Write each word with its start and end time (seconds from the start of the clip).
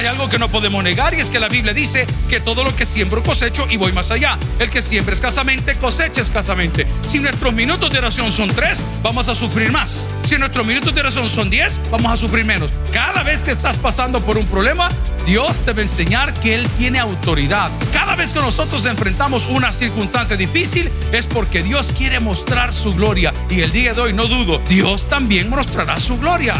Hay 0.00 0.06
algo 0.06 0.30
que 0.30 0.38
no 0.38 0.48
podemos 0.48 0.82
negar 0.82 1.12
y 1.12 1.20
es 1.20 1.28
que 1.28 1.38
la 1.38 1.50
Biblia 1.50 1.74
dice 1.74 2.06
que 2.26 2.40
todo 2.40 2.64
lo 2.64 2.74
que 2.74 2.86
siembro 2.86 3.22
cosecho 3.22 3.66
y 3.68 3.76
voy 3.76 3.92
más 3.92 4.10
allá. 4.10 4.38
El 4.58 4.70
que 4.70 4.80
siembra 4.80 5.12
escasamente 5.12 5.74
cosecha 5.74 6.22
escasamente. 6.22 6.86
Si 7.02 7.18
nuestros 7.18 7.52
minutos 7.52 7.90
de 7.90 7.98
oración 7.98 8.32
son 8.32 8.48
tres, 8.48 8.82
vamos 9.02 9.28
a 9.28 9.34
sufrir 9.34 9.70
más. 9.70 10.08
Si 10.22 10.38
nuestros 10.38 10.64
minutos 10.64 10.94
de 10.94 11.02
oración 11.02 11.28
son 11.28 11.50
diez, 11.50 11.82
vamos 11.90 12.10
a 12.10 12.16
sufrir 12.16 12.46
menos. 12.46 12.70
Cada 12.94 13.22
vez 13.22 13.42
que 13.42 13.50
estás 13.50 13.76
pasando 13.76 14.22
por 14.22 14.38
un 14.38 14.46
problema, 14.46 14.88
Dios 15.26 15.58
te 15.66 15.74
va 15.74 15.80
a 15.80 15.82
enseñar 15.82 16.32
que 16.32 16.54
Él 16.54 16.66
tiene 16.78 16.98
autoridad. 16.98 17.70
Cada 17.92 18.16
vez 18.16 18.32
que 18.32 18.40
nosotros 18.40 18.86
enfrentamos 18.86 19.48
una 19.50 19.70
circunstancia 19.70 20.34
difícil 20.34 20.90
es 21.12 21.26
porque 21.26 21.62
Dios 21.62 21.92
quiere 21.94 22.20
mostrar 22.20 22.72
su 22.72 22.94
gloria. 22.94 23.34
Y 23.50 23.60
el 23.60 23.70
día 23.70 23.92
de 23.92 24.00
hoy, 24.00 24.12
no 24.14 24.28
dudo, 24.28 24.62
Dios 24.66 25.10
también 25.10 25.50
mostrará 25.50 26.00
su 26.00 26.18
gloria. 26.18 26.54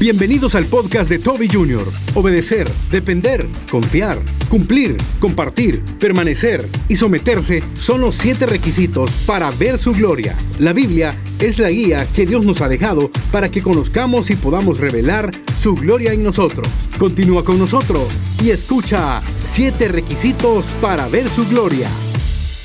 Bienvenidos 0.00 0.54
al 0.54 0.64
podcast 0.64 1.10
de 1.10 1.18
Toby 1.18 1.46
Jr. 1.46 1.86
Obedecer, 2.14 2.66
depender, 2.90 3.46
confiar, 3.70 4.18
cumplir, 4.48 4.96
compartir, 5.18 5.84
permanecer 5.98 6.66
y 6.88 6.96
someterse 6.96 7.62
son 7.78 8.00
los 8.00 8.14
siete 8.14 8.46
requisitos 8.46 9.10
para 9.26 9.50
ver 9.50 9.78
su 9.78 9.92
gloria. 9.92 10.34
La 10.58 10.72
Biblia 10.72 11.14
es 11.38 11.58
la 11.58 11.68
guía 11.68 12.06
que 12.16 12.24
Dios 12.24 12.46
nos 12.46 12.62
ha 12.62 12.68
dejado 12.70 13.10
para 13.30 13.50
que 13.50 13.60
conozcamos 13.60 14.30
y 14.30 14.36
podamos 14.36 14.80
revelar 14.80 15.32
su 15.62 15.74
gloria 15.74 16.14
en 16.14 16.24
nosotros. 16.24 16.66
Continúa 16.98 17.44
con 17.44 17.58
nosotros 17.58 18.08
y 18.42 18.52
escucha 18.52 19.20
siete 19.44 19.88
requisitos 19.88 20.64
para 20.80 21.08
ver 21.08 21.28
su 21.28 21.46
gloria. 21.46 21.90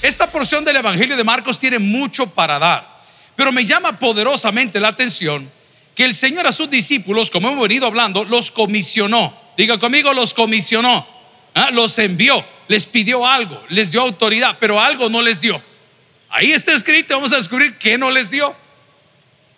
Esta 0.02 0.32
porción 0.32 0.64
del 0.64 0.78
Evangelio 0.78 1.18
de 1.18 1.24
Marcos 1.26 1.60
tiene 1.60 1.80
mucho 1.80 2.28
para 2.28 2.60
dar, 2.60 3.02
pero 3.36 3.52
me 3.52 3.66
llama 3.66 4.00
poderosamente 4.00 4.80
la 4.80 4.88
atención 4.88 5.54
que 5.96 6.04
el 6.04 6.14
Señor 6.14 6.46
a 6.46 6.52
sus 6.52 6.70
discípulos, 6.70 7.32
como 7.32 7.50
hemos 7.50 7.68
venido 7.68 7.88
hablando, 7.88 8.26
los 8.26 8.52
comisionó. 8.52 9.34
Diga 9.58 9.80
conmigo, 9.80 10.14
los 10.14 10.34
comisionó. 10.34 11.08
¿ah? 11.54 11.72
Los 11.72 11.98
envió, 11.98 12.46
les 12.68 12.86
pidió 12.86 13.26
algo, 13.26 13.64
les 13.70 13.92
dio 13.92 14.02
autoridad, 14.02 14.58
pero 14.60 14.80
algo 14.80 15.10
no 15.10 15.22
les 15.22 15.40
dio. 15.40 15.62
Ahí 16.30 16.52
está 16.52 16.74
escrito, 16.74 17.16
vamos 17.16 17.32
a 17.32 17.38
descubrir 17.38 17.78
qué 17.78 17.98
no 17.98 18.12
les 18.12 18.30
dio. 18.30 18.54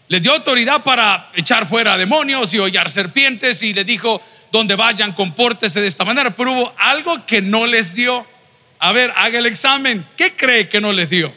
Les 0.09 0.21
dio 0.21 0.31
autoridad 0.31 0.83
para 0.83 1.31
echar 1.33 1.67
fuera 1.67 1.97
demonios 1.97 2.53
y 2.53 2.59
hollar 2.59 2.89
serpientes 2.89 3.61
y 3.63 3.73
les 3.73 3.85
dijo, 3.85 4.21
donde 4.51 4.75
vayan, 4.75 5.13
compórtese 5.13 5.81
de 5.81 5.87
esta 5.87 6.05
manera, 6.05 6.35
pero 6.35 6.53
hubo 6.53 6.73
algo 6.77 7.25
que 7.25 7.41
no 7.41 7.65
les 7.65 7.95
dio. 7.95 8.25
A 8.79 8.91
ver, 8.91 9.11
haga 9.15 9.39
el 9.39 9.47
examen. 9.47 10.05
¿Qué 10.15 10.35
cree 10.35 10.69
que 10.69 10.79
no 10.79 10.93
les 10.93 11.09
dio? 11.09 11.33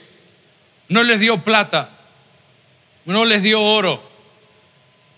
No 0.88 1.02
les 1.02 1.20
dio 1.20 1.42
plata, 1.42 1.90
no 3.04 3.24
les 3.24 3.42
dio 3.42 3.62
oro, 3.62 4.09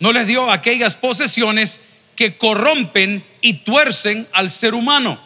no 0.02 0.12
les 0.12 0.26
dio 0.26 0.50
aquellas 0.50 0.96
posesiones 0.96 1.78
que 2.16 2.36
corrompen 2.36 3.24
y 3.40 3.52
tuercen 3.58 4.26
al 4.32 4.50
ser 4.50 4.74
humano. 4.74 5.16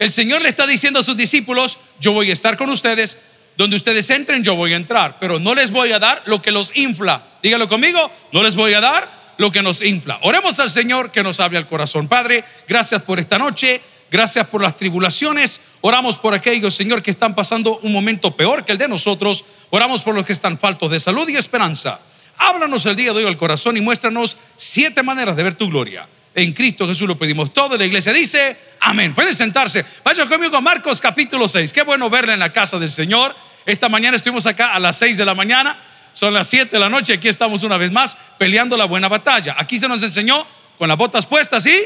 El 0.00 0.10
Señor 0.10 0.42
le 0.42 0.48
está 0.48 0.66
diciendo 0.66 0.98
a 0.98 1.04
sus 1.04 1.16
discípulos, 1.16 1.78
yo 2.00 2.10
voy 2.10 2.30
a 2.30 2.32
estar 2.32 2.56
con 2.56 2.70
ustedes, 2.70 3.18
donde 3.56 3.76
ustedes 3.76 4.10
entren 4.10 4.42
yo 4.42 4.56
voy 4.56 4.72
a 4.72 4.76
entrar, 4.76 5.18
pero 5.20 5.38
no 5.38 5.54
les 5.54 5.70
voy 5.70 5.92
a 5.92 6.00
dar 6.00 6.24
lo 6.26 6.42
que 6.42 6.50
los 6.50 6.76
infla. 6.76 7.22
Dígalo 7.40 7.68
conmigo, 7.68 8.10
no 8.32 8.42
les 8.42 8.56
voy 8.56 8.74
a 8.74 8.80
dar 8.80 9.34
lo 9.36 9.52
que 9.52 9.62
nos 9.62 9.80
infla. 9.80 10.18
Oremos 10.22 10.58
al 10.58 10.70
Señor 10.70 11.12
que 11.12 11.22
nos 11.22 11.38
hable 11.38 11.58
al 11.58 11.68
corazón. 11.68 12.08
Padre, 12.08 12.42
gracias 12.66 13.00
por 13.02 13.20
esta 13.20 13.38
noche, 13.38 13.80
gracias 14.10 14.48
por 14.48 14.60
las 14.60 14.76
tribulaciones. 14.76 15.60
Oramos 15.82 16.18
por 16.18 16.34
aquellos, 16.34 16.74
Señor, 16.74 17.00
que 17.00 17.12
están 17.12 17.36
pasando 17.36 17.78
un 17.84 17.92
momento 17.92 18.34
peor 18.34 18.64
que 18.64 18.72
el 18.72 18.78
de 18.78 18.88
nosotros. 18.88 19.44
Oramos 19.70 20.02
por 20.02 20.16
los 20.16 20.26
que 20.26 20.32
están 20.32 20.58
faltos 20.58 20.90
de 20.90 20.98
salud 20.98 21.28
y 21.28 21.36
esperanza. 21.36 22.00
Háblanos 22.38 22.86
el 22.86 22.96
día 22.96 23.12
de 23.12 23.18
hoy 23.18 23.26
al 23.26 23.36
corazón 23.36 23.76
y 23.76 23.80
muéstranos 23.80 24.38
siete 24.56 25.02
maneras 25.02 25.36
de 25.36 25.42
ver 25.42 25.54
tu 25.54 25.68
gloria. 25.68 26.06
En 26.34 26.52
Cristo 26.52 26.86
Jesús 26.86 27.08
lo 27.08 27.18
pedimos 27.18 27.52
todo. 27.52 27.76
La 27.76 27.84
iglesia 27.84 28.12
dice, 28.12 28.56
amén. 28.80 29.14
Pueden 29.14 29.34
sentarse. 29.34 29.84
Vaya 30.04 30.26
conmigo 30.26 30.56
a 30.56 30.60
Marcos 30.60 31.00
capítulo 31.00 31.48
6. 31.48 31.72
Qué 31.72 31.82
bueno 31.82 32.08
verle 32.08 32.34
en 32.34 32.38
la 32.38 32.52
casa 32.52 32.78
del 32.78 32.90
Señor. 32.90 33.34
Esta 33.66 33.88
mañana 33.88 34.16
estuvimos 34.16 34.46
acá 34.46 34.72
a 34.72 34.78
las 34.78 34.96
6 34.98 35.16
de 35.16 35.24
la 35.24 35.34
mañana. 35.34 35.78
Son 36.12 36.32
las 36.32 36.46
7 36.46 36.70
de 36.70 36.78
la 36.78 36.88
noche. 36.88 37.14
Aquí 37.14 37.28
estamos 37.28 37.64
una 37.64 37.76
vez 37.76 37.90
más 37.90 38.16
peleando 38.38 38.76
la 38.76 38.84
buena 38.84 39.08
batalla. 39.08 39.56
Aquí 39.58 39.78
se 39.78 39.88
nos 39.88 40.02
enseñó 40.02 40.46
con 40.78 40.88
las 40.88 40.96
botas 40.96 41.26
puestas 41.26 41.66
y 41.66 41.76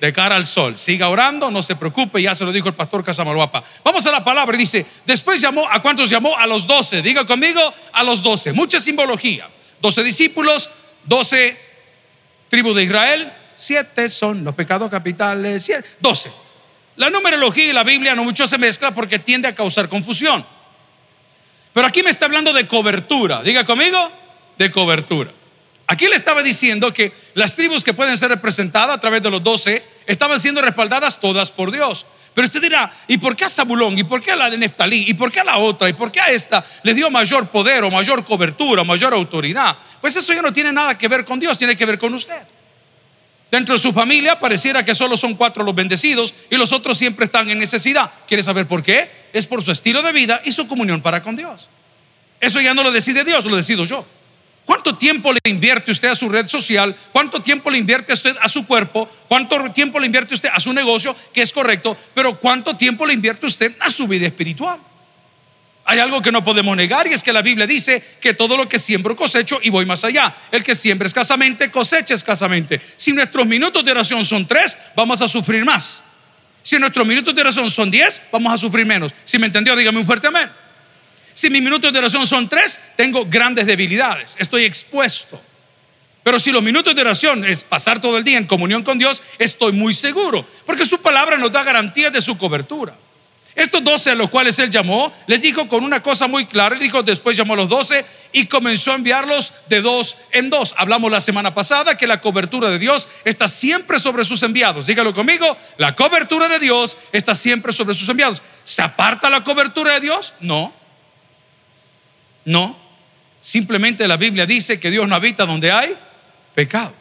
de 0.00 0.12
cara 0.12 0.36
al 0.36 0.46
sol. 0.46 0.78
Siga 0.78 1.08
orando, 1.08 1.50
no 1.50 1.62
se 1.62 1.76
preocupe, 1.76 2.20
ya 2.20 2.34
se 2.34 2.44
lo 2.44 2.52
dijo 2.52 2.68
el 2.68 2.74
pastor 2.74 3.02
Casamalguapa. 3.02 3.62
Vamos 3.82 4.04
a 4.04 4.10
la 4.10 4.22
palabra 4.22 4.56
y 4.56 4.60
dice, 4.60 4.84
después 5.06 5.40
llamó, 5.40 5.66
¿a 5.70 5.80
cuántos 5.80 6.10
llamó? 6.10 6.36
A 6.36 6.46
los 6.46 6.66
12. 6.66 7.02
Diga 7.02 7.24
conmigo, 7.24 7.60
a 7.92 8.02
los 8.02 8.22
12. 8.22 8.52
Mucha 8.52 8.78
simbología. 8.78 9.48
12 9.82 10.04
discípulos, 10.04 10.70
12 11.04 11.56
tribus 12.48 12.76
de 12.76 12.84
Israel, 12.84 13.32
7 13.56 14.08
son 14.08 14.44
los 14.44 14.54
pecados 14.54 14.88
capitales, 14.88 15.70
12. 15.98 16.32
La 16.96 17.10
numerología 17.10 17.66
y 17.66 17.72
la 17.72 17.82
Biblia 17.82 18.14
no 18.14 18.22
mucho 18.22 18.46
se 18.46 18.58
mezcla 18.58 18.92
porque 18.92 19.18
tiende 19.18 19.48
a 19.48 19.54
causar 19.54 19.88
confusión. 19.88 20.46
Pero 21.72 21.86
aquí 21.86 22.02
me 22.02 22.10
está 22.10 22.26
hablando 22.26 22.52
de 22.52 22.68
cobertura. 22.68 23.42
Diga 23.42 23.64
conmigo, 23.64 24.12
de 24.56 24.70
cobertura. 24.70 25.32
Aquí 25.88 26.06
le 26.06 26.14
estaba 26.14 26.44
diciendo 26.44 26.92
que 26.92 27.12
las 27.34 27.56
tribus 27.56 27.82
que 27.82 27.92
pueden 27.92 28.16
ser 28.16 28.28
representadas 28.28 28.96
a 28.96 29.00
través 29.00 29.20
de 29.20 29.30
los 29.30 29.42
12 29.42 29.82
estaban 30.06 30.38
siendo 30.38 30.62
respaldadas 30.62 31.18
todas 31.18 31.50
por 31.50 31.72
Dios. 31.72 32.06
Pero 32.34 32.46
usted 32.46 32.62
dirá, 32.62 32.90
¿y 33.08 33.18
por 33.18 33.36
qué 33.36 33.44
a 33.44 33.48
Zabulón? 33.48 33.98
¿Y 33.98 34.04
por 34.04 34.22
qué 34.22 34.32
a 34.32 34.36
la 34.36 34.48
de 34.48 34.56
Neftalí? 34.56 35.04
¿Y 35.08 35.14
por 35.14 35.30
qué 35.30 35.40
a 35.40 35.44
la 35.44 35.58
otra? 35.58 35.88
¿Y 35.88 35.92
por 35.92 36.10
qué 36.10 36.20
a 36.20 36.30
esta 36.30 36.64
le 36.82 36.94
dio 36.94 37.10
mayor 37.10 37.48
poder 37.48 37.84
o 37.84 37.90
mayor 37.90 38.24
cobertura, 38.24 38.84
mayor 38.84 39.12
autoridad? 39.12 39.76
Pues 40.00 40.16
eso 40.16 40.32
ya 40.32 40.40
no 40.40 40.52
tiene 40.52 40.72
nada 40.72 40.96
que 40.96 41.08
ver 41.08 41.24
con 41.24 41.38
Dios, 41.38 41.58
tiene 41.58 41.76
que 41.76 41.84
ver 41.84 41.98
con 41.98 42.14
usted. 42.14 42.42
Dentro 43.50 43.74
de 43.74 43.78
su 43.78 43.92
familia 43.92 44.38
pareciera 44.38 44.82
que 44.82 44.94
solo 44.94 45.14
son 45.18 45.34
cuatro 45.34 45.62
los 45.62 45.74
bendecidos 45.74 46.32
y 46.50 46.56
los 46.56 46.72
otros 46.72 46.96
siempre 46.96 47.26
están 47.26 47.50
en 47.50 47.58
necesidad. 47.58 48.10
¿Quiere 48.26 48.42
saber 48.42 48.66
por 48.66 48.82
qué? 48.82 49.10
Es 49.34 49.46
por 49.46 49.62
su 49.62 49.70
estilo 49.70 50.00
de 50.00 50.12
vida 50.12 50.40
y 50.42 50.52
su 50.52 50.66
comunión 50.66 51.02
para 51.02 51.22
con 51.22 51.36
Dios. 51.36 51.68
Eso 52.40 52.62
ya 52.62 52.72
no 52.72 52.82
lo 52.82 52.90
decide 52.90 53.24
Dios, 53.24 53.44
lo 53.44 53.54
decido 53.54 53.84
yo. 53.84 54.06
¿Cuánto 54.64 54.96
tiempo 54.96 55.32
le 55.32 55.40
invierte 55.44 55.90
usted 55.90 56.08
a 56.08 56.14
su 56.14 56.28
red 56.28 56.46
social? 56.46 56.94
¿Cuánto 57.12 57.42
tiempo 57.42 57.70
le 57.70 57.78
invierte 57.78 58.12
usted 58.12 58.36
a 58.40 58.48
su 58.48 58.66
cuerpo? 58.66 59.08
¿Cuánto 59.28 59.58
tiempo 59.72 59.98
le 59.98 60.06
invierte 60.06 60.34
usted 60.34 60.50
a 60.52 60.60
su 60.60 60.72
negocio? 60.72 61.16
Que 61.32 61.42
es 61.42 61.52
correcto, 61.52 61.96
pero 62.14 62.38
¿cuánto 62.38 62.76
tiempo 62.76 63.04
le 63.04 63.12
invierte 63.12 63.46
usted 63.46 63.72
a 63.80 63.90
su 63.90 64.06
vida 64.06 64.26
espiritual? 64.26 64.78
Hay 65.84 65.98
algo 65.98 66.22
que 66.22 66.30
no 66.30 66.44
podemos 66.44 66.76
negar 66.76 67.08
y 67.08 67.12
es 67.12 67.24
que 67.24 67.32
la 67.32 67.42
Biblia 67.42 67.66
dice 67.66 68.02
que 68.20 68.34
todo 68.34 68.56
lo 68.56 68.68
que 68.68 68.78
siembro 68.78 69.16
cosecho 69.16 69.58
y 69.62 69.70
voy 69.70 69.84
más 69.84 70.04
allá. 70.04 70.32
El 70.52 70.62
que 70.62 70.76
siembra 70.76 71.06
escasamente 71.06 71.72
cosecha 71.72 72.14
escasamente. 72.14 72.80
Si 72.96 73.12
nuestros 73.12 73.46
minutos 73.46 73.84
de 73.84 73.90
oración 73.90 74.24
son 74.24 74.46
tres, 74.46 74.78
vamos 74.94 75.20
a 75.22 75.28
sufrir 75.28 75.64
más. 75.64 76.04
Si 76.62 76.78
nuestros 76.78 77.04
minutos 77.04 77.34
de 77.34 77.40
oración 77.40 77.68
son 77.68 77.90
diez, 77.90 78.22
vamos 78.30 78.52
a 78.52 78.58
sufrir 78.58 78.86
menos. 78.86 79.12
Si 79.24 79.38
me 79.38 79.46
entendió, 79.46 79.74
dígame 79.74 79.98
un 79.98 80.06
fuerte 80.06 80.28
amén. 80.28 80.48
Si 81.34 81.50
mis 81.50 81.62
minutos 81.62 81.92
de 81.92 81.98
oración 81.98 82.26
son 82.26 82.48
tres, 82.48 82.80
tengo 82.96 83.26
grandes 83.26 83.66
debilidades, 83.66 84.36
estoy 84.38 84.64
expuesto. 84.64 85.40
Pero 86.22 86.38
si 86.38 86.52
los 86.52 86.62
minutos 86.62 86.94
de 86.94 87.00
oración 87.00 87.44
es 87.44 87.64
pasar 87.64 88.00
todo 88.00 88.16
el 88.16 88.24
día 88.24 88.38
en 88.38 88.46
comunión 88.46 88.82
con 88.82 88.98
Dios, 88.98 89.22
estoy 89.38 89.72
muy 89.72 89.92
seguro, 89.92 90.46
porque 90.64 90.86
su 90.86 91.00
palabra 91.00 91.36
nos 91.36 91.50
da 91.50 91.64
garantía 91.64 92.10
de 92.10 92.20
su 92.20 92.38
cobertura. 92.38 92.94
Estos 93.54 93.84
doce 93.84 94.10
a 94.10 94.14
los 94.14 94.30
cuales 94.30 94.58
él 94.60 94.70
llamó, 94.70 95.12
les 95.26 95.42
dijo 95.42 95.68
con 95.68 95.84
una 95.84 96.02
cosa 96.02 96.26
muy 96.26 96.46
clara, 96.46 96.74
él 96.74 96.80
dijo, 96.80 97.02
después 97.02 97.36
llamó 97.36 97.52
a 97.52 97.56
los 97.56 97.68
doce 97.68 98.02
y 98.32 98.46
comenzó 98.46 98.92
a 98.92 98.94
enviarlos 98.94 99.52
de 99.68 99.82
dos 99.82 100.16
en 100.30 100.48
dos. 100.48 100.74
Hablamos 100.78 101.10
la 101.10 101.20
semana 101.20 101.52
pasada 101.52 101.98
que 101.98 102.06
la 102.06 102.22
cobertura 102.22 102.70
de 102.70 102.78
Dios 102.78 103.08
está 103.26 103.48
siempre 103.48 103.98
sobre 103.98 104.24
sus 104.24 104.42
enviados. 104.42 104.86
Dígalo 104.86 105.12
conmigo, 105.12 105.56
la 105.76 105.94
cobertura 105.94 106.48
de 106.48 106.60
Dios 106.60 106.96
está 107.12 107.34
siempre 107.34 107.72
sobre 107.72 107.94
sus 107.94 108.08
enviados. 108.08 108.40
¿Se 108.64 108.80
aparta 108.80 109.28
la 109.28 109.44
cobertura 109.44 109.94
de 109.94 110.00
Dios? 110.00 110.32
No. 110.40 110.72
No, 112.44 112.78
simplemente 113.40 114.06
la 114.08 114.16
Biblia 114.16 114.46
dice 114.46 114.80
que 114.80 114.90
Dios 114.90 115.06
no 115.08 115.14
habita 115.14 115.46
donde 115.46 115.70
hay 115.70 115.96
pecado. 116.54 116.92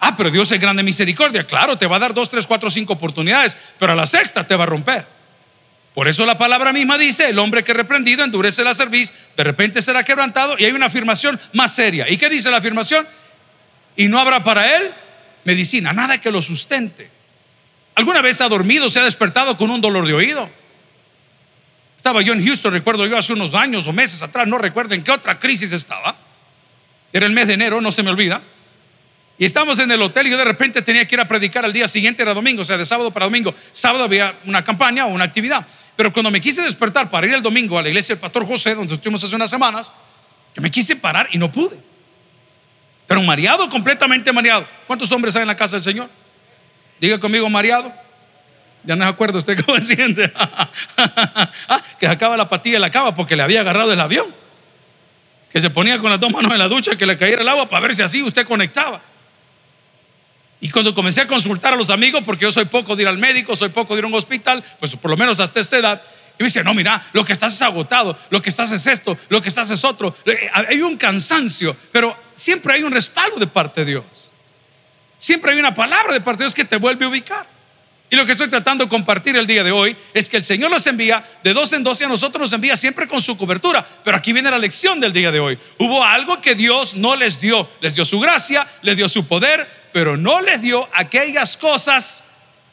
Ah, 0.00 0.16
pero 0.16 0.30
Dios 0.30 0.50
es 0.52 0.60
grande 0.60 0.82
misericordia. 0.82 1.44
Claro, 1.46 1.76
te 1.76 1.86
va 1.86 1.96
a 1.96 1.98
dar 1.98 2.14
dos, 2.14 2.30
tres, 2.30 2.46
cuatro, 2.46 2.70
cinco 2.70 2.92
oportunidades, 2.92 3.56
pero 3.78 3.92
a 3.92 3.96
la 3.96 4.06
sexta 4.06 4.46
te 4.46 4.54
va 4.54 4.64
a 4.64 4.66
romper. 4.66 5.06
Por 5.94 6.06
eso 6.06 6.24
la 6.24 6.38
palabra 6.38 6.72
misma 6.72 6.96
dice, 6.96 7.30
el 7.30 7.38
hombre 7.40 7.64
que 7.64 7.74
reprendido 7.74 8.22
endurece 8.22 8.62
la 8.62 8.74
cerviz, 8.74 9.12
de 9.36 9.42
repente 9.42 9.82
será 9.82 10.04
quebrantado 10.04 10.56
y 10.56 10.64
hay 10.64 10.72
una 10.72 10.86
afirmación 10.86 11.40
más 11.54 11.74
seria. 11.74 12.08
¿Y 12.08 12.16
qué 12.16 12.28
dice 12.28 12.50
la 12.50 12.58
afirmación? 12.58 13.06
Y 13.96 14.06
no 14.06 14.20
habrá 14.20 14.44
para 14.44 14.76
él 14.76 14.92
medicina, 15.42 15.92
nada 15.92 16.20
que 16.20 16.30
lo 16.30 16.40
sustente. 16.40 17.10
¿Alguna 17.96 18.22
vez 18.22 18.40
ha 18.40 18.48
dormido, 18.48 18.88
se 18.90 19.00
ha 19.00 19.04
despertado 19.04 19.56
con 19.56 19.70
un 19.70 19.80
dolor 19.80 20.06
de 20.06 20.14
oído? 20.14 20.48
Estaba 21.98 22.22
yo 22.22 22.32
en 22.32 22.42
Houston, 22.42 22.72
recuerdo 22.72 23.06
yo 23.06 23.18
hace 23.18 23.32
unos 23.32 23.52
años 23.54 23.86
o 23.86 23.92
meses 23.92 24.22
atrás, 24.22 24.46
no 24.46 24.56
recuerdo 24.56 24.94
en 24.94 25.02
qué 25.02 25.10
otra 25.10 25.38
crisis 25.38 25.72
estaba. 25.72 26.16
Era 27.12 27.26
el 27.26 27.32
mes 27.32 27.48
de 27.48 27.54
enero, 27.54 27.80
no 27.80 27.90
se 27.90 28.02
me 28.02 28.10
olvida. 28.10 28.40
Y 29.36 29.44
estábamos 29.44 29.78
en 29.80 29.90
el 29.90 30.00
hotel 30.00 30.28
y 30.28 30.30
yo 30.30 30.36
de 30.36 30.44
repente 30.44 30.80
tenía 30.80 31.06
que 31.06 31.16
ir 31.16 31.20
a 31.20 31.28
predicar 31.28 31.64
al 31.64 31.72
día 31.72 31.86
siguiente, 31.88 32.22
era 32.22 32.34
domingo, 32.34 32.62
o 32.62 32.64
sea, 32.64 32.78
de 32.78 32.86
sábado 32.86 33.10
para 33.10 33.26
domingo. 33.26 33.52
Sábado 33.72 34.04
había 34.04 34.34
una 34.46 34.64
campaña 34.64 35.06
o 35.06 35.08
una 35.08 35.24
actividad. 35.24 35.66
Pero 35.96 36.12
cuando 36.12 36.30
me 36.30 36.40
quise 36.40 36.62
despertar 36.62 37.10
para 37.10 37.26
ir 37.26 37.34
el 37.34 37.42
domingo 37.42 37.78
a 37.78 37.82
la 37.82 37.88
iglesia 37.88 38.14
del 38.14 38.20
Pastor 38.20 38.46
José, 38.46 38.76
donde 38.76 38.94
estuvimos 38.94 39.22
hace 39.22 39.34
unas 39.34 39.50
semanas, 39.50 39.92
yo 40.54 40.62
me 40.62 40.70
quise 40.70 40.94
parar 40.96 41.28
y 41.32 41.38
no 41.38 41.50
pude. 41.50 41.78
Pero 43.08 43.22
mareado, 43.22 43.68
completamente 43.68 44.32
mareado. 44.32 44.66
¿Cuántos 44.86 45.10
hombres 45.10 45.34
hay 45.34 45.42
en 45.42 45.48
la 45.48 45.56
casa 45.56 45.76
del 45.76 45.82
Señor? 45.82 46.08
Diga 47.00 47.18
conmigo, 47.18 47.48
mareado. 47.48 47.92
Ya 48.84 48.96
no 48.96 49.04
se 49.04 49.10
acuerda 49.10 49.38
usted 49.38 49.58
cómo 49.64 49.76
se 49.78 49.82
siente. 49.96 50.32
ah, 50.34 51.82
que 51.98 52.06
sacaba 52.06 52.36
la 52.36 52.48
patilla 52.48 52.76
de 52.76 52.80
la 52.80 52.90
cama 52.90 53.14
porque 53.14 53.36
le 53.36 53.42
había 53.42 53.60
agarrado 53.60 53.92
el 53.92 54.00
avión. 54.00 54.34
Que 55.52 55.60
se 55.60 55.70
ponía 55.70 55.98
con 55.98 56.10
las 56.10 56.20
dos 56.20 56.30
manos 56.30 56.52
en 56.52 56.58
la 56.58 56.68
ducha 56.68 56.96
que 56.96 57.06
le 57.06 57.16
cayera 57.16 57.42
el 57.42 57.48
agua 57.48 57.68
para 57.68 57.80
ver 57.80 57.94
si 57.94 58.02
así 58.02 58.22
usted 58.22 58.46
conectaba. 58.46 59.00
Y 60.60 60.70
cuando 60.70 60.94
comencé 60.94 61.20
a 61.20 61.26
consultar 61.26 61.74
a 61.74 61.76
los 61.76 61.88
amigos, 61.90 62.22
porque 62.24 62.42
yo 62.42 62.50
soy 62.50 62.64
poco 62.64 62.96
de 62.96 63.02
ir 63.02 63.08
al 63.08 63.18
médico, 63.18 63.54
soy 63.54 63.68
poco 63.68 63.94
de 63.94 64.00
ir 64.00 64.04
a 64.04 64.08
un 64.08 64.14
hospital, 64.14 64.62
pues 64.80 64.96
por 64.96 65.10
lo 65.10 65.16
menos 65.16 65.38
hasta 65.38 65.60
esta 65.60 65.78
edad, 65.78 66.02
y 66.38 66.42
me 66.42 66.46
dice, 66.46 66.62
no, 66.62 66.74
mira, 66.74 67.02
lo 67.12 67.24
que 67.24 67.32
estás 67.32 67.54
es 67.54 67.62
agotado, 67.62 68.16
lo 68.30 68.40
que 68.42 68.48
estás 68.48 68.70
es 68.72 68.86
esto, 68.86 69.16
lo 69.28 69.40
que 69.40 69.48
estás 69.48 69.70
es 69.70 69.84
otro. 69.84 70.16
Hay 70.52 70.80
un 70.82 70.96
cansancio, 70.96 71.76
pero 71.92 72.16
siempre 72.34 72.74
hay 72.74 72.82
un 72.82 72.92
respaldo 72.92 73.38
de 73.38 73.46
parte 73.46 73.84
de 73.84 73.92
Dios. 73.92 74.04
Siempre 75.16 75.52
hay 75.52 75.58
una 75.58 75.74
palabra 75.74 76.12
de 76.12 76.20
parte 76.20 76.38
de 76.38 76.44
Dios 76.44 76.54
que 76.54 76.64
te 76.64 76.76
vuelve 76.76 77.04
a 77.04 77.08
ubicar. 77.08 77.57
Y 78.10 78.16
lo 78.16 78.24
que 78.24 78.32
estoy 78.32 78.48
tratando 78.48 78.84
de 78.84 78.88
compartir 78.88 79.36
el 79.36 79.46
día 79.46 79.62
de 79.62 79.70
hoy 79.70 79.94
es 80.14 80.30
que 80.30 80.38
el 80.38 80.44
Señor 80.44 80.70
nos 80.70 80.86
envía 80.86 81.22
de 81.44 81.52
dos 81.52 81.72
en 81.74 81.82
dos 81.82 82.00
y 82.00 82.04
a 82.04 82.08
nosotros 82.08 82.40
nos 82.40 82.52
envía 82.54 82.74
siempre 82.74 83.06
con 83.06 83.20
su 83.20 83.36
cobertura. 83.36 83.86
Pero 84.02 84.16
aquí 84.16 84.32
viene 84.32 84.50
la 84.50 84.58
lección 84.58 84.98
del 84.98 85.12
día 85.12 85.30
de 85.30 85.40
hoy. 85.40 85.58
Hubo 85.78 86.02
algo 86.02 86.40
que 86.40 86.54
Dios 86.54 86.94
no 86.94 87.16
les 87.16 87.38
dio. 87.38 87.68
Les 87.80 87.94
dio 87.94 88.06
su 88.06 88.18
gracia, 88.18 88.66
les 88.80 88.96
dio 88.96 89.08
su 89.08 89.26
poder, 89.26 89.68
pero 89.92 90.16
no 90.16 90.40
les 90.40 90.62
dio 90.62 90.88
aquellas 90.94 91.58
cosas 91.58 92.24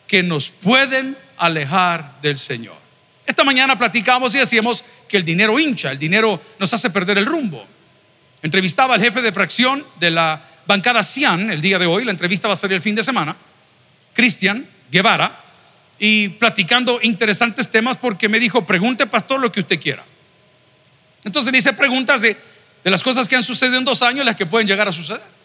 que 0.07 0.23
nos 0.23 0.49
pueden 0.49 1.17
alejar 1.37 2.21
del 2.21 2.37
Señor. 2.37 2.77
Esta 3.25 3.43
mañana 3.43 3.77
platicamos 3.77 4.33
y 4.35 4.39
decíamos 4.39 4.85
que 5.09 5.17
el 5.17 5.25
dinero 5.25 5.59
hincha, 5.59 5.91
el 5.91 5.99
dinero 5.99 6.41
nos 6.59 6.73
hace 6.73 6.89
perder 6.91 7.17
el 7.17 7.25
rumbo. 7.25 7.65
Entrevistaba 8.41 8.95
al 8.95 9.01
jefe 9.01 9.21
de 9.21 9.33
fracción 9.33 9.85
de 9.99 10.11
la 10.11 10.41
bancada 10.65 11.03
Cian 11.03 11.49
el 11.49 11.61
día 11.61 11.77
de 11.77 11.87
hoy, 11.87 12.05
la 12.05 12.11
entrevista 12.11 12.47
va 12.47 12.53
a 12.53 12.57
ser 12.57 12.71
el 12.71 12.81
fin 12.81 12.95
de 12.95 13.03
semana, 13.03 13.35
Cristian 14.13 14.65
Guevara, 14.91 15.43
y 15.99 16.29
platicando 16.29 16.99
interesantes 17.01 17.69
temas 17.69 17.97
porque 17.97 18.27
me 18.27 18.39
dijo, 18.39 18.65
pregunte 18.65 19.05
pastor 19.05 19.39
lo 19.39 19.51
que 19.51 19.61
usted 19.61 19.79
quiera. 19.79 20.03
Entonces 21.23 21.51
le 21.51 21.57
hice 21.57 21.73
preguntas 21.73 22.21
de, 22.21 22.37
las 22.83 23.01
cosas 23.01 23.27
que 23.27 23.35
han 23.35 23.43
sucedido 23.43 23.77
en 23.77 23.85
dos 23.85 24.01
años, 24.01 24.25
las 24.25 24.35
que 24.35 24.45
pueden 24.45 24.67
llegar 24.67 24.87
a 24.87 24.91
suceder. 24.91 25.35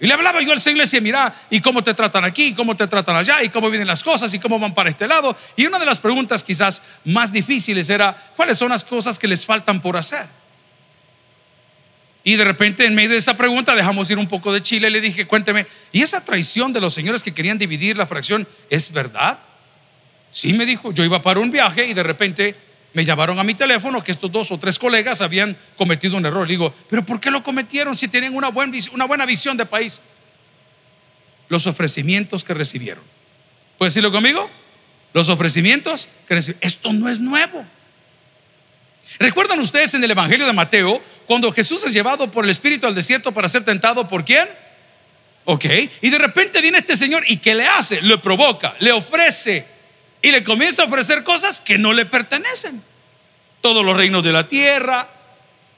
Y 0.00 0.06
le 0.06 0.14
hablaba 0.14 0.40
yo 0.40 0.52
al 0.52 0.60
Señor 0.60 0.86
y 0.86 0.90
le 0.90 1.00
mira, 1.00 1.34
¿y 1.50 1.60
cómo 1.60 1.82
te 1.82 1.92
tratan 1.92 2.24
aquí? 2.24 2.46
¿Y 2.46 2.54
cómo 2.54 2.76
te 2.76 2.86
tratan 2.86 3.16
allá? 3.16 3.42
¿Y 3.42 3.48
cómo 3.48 3.68
vienen 3.68 3.88
las 3.88 4.02
cosas? 4.02 4.32
¿Y 4.32 4.38
cómo 4.38 4.58
van 4.58 4.72
para 4.72 4.88
este 4.88 5.08
lado? 5.08 5.36
Y 5.56 5.66
una 5.66 5.78
de 5.78 5.86
las 5.86 5.98
preguntas 5.98 6.44
quizás 6.44 6.82
más 7.04 7.32
difíciles 7.32 7.90
era, 7.90 8.16
¿cuáles 8.36 8.56
son 8.56 8.70
las 8.70 8.84
cosas 8.84 9.18
que 9.18 9.26
les 9.26 9.44
faltan 9.44 9.82
por 9.82 9.96
hacer? 9.96 10.24
Y 12.28 12.36
de 12.36 12.44
repente 12.44 12.84
en 12.84 12.94
medio 12.94 13.12
de 13.12 13.16
esa 13.16 13.38
pregunta 13.38 13.74
dejamos 13.74 14.10
ir 14.10 14.18
un 14.18 14.28
poco 14.28 14.52
de 14.52 14.60
Chile 14.60 14.90
le 14.90 15.00
dije, 15.00 15.26
cuénteme, 15.26 15.66
¿y 15.92 16.02
esa 16.02 16.22
traición 16.22 16.74
de 16.74 16.80
los 16.82 16.92
señores 16.92 17.22
que 17.22 17.32
querían 17.32 17.56
dividir 17.56 17.96
la 17.96 18.06
fracción 18.06 18.46
es 18.68 18.92
verdad? 18.92 19.38
Sí, 20.30 20.52
me 20.52 20.66
dijo, 20.66 20.92
yo 20.92 21.04
iba 21.04 21.22
para 21.22 21.40
un 21.40 21.50
viaje 21.50 21.86
y 21.86 21.94
de 21.94 22.02
repente 22.02 22.54
me 22.92 23.02
llamaron 23.02 23.38
a 23.38 23.44
mi 23.44 23.54
teléfono 23.54 24.04
que 24.04 24.12
estos 24.12 24.30
dos 24.30 24.52
o 24.52 24.58
tres 24.58 24.78
colegas 24.78 25.22
habían 25.22 25.56
cometido 25.78 26.18
un 26.18 26.26
error. 26.26 26.46
Le 26.46 26.52
digo, 26.52 26.74
pero 26.90 27.02
¿por 27.02 27.18
qué 27.18 27.30
lo 27.30 27.42
cometieron 27.42 27.96
si 27.96 28.08
tienen 28.08 28.36
una, 28.36 28.50
una 28.50 29.04
buena 29.06 29.24
visión 29.24 29.56
de 29.56 29.64
país? 29.64 30.02
Los 31.48 31.66
ofrecimientos 31.66 32.44
que 32.44 32.52
recibieron. 32.52 33.04
¿Puede 33.78 33.88
decirlo 33.88 34.12
conmigo? 34.12 34.50
Los 35.14 35.30
ofrecimientos 35.30 36.10
que 36.26 36.34
recibieron. 36.34 36.68
Esto 36.68 36.92
no 36.92 37.08
es 37.08 37.20
nuevo. 37.20 37.64
¿Recuerdan 39.18 39.58
ustedes 39.60 39.94
en 39.94 40.04
el 40.04 40.10
Evangelio 40.10 40.46
de 40.46 40.52
Mateo 40.52 41.02
cuando 41.26 41.52
Jesús 41.52 41.84
es 41.84 41.92
llevado 41.92 42.30
por 42.30 42.44
el 42.44 42.50
Espíritu 42.50 42.86
al 42.86 42.94
desierto 42.94 43.32
para 43.32 43.48
ser 43.48 43.64
tentado 43.64 44.06
por 44.06 44.24
quién? 44.24 44.48
Ok. 45.44 45.64
Y 46.02 46.10
de 46.10 46.18
repente 46.18 46.60
viene 46.60 46.78
este 46.78 46.96
Señor 46.96 47.24
y 47.26 47.38
¿qué 47.38 47.54
le 47.54 47.66
hace? 47.66 48.02
Le 48.02 48.18
provoca, 48.18 48.76
le 48.80 48.92
ofrece 48.92 49.66
y 50.20 50.30
le 50.30 50.44
comienza 50.44 50.82
a 50.82 50.86
ofrecer 50.86 51.24
cosas 51.24 51.60
que 51.60 51.78
no 51.78 51.92
le 51.92 52.04
pertenecen. 52.04 52.82
Todos 53.60 53.84
los 53.84 53.96
reinos 53.96 54.22
de 54.22 54.32
la 54.32 54.46
tierra. 54.46 55.08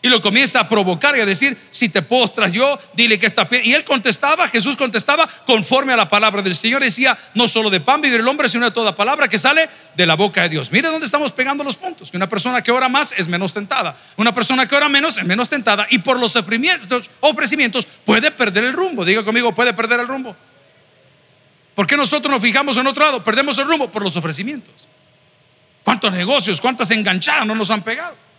Y 0.03 0.09
lo 0.09 0.23
comienza 0.23 0.61
a 0.61 0.69
provocar 0.69 1.15
y 1.17 1.21
a 1.21 1.27
decir, 1.27 1.57
si 1.71 1.91
te 1.91 2.01
postras 2.01 2.53
yo, 2.53 2.79
dile 2.95 3.19
que 3.19 3.27
está 3.27 3.47
Y 3.63 3.75
él 3.75 3.85
contestaba, 3.85 4.49
Jesús 4.49 4.75
contestaba 4.75 5.29
conforme 5.45 5.93
a 5.93 5.97
la 5.97 6.09
palabra 6.09 6.41
del 6.41 6.55
Señor. 6.55 6.83
Decía, 6.83 7.19
no 7.35 7.47
solo 7.47 7.69
de 7.69 7.81
pan 7.81 8.01
vive 8.01 8.17
el 8.17 8.27
hombre, 8.27 8.49
sino 8.49 8.65
de 8.65 8.71
toda 8.71 8.97
palabra 8.97 9.29
que 9.29 9.39
sale 9.39 9.69
de 9.95 10.07
la 10.07 10.15
boca 10.15 10.43
de 10.43 10.49
Dios. 10.49 10.73
Mire 10.73 10.89
dónde 10.89 11.05
estamos 11.05 11.33
pegando 11.33 11.63
los 11.65 11.77
puntos. 11.77 12.11
Que 12.11 12.17
una 12.17 12.31
persona 12.31 12.63
que 12.63 12.73
ora 12.73 12.89
más 12.89 13.15
es 13.19 13.29
menos 13.29 13.53
tentada. 13.53 13.95
Una 14.17 14.33
persona 14.33 14.67
que 14.67 14.75
ora 14.75 14.89
menos 14.89 15.19
es 15.19 15.25
menos 15.25 15.51
tentada. 15.51 15.87
Y 15.91 15.99
por 15.99 16.19
los 16.19 16.35
ofrecimientos 16.35 17.87
puede 18.07 18.31
perder 18.31 18.65
el 18.65 18.73
rumbo. 18.73 19.05
Diga 19.05 19.23
conmigo, 19.23 19.55
puede 19.55 19.75
perder 19.75 20.01
el 20.01 20.09
rumbo. 20.09 20.35
¿Por 21.75 21.87
qué 21.87 21.99
nosotros 21.99 22.33
nos 22.33 22.41
fijamos 22.41 22.79
en 22.79 22.87
otro 22.87 23.05
lado? 23.05 23.23
Perdemos 23.23 23.59
el 23.59 23.67
rumbo 23.67 23.91
por 23.91 24.03
los 24.03 24.17
ofrecimientos. 24.17 24.73
¿Cuántos 25.85 26.11
negocios, 26.13 26.59
cuántas 26.59 26.91
enganchadas 26.91 27.47
no 27.47 27.55
nos 27.55 27.71
han 27.71 27.83
pegado? 27.83 28.30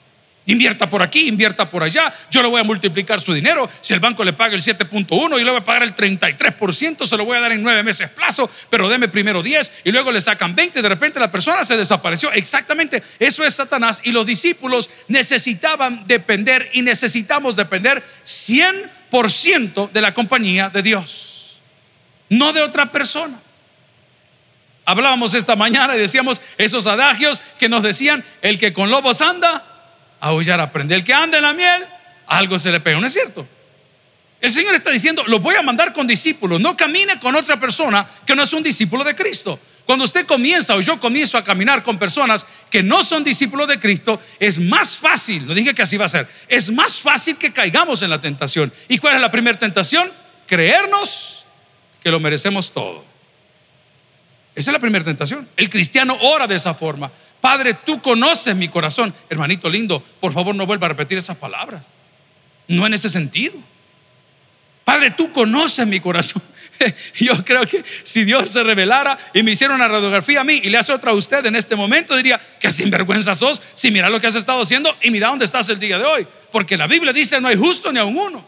Invierta 0.47 0.89
por 0.89 1.01
aquí, 1.01 1.27
invierta 1.27 1.69
por 1.69 1.83
allá. 1.83 2.11
Yo 2.31 2.41
le 2.41 2.47
voy 2.47 2.59
a 2.59 2.63
multiplicar 2.63 3.21
su 3.21 3.33
dinero. 3.33 3.69
Si 3.79 3.93
el 3.93 3.99
banco 3.99 4.23
le 4.23 4.33
paga 4.33 4.55
el 4.55 4.61
7.1 4.61 5.39
y 5.39 5.43
le 5.43 5.51
voy 5.51 5.59
a 5.59 5.63
pagar 5.63 5.83
el 5.83 5.95
33%, 5.95 7.05
se 7.05 7.17
lo 7.17 7.25
voy 7.25 7.37
a 7.37 7.41
dar 7.41 7.51
en 7.51 7.61
nueve 7.61 7.83
meses 7.83 8.09
plazo, 8.09 8.49
pero 8.69 8.89
deme 8.89 9.07
primero 9.07 9.43
10 9.43 9.81
y 9.83 9.91
luego 9.91 10.11
le 10.11 10.19
sacan 10.19 10.55
20 10.55 10.79
y 10.79 10.81
de 10.81 10.89
repente 10.89 11.19
la 11.19 11.29
persona 11.29 11.63
se 11.63 11.77
desapareció. 11.77 12.31
Exactamente, 12.31 13.03
eso 13.19 13.45
es 13.45 13.53
Satanás 13.53 14.01
y 14.03 14.11
los 14.11 14.25
discípulos 14.25 14.89
necesitaban 15.07 16.07
depender 16.07 16.69
y 16.73 16.81
necesitamos 16.81 17.55
depender 17.55 18.03
100% 18.25 19.91
de 19.91 20.01
la 20.01 20.13
compañía 20.13 20.69
de 20.69 20.81
Dios 20.81 21.41
no 22.31 22.53
de 22.53 22.61
otra 22.61 22.91
persona. 22.91 23.37
Hablábamos 24.85 25.33
esta 25.33 25.57
mañana 25.57 25.95
y 25.95 25.99
decíamos 25.99 26.41
esos 26.57 26.87
adagios 26.87 27.41
que 27.59 27.67
nos 27.67 27.83
decían, 27.83 28.23
el 28.41 28.57
que 28.57 28.71
con 28.71 28.89
lobos 28.89 29.21
anda, 29.21 29.70
aullar 30.21 30.61
aprende. 30.61 30.95
El 30.95 31.03
que 31.03 31.13
anda 31.13 31.37
en 31.37 31.43
la 31.43 31.53
miel, 31.53 31.85
algo 32.27 32.57
se 32.57 32.71
le 32.71 32.79
pega, 32.79 32.99
¿no 32.99 33.07
es 33.07 33.13
cierto? 33.13 33.45
El 34.39 34.49
Señor 34.49 34.73
está 34.73 34.89
diciendo, 34.89 35.23
lo 35.27 35.39
voy 35.39 35.55
a 35.55 35.61
mandar 35.61 35.93
con 35.93 36.07
discípulos, 36.07 36.59
no 36.59 36.75
camine 36.77 37.19
con 37.19 37.35
otra 37.35 37.59
persona 37.59 38.07
que 38.25 38.35
no 38.35 38.43
es 38.43 38.53
un 38.53 38.63
discípulo 38.63 39.03
de 39.03 39.15
Cristo. 39.15 39.59
Cuando 39.85 40.05
usted 40.05 40.25
comienza 40.25 40.75
o 40.75 40.81
yo 40.81 40.99
comienzo 40.99 41.37
a 41.37 41.43
caminar 41.43 41.83
con 41.83 41.99
personas 41.99 42.45
que 42.69 42.81
no 42.81 43.03
son 43.03 43.23
discípulos 43.23 43.67
de 43.67 43.77
Cristo, 43.77 44.19
es 44.39 44.59
más 44.59 44.95
fácil, 44.95 45.45
lo 45.45 45.53
dije 45.53 45.73
que 45.73 45.81
así 45.81 45.97
va 45.97 46.05
a 46.05 46.09
ser, 46.09 46.27
es 46.47 46.71
más 46.71 47.01
fácil 47.01 47.35
que 47.35 47.51
caigamos 47.51 48.01
en 48.01 48.09
la 48.09 48.21
tentación. 48.21 48.71
¿Y 48.87 48.99
cuál 48.99 49.15
es 49.15 49.21
la 49.21 49.31
primera 49.31 49.59
tentación? 49.59 50.11
Creernos 50.47 51.45
que 52.01 52.09
lo 52.09 52.19
merecemos 52.19 52.71
todo. 52.71 53.03
Esa 54.55 54.71
es 54.71 54.73
la 54.73 54.79
primera 54.79 55.05
tentación. 55.05 55.47
El 55.55 55.69
cristiano 55.69 56.17
ora 56.21 56.47
de 56.47 56.55
esa 56.55 56.73
forma. 56.73 57.11
Padre, 57.41 57.73
tú 57.73 58.01
conoces 58.01 58.55
mi 58.55 58.69
corazón. 58.69 59.13
Hermanito 59.29 59.69
lindo, 59.69 60.01
por 60.19 60.31
favor 60.31 60.55
no 60.55 60.65
vuelva 60.65 60.85
a 60.85 60.89
repetir 60.89 61.17
esas 61.17 61.37
palabras. 61.37 61.85
No 62.67 62.85
en 62.85 62.93
ese 62.93 63.09
sentido. 63.09 63.55
Padre, 64.85 65.11
tú 65.11 65.31
conoces 65.31 65.85
mi 65.87 65.99
corazón. 65.99 66.41
Yo 67.15 67.43
creo 67.43 67.65
que 67.65 67.83
si 68.03 68.23
Dios 68.23 68.51
se 68.51 68.63
revelara 68.63 69.17
y 69.33 69.43
me 69.43 69.51
hiciera 69.51 69.73
una 69.73 69.87
radiografía 69.87 70.41
a 70.41 70.43
mí 70.43 70.61
y 70.63 70.69
le 70.69 70.77
hace 70.77 70.93
otra 70.93 71.11
a 71.11 71.13
usted 71.15 71.45
en 71.45 71.55
este 71.55 71.75
momento, 71.75 72.15
diría 72.15 72.39
que 72.59 72.71
sinvergüenza 72.71 73.35
sos 73.35 73.61
si 73.73 73.91
mira 73.91 74.09
lo 74.09 74.19
que 74.19 74.27
has 74.27 74.35
estado 74.35 74.61
haciendo 74.61 74.95
y 75.01 75.11
mira 75.11 75.27
dónde 75.27 75.45
estás 75.45 75.67
el 75.69 75.79
día 75.79 75.97
de 75.97 76.05
hoy. 76.05 76.27
Porque 76.51 76.77
la 76.77 76.87
Biblia 76.87 77.11
dice 77.11 77.41
no 77.41 77.47
hay 77.47 77.57
justo 77.57 77.91
ni 77.91 77.99
a 77.99 78.05
un 78.05 78.17
uno. 78.17 78.45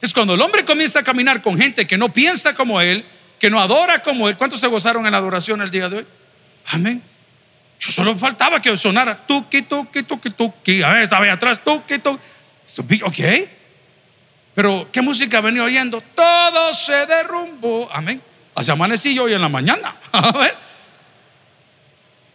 Es 0.00 0.12
cuando 0.12 0.34
el 0.34 0.40
hombre 0.40 0.64
comienza 0.64 1.00
a 1.00 1.02
caminar 1.02 1.40
con 1.42 1.58
gente 1.58 1.86
que 1.86 1.96
no 1.96 2.12
piensa 2.12 2.54
como 2.54 2.80
él, 2.80 3.04
que 3.38 3.50
no 3.50 3.60
adora 3.60 4.02
como 4.02 4.28
él. 4.28 4.36
¿Cuántos 4.36 4.60
se 4.60 4.66
gozaron 4.66 5.06
en 5.06 5.12
la 5.12 5.18
adoración 5.18 5.62
el 5.62 5.70
día 5.70 5.88
de 5.88 5.98
hoy? 5.98 6.06
Amén. 6.66 7.02
Yo 7.84 7.92
solo 7.92 8.16
faltaba 8.16 8.62
que 8.62 8.74
sonara 8.78 9.14
tuki, 9.14 9.60
tuki, 9.62 10.04
tuki, 10.04 10.30
tuki. 10.30 10.82
A 10.82 10.88
ver, 10.88 11.02
estaba 11.02 11.26
ahí 11.26 11.30
atrás, 11.30 11.62
tuki, 11.62 11.98
tuki. 11.98 13.02
Ok. 13.02 13.48
Pero, 14.54 14.88
¿qué 14.90 15.02
música 15.02 15.42
venía 15.42 15.64
oyendo? 15.64 16.00
Todo 16.00 16.72
se 16.72 17.04
derrumbó. 17.04 17.90
Amén. 17.92 18.22
Hacia 18.54 18.72
amanecí 18.72 19.18
hoy 19.18 19.34
en 19.34 19.42
la 19.42 19.50
mañana. 19.50 19.94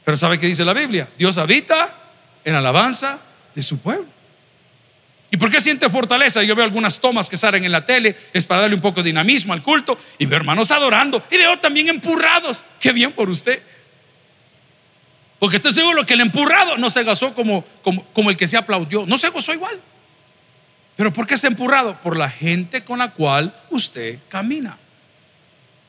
Pero 0.06 0.18
¿sabe 0.18 0.38
qué 0.38 0.46
dice 0.46 0.64
la 0.64 0.74
Biblia? 0.74 1.10
Dios 1.18 1.40
habita 1.40 1.96
en 2.46 2.54
alabanza 2.54 3.20
de 3.56 3.64
su 3.64 3.80
pueblo. 3.80 4.06
¿Y 5.32 5.38
por 5.38 5.50
qué 5.50 5.60
siente 5.62 5.90
fortaleza? 5.90 6.44
Yo 6.44 6.56
veo 6.56 6.66
algunas 6.66 7.00
tomas 7.00 7.28
que 7.28 7.38
salen 7.38 7.66
en 7.66 7.72
la 7.72 7.86
tele, 7.86 8.16
es 8.34 8.46
para 8.46 8.62
darle 8.62 8.76
un 8.76 8.82
poco 8.82 9.02
de 9.02 9.10
dinamismo 9.10 9.54
al 9.54 9.64
culto, 9.64 9.98
y 10.20 10.26
veo 10.26 10.38
hermanos 10.38 10.70
adorando, 10.70 11.24
y 11.32 11.38
veo 11.38 11.58
también 11.60 11.88
empurrados. 11.88 12.64
Qué 12.80 12.92
bien 12.92 13.14
por 13.14 13.30
usted. 13.30 13.62
Porque 15.40 15.56
estoy 15.56 15.72
seguro 15.72 16.06
que 16.06 16.14
el 16.14 16.22
empurrado 16.22 16.78
no 16.78 16.90
se 16.90 17.04
gozó 17.04 17.34
como, 17.34 17.64
como, 17.82 18.04
como 18.14 18.30
el 18.30 18.38
que 18.38 18.48
se 18.48 18.58
aplaudió, 18.58 19.06
no 19.06 19.18
se 19.18 19.30
gozó 19.30 19.54
igual. 19.54 19.80
Pero 20.98 21.14
¿por 21.14 21.26
qué 21.26 21.38
se 21.38 21.48
empurrado? 21.48 21.96
Por 22.02 22.18
la 22.18 22.30
gente 22.30 22.84
con 22.84 23.00
la 23.00 23.12
cual 23.12 23.56
usted 23.70 24.20
camina. 24.28 24.78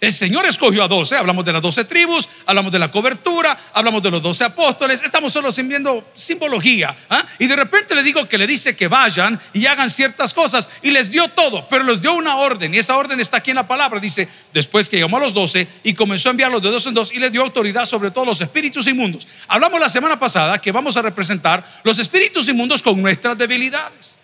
El 0.00 0.12
Señor 0.12 0.46
escogió 0.46 0.82
a 0.82 0.88
doce, 0.88 1.14
hablamos 1.14 1.44
de 1.44 1.52
las 1.52 1.60
doce 1.60 1.84
tribus, 1.84 2.26
hablamos 2.46 2.72
de 2.72 2.78
la 2.78 2.90
cobertura, 2.90 3.58
hablamos 3.74 4.02
de 4.02 4.10
los 4.10 4.22
doce 4.22 4.44
apóstoles, 4.44 5.02
estamos 5.04 5.30
solo 5.30 5.50
viendo 5.64 6.10
simbología. 6.14 6.96
¿ah? 7.10 7.26
Y 7.38 7.46
de 7.46 7.54
repente 7.54 7.94
le 7.94 8.02
digo 8.02 8.26
que 8.26 8.38
le 8.38 8.46
dice 8.46 8.74
que 8.74 8.88
vayan 8.88 9.38
y 9.52 9.66
hagan 9.66 9.90
ciertas 9.90 10.32
cosas 10.32 10.70
y 10.80 10.90
les 10.90 11.10
dio 11.10 11.28
todo, 11.28 11.68
pero 11.68 11.84
les 11.84 12.00
dio 12.00 12.14
una 12.14 12.36
orden 12.36 12.74
y 12.74 12.78
esa 12.78 12.96
orden 12.96 13.20
está 13.20 13.38
aquí 13.38 13.50
en 13.50 13.56
la 13.56 13.68
palabra. 13.68 14.00
Dice, 14.00 14.26
después 14.54 14.88
que 14.88 14.98
llamó 14.98 15.18
a 15.18 15.20
los 15.20 15.34
doce 15.34 15.68
y 15.82 15.92
comenzó 15.92 16.30
a 16.30 16.32
enviarlos 16.32 16.62
de 16.62 16.70
dos 16.70 16.86
en 16.86 16.94
dos 16.94 17.12
y 17.12 17.18
les 17.18 17.30
dio 17.30 17.42
autoridad 17.42 17.84
sobre 17.84 18.10
todos 18.10 18.26
los 18.26 18.40
espíritus 18.40 18.86
inmundos. 18.86 19.26
Hablamos 19.48 19.78
la 19.78 19.90
semana 19.90 20.18
pasada 20.18 20.58
que 20.58 20.72
vamos 20.72 20.96
a 20.96 21.02
representar 21.02 21.62
los 21.84 21.98
espíritus 21.98 22.48
inmundos 22.48 22.80
con 22.80 23.00
nuestras 23.02 23.36
debilidades. 23.36 24.19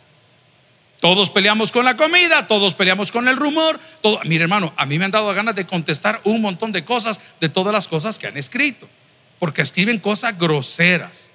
Todos 1.01 1.31
peleamos 1.31 1.73
con 1.73 1.85
la 1.85 1.97
comida, 1.97 2.47
todos 2.47 2.75
peleamos 2.75 3.13
con 3.13 3.29
el 3.29 3.37
rumor. 3.37 3.79
Mire, 4.25 4.45
hermano, 4.45 4.73
a 4.77 4.87
mí 4.87 4.99
me 4.99 5.05
han 5.05 5.11
dado 5.11 5.33
ganas 5.35 5.55
de 5.55 5.67
contestar 5.67 6.21
un 6.25 6.41
montón 6.41 6.73
de 6.73 6.85
cosas 6.85 7.21
de 7.41 7.49
todas 7.49 7.73
las 7.73 7.87
cosas 7.87 8.19
que 8.19 8.27
han 8.27 8.37
escrito, 8.37 8.89
porque 9.39 9.63
escriben 9.63 9.99
cosas 9.99 10.39
groseras. 10.39 11.31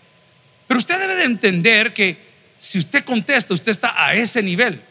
Pero 0.68 0.80
usted 0.80 1.00
debe 1.00 1.15
de 1.15 1.24
entender 1.24 1.94
que 1.94 2.32
si 2.58 2.80
usted 2.80 3.03
contesta, 3.03 3.53
usted 3.53 3.72
está 3.72 3.94
a 4.03 4.13
ese 4.15 4.41
nivel 4.41 4.82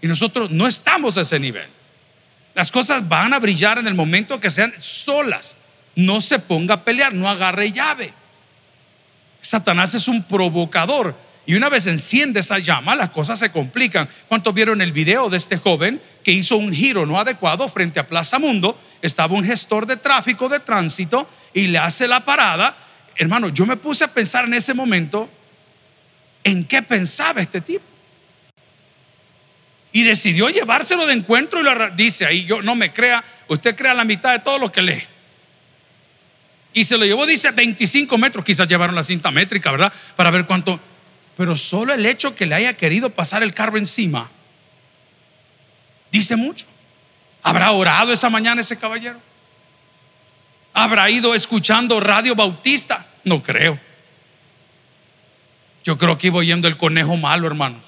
y 0.00 0.06
nosotros 0.06 0.50
no 0.50 0.66
estamos 0.66 1.16
a 1.16 1.20
ese 1.20 1.38
nivel. 1.38 1.68
Las 2.54 2.70
cosas 2.70 3.08
van 3.08 3.32
a 3.32 3.38
brillar 3.38 3.78
en 3.78 3.86
el 3.86 3.94
momento 3.94 4.40
que 4.40 4.50
sean 4.50 4.72
solas. 4.80 5.56
No 5.94 6.20
se 6.20 6.38
ponga 6.38 6.74
a 6.74 6.84
pelear, 6.84 7.14
no 7.14 7.28
agarre 7.28 7.70
llave. 7.70 8.12
Satanás 9.40 9.94
es 9.94 10.08
un 10.08 10.22
provocador 10.22 11.14
y 11.50 11.54
una 11.56 11.68
vez 11.68 11.88
enciende 11.88 12.38
esa 12.38 12.60
llama, 12.60 12.94
las 12.94 13.10
cosas 13.10 13.36
se 13.40 13.50
complican. 13.50 14.08
¿Cuántos 14.28 14.54
vieron 14.54 14.80
el 14.80 14.92
video 14.92 15.28
de 15.28 15.36
este 15.36 15.56
joven 15.56 16.00
que 16.22 16.30
hizo 16.30 16.56
un 16.56 16.72
giro 16.72 17.04
no 17.06 17.18
adecuado 17.18 17.68
frente 17.68 17.98
a 17.98 18.06
Plaza 18.06 18.38
Mundo? 18.38 18.80
Estaba 19.02 19.34
un 19.34 19.44
gestor 19.44 19.84
de 19.84 19.96
tráfico, 19.96 20.48
de 20.48 20.60
tránsito, 20.60 21.28
y 21.52 21.66
le 21.66 21.78
hace 21.78 22.06
la 22.06 22.20
parada. 22.20 22.76
Hermano, 23.16 23.48
yo 23.48 23.66
me 23.66 23.76
puse 23.76 24.04
a 24.04 24.06
pensar 24.14 24.44
en 24.44 24.54
ese 24.54 24.74
momento 24.74 25.28
en 26.44 26.64
qué 26.64 26.82
pensaba 26.82 27.40
este 27.40 27.60
tipo. 27.60 27.82
Y 29.90 30.04
decidió 30.04 30.50
llevárselo 30.50 31.04
de 31.04 31.14
encuentro 31.14 31.58
y 31.58 31.64
lo 31.64 31.90
dice 31.96 32.26
ahí, 32.26 32.44
yo 32.44 32.62
no 32.62 32.76
me 32.76 32.92
crea, 32.92 33.24
usted 33.48 33.74
crea 33.74 33.92
la 33.92 34.04
mitad 34.04 34.30
de 34.30 34.38
todo 34.38 34.60
lo 34.60 34.70
que 34.70 34.82
lee. 34.82 35.02
Y 36.74 36.84
se 36.84 36.96
lo 36.96 37.04
llevó, 37.04 37.26
dice, 37.26 37.50
25 37.50 38.16
metros, 38.18 38.44
quizás 38.44 38.68
llevaron 38.68 38.94
la 38.94 39.02
cinta 39.02 39.32
métrica, 39.32 39.72
¿verdad? 39.72 39.92
Para 40.14 40.30
ver 40.30 40.46
cuánto 40.46 40.78
pero 41.36 41.56
solo 41.56 41.94
el 41.94 42.04
hecho 42.06 42.34
que 42.34 42.46
le 42.46 42.54
haya 42.54 42.74
querido 42.74 43.10
pasar 43.10 43.42
el 43.42 43.54
carro 43.54 43.78
encima 43.78 44.30
dice 46.10 46.36
mucho. 46.36 46.66
¿Habrá 47.42 47.72
orado 47.72 48.12
esa 48.12 48.28
mañana 48.28 48.60
ese 48.60 48.78
caballero? 48.78 49.18
¿Habrá 50.74 51.10
ido 51.10 51.34
escuchando 51.34 51.98
Radio 52.00 52.34
Bautista? 52.34 53.06
No 53.24 53.42
creo. 53.42 53.78
Yo 55.84 55.96
creo 55.96 56.18
que 56.18 56.26
iba 56.26 56.38
oyendo 56.38 56.68
el 56.68 56.76
conejo 56.76 57.16
malo, 57.16 57.46
hermanos. 57.46 57.84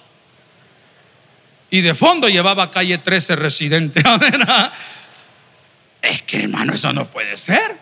Y 1.71 1.81
de 1.81 1.95
fondo 1.95 2.29
llevaba 2.29 2.71
calle 2.71 2.99
13 2.99 3.37
residente. 3.37 4.03
Es 6.03 6.21
que, 6.23 6.43
hermano, 6.43 6.75
eso 6.75 6.93
no 6.93 7.07
puede 7.07 7.37
ser. 7.37 7.77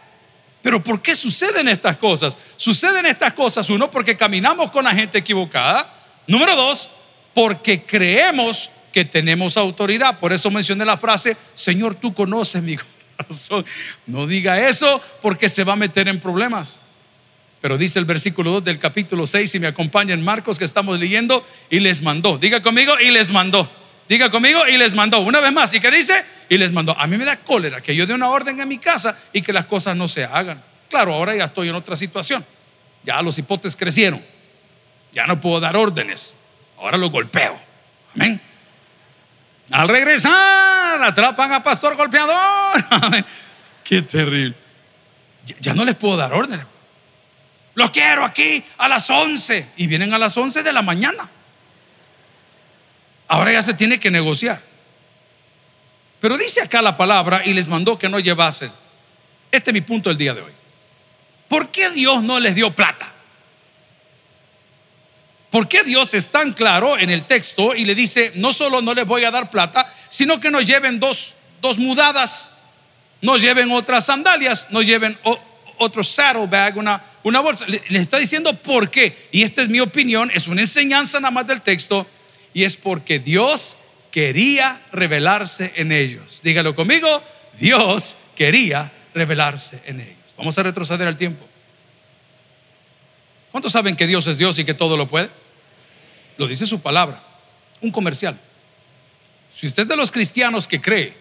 Pero 0.63 0.83
¿por 0.83 1.01
qué 1.01 1.15
suceden 1.15 1.69
estas 1.69 1.97
cosas? 1.97 2.37
Suceden 2.57 3.07
estas 3.07 3.33
cosas, 3.33 3.71
uno, 3.71 3.91
porque 3.91 4.17
caminamos 4.17 4.71
con 4.71 4.85
la 4.85 4.95
gente 4.95 5.19
equivocada. 5.19 5.93
Número 6.27 6.55
dos, 6.55 6.91
porque 7.33 7.83
creemos 7.83 8.71
que 8.93 9.05
tenemos 9.05 9.57
autoridad. 9.57 10.19
Por 10.19 10.33
eso 10.33 10.51
mencioné 10.51 10.85
la 10.85 10.97
frase, 10.97 11.37
Señor, 11.55 11.95
tú 11.95 12.13
conoces 12.13 12.63
mi 12.63 12.77
corazón. 13.17 13.65
No 14.07 14.27
diga 14.27 14.69
eso 14.69 15.01
porque 15.23 15.49
se 15.49 15.65
va 15.65 15.73
a 15.73 15.77
meter 15.77 16.09
en 16.09 16.21
problemas. 16.21 16.81
Pero 17.61 17.77
dice 17.77 17.99
el 17.99 18.07
versículo 18.07 18.53
2 18.53 18.65
del 18.65 18.79
capítulo 18.79 19.27
6, 19.27 19.51
si 19.51 19.61
me 19.61 19.67
acompañan 19.67 20.23
Marcos 20.25 20.59
que 20.59 20.65
estamos 20.65 20.99
leyendo, 20.99 21.45
y 21.69 21.81
les 21.81 22.01
mandó. 22.01 22.39
Diga 22.39 22.63
conmigo, 22.63 22.99
y 22.99 23.11
les 23.11 23.31
mandó. 23.31 23.71
Diga 24.11 24.29
conmigo 24.29 24.67
y 24.67 24.77
les 24.77 24.93
mandó. 24.95 25.21
Una 25.21 25.39
vez 25.39 25.53
más. 25.53 25.73
¿Y 25.73 25.79
qué 25.79 25.89
dice? 25.89 26.25
Y 26.49 26.59
les 26.59 26.73
mandó. 26.73 26.99
A 26.99 27.07
mí 27.07 27.17
me 27.17 27.25
da 27.25 27.37
cólera 27.37 27.81
que 27.81 27.95
yo 27.95 28.09
dé 28.09 28.13
una 28.13 28.29
orden 28.29 28.59
en 28.59 28.67
mi 28.67 28.79
casa 28.79 29.17
y 29.33 29.41
que 29.41 29.53
las 29.53 29.67
cosas 29.67 29.97
no 29.97 30.09
se 30.09 30.25
hagan. 30.25 30.61
Claro, 30.89 31.15
ahora 31.15 31.33
ya 31.37 31.45
estoy 31.45 31.69
en 31.69 31.77
otra 31.77 31.95
situación. 31.95 32.45
Ya 33.05 33.23
los 33.23 33.39
hipotes 33.39 33.77
crecieron. 33.77 34.21
Ya 35.13 35.29
no 35.29 35.41
puedo 35.41 35.61
dar 35.61 35.77
órdenes. 35.77 36.35
Ahora 36.79 36.99
los 36.99 37.09
golpeo. 37.13 37.57
Amén. 38.17 38.41
Al 39.71 39.89
regresar, 39.89 41.01
atrapan 41.01 41.53
a 41.53 41.63
pastor 41.63 41.95
golpeador. 41.95 42.85
Qué 43.85 44.03
terrible. 44.03 44.57
Ya, 45.61 45.73
no 45.73 45.85
les 45.85 45.95
puedo 45.95 46.17
dar 46.17 46.33
órdenes. 46.33 46.67
Los 47.75 47.93
quiero 47.93 48.25
aquí 48.25 48.65
a 48.77 48.89
las 48.89 49.09
11 49.09 49.69
y 49.77 49.87
vienen 49.87 50.13
a 50.13 50.19
las 50.19 50.37
11 50.37 50.65
de 50.65 50.73
la 50.73 50.83
mañana. 50.83 51.29
Ahora 53.31 53.53
ya 53.53 53.63
se 53.63 53.75
tiene 53.75 54.01
que 54.01 54.11
negociar. 54.11 54.61
Pero 56.19 56.37
dice 56.37 56.61
acá 56.63 56.83
la 56.83 56.97
palabra 56.97 57.43
y 57.47 57.53
les 57.53 57.69
mandó 57.69 57.97
que 57.97 58.09
no 58.09 58.19
llevasen. 58.19 58.73
Este 59.53 59.71
es 59.71 59.73
mi 59.73 59.83
punto 59.83 60.11
del 60.11 60.19
día 60.19 60.35
de 60.35 60.41
hoy. 60.41 60.51
¿Por 61.49 61.69
qué 61.69 61.91
Dios 61.91 62.25
no 62.25 62.41
les 62.41 62.57
dio 62.57 62.73
plata? 62.73 63.13
¿Por 65.49 65.69
qué 65.69 65.85
Dios 65.85 66.13
es 66.15 66.31
tan 66.31 66.55
claro 66.55 66.99
en 66.99 67.09
el 67.09 67.25
texto 67.25 67.77
y 67.77 67.85
le 67.85 67.95
dice, 67.95 68.33
no 68.35 68.53
solo 68.53 68.83
no 68.83 68.95
les 68.95 69.07
voy 69.07 69.23
a 69.23 69.31
dar 69.31 69.49
plata, 69.49 69.87
sino 70.09 70.41
que 70.41 70.51
nos 70.51 70.67
lleven 70.67 70.99
dos, 70.99 71.37
dos 71.63 71.79
mudadas, 71.79 72.55
nos 73.21 73.41
lleven 73.41 73.71
otras 73.71 74.07
sandalias, 74.07 74.73
nos 74.73 74.85
lleven 74.85 75.17
otro 75.79 76.03
saddlebag, 76.03 76.77
una, 76.77 77.01
una 77.23 77.39
bolsa? 77.39 77.65
Le, 77.69 77.81
le 77.91 78.01
está 78.01 78.19
diciendo 78.19 78.55
por 78.55 78.91
qué. 78.91 79.17
Y 79.31 79.45
esta 79.45 79.63
es 79.63 79.69
mi 79.69 79.79
opinión, 79.79 80.33
es 80.35 80.49
una 80.49 80.63
enseñanza 80.63 81.21
nada 81.21 81.31
más 81.31 81.47
del 81.47 81.61
texto 81.61 82.09
y 82.53 82.65
es 82.65 82.77
porque 82.77 83.19
Dios 83.19 83.77
quería 84.11 84.81
revelarse 84.93 85.73
en 85.77 85.93
ellos. 85.93 86.41
Dígalo 86.43 86.75
conmigo, 86.75 87.23
Dios 87.59 88.17
quería 88.37 88.93
revelarse 89.15 89.83
en 89.87 90.01
ellos. 90.01 90.17
Vamos 90.37 90.59
a 90.59 90.63
retroceder 90.63 91.07
al 91.07 91.17
tiempo. 91.17 91.45
¿Cuántos 93.51 93.73
saben 93.73 93.97
que 93.97 94.07
Dios 94.07 94.27
es 94.27 94.39
Dios 94.39 94.59
y 94.59 94.65
que 94.65 94.75
todo 94.75 94.97
lo 94.97 95.09
puede? 95.09 95.29
Lo 96.37 96.47
dice 96.47 96.67
su 96.67 96.81
palabra. 96.81 97.23
Un 97.81 97.91
comercial. 97.91 98.39
Si 99.51 99.67
usted 99.67 99.83
es 99.83 99.89
de 99.89 99.97
los 99.97 100.13
cristianos 100.13 100.69
que 100.69 100.81
cree 100.81 101.15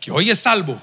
que 0.00 0.10
hoy 0.10 0.30
es 0.30 0.38
salvo 0.38 0.80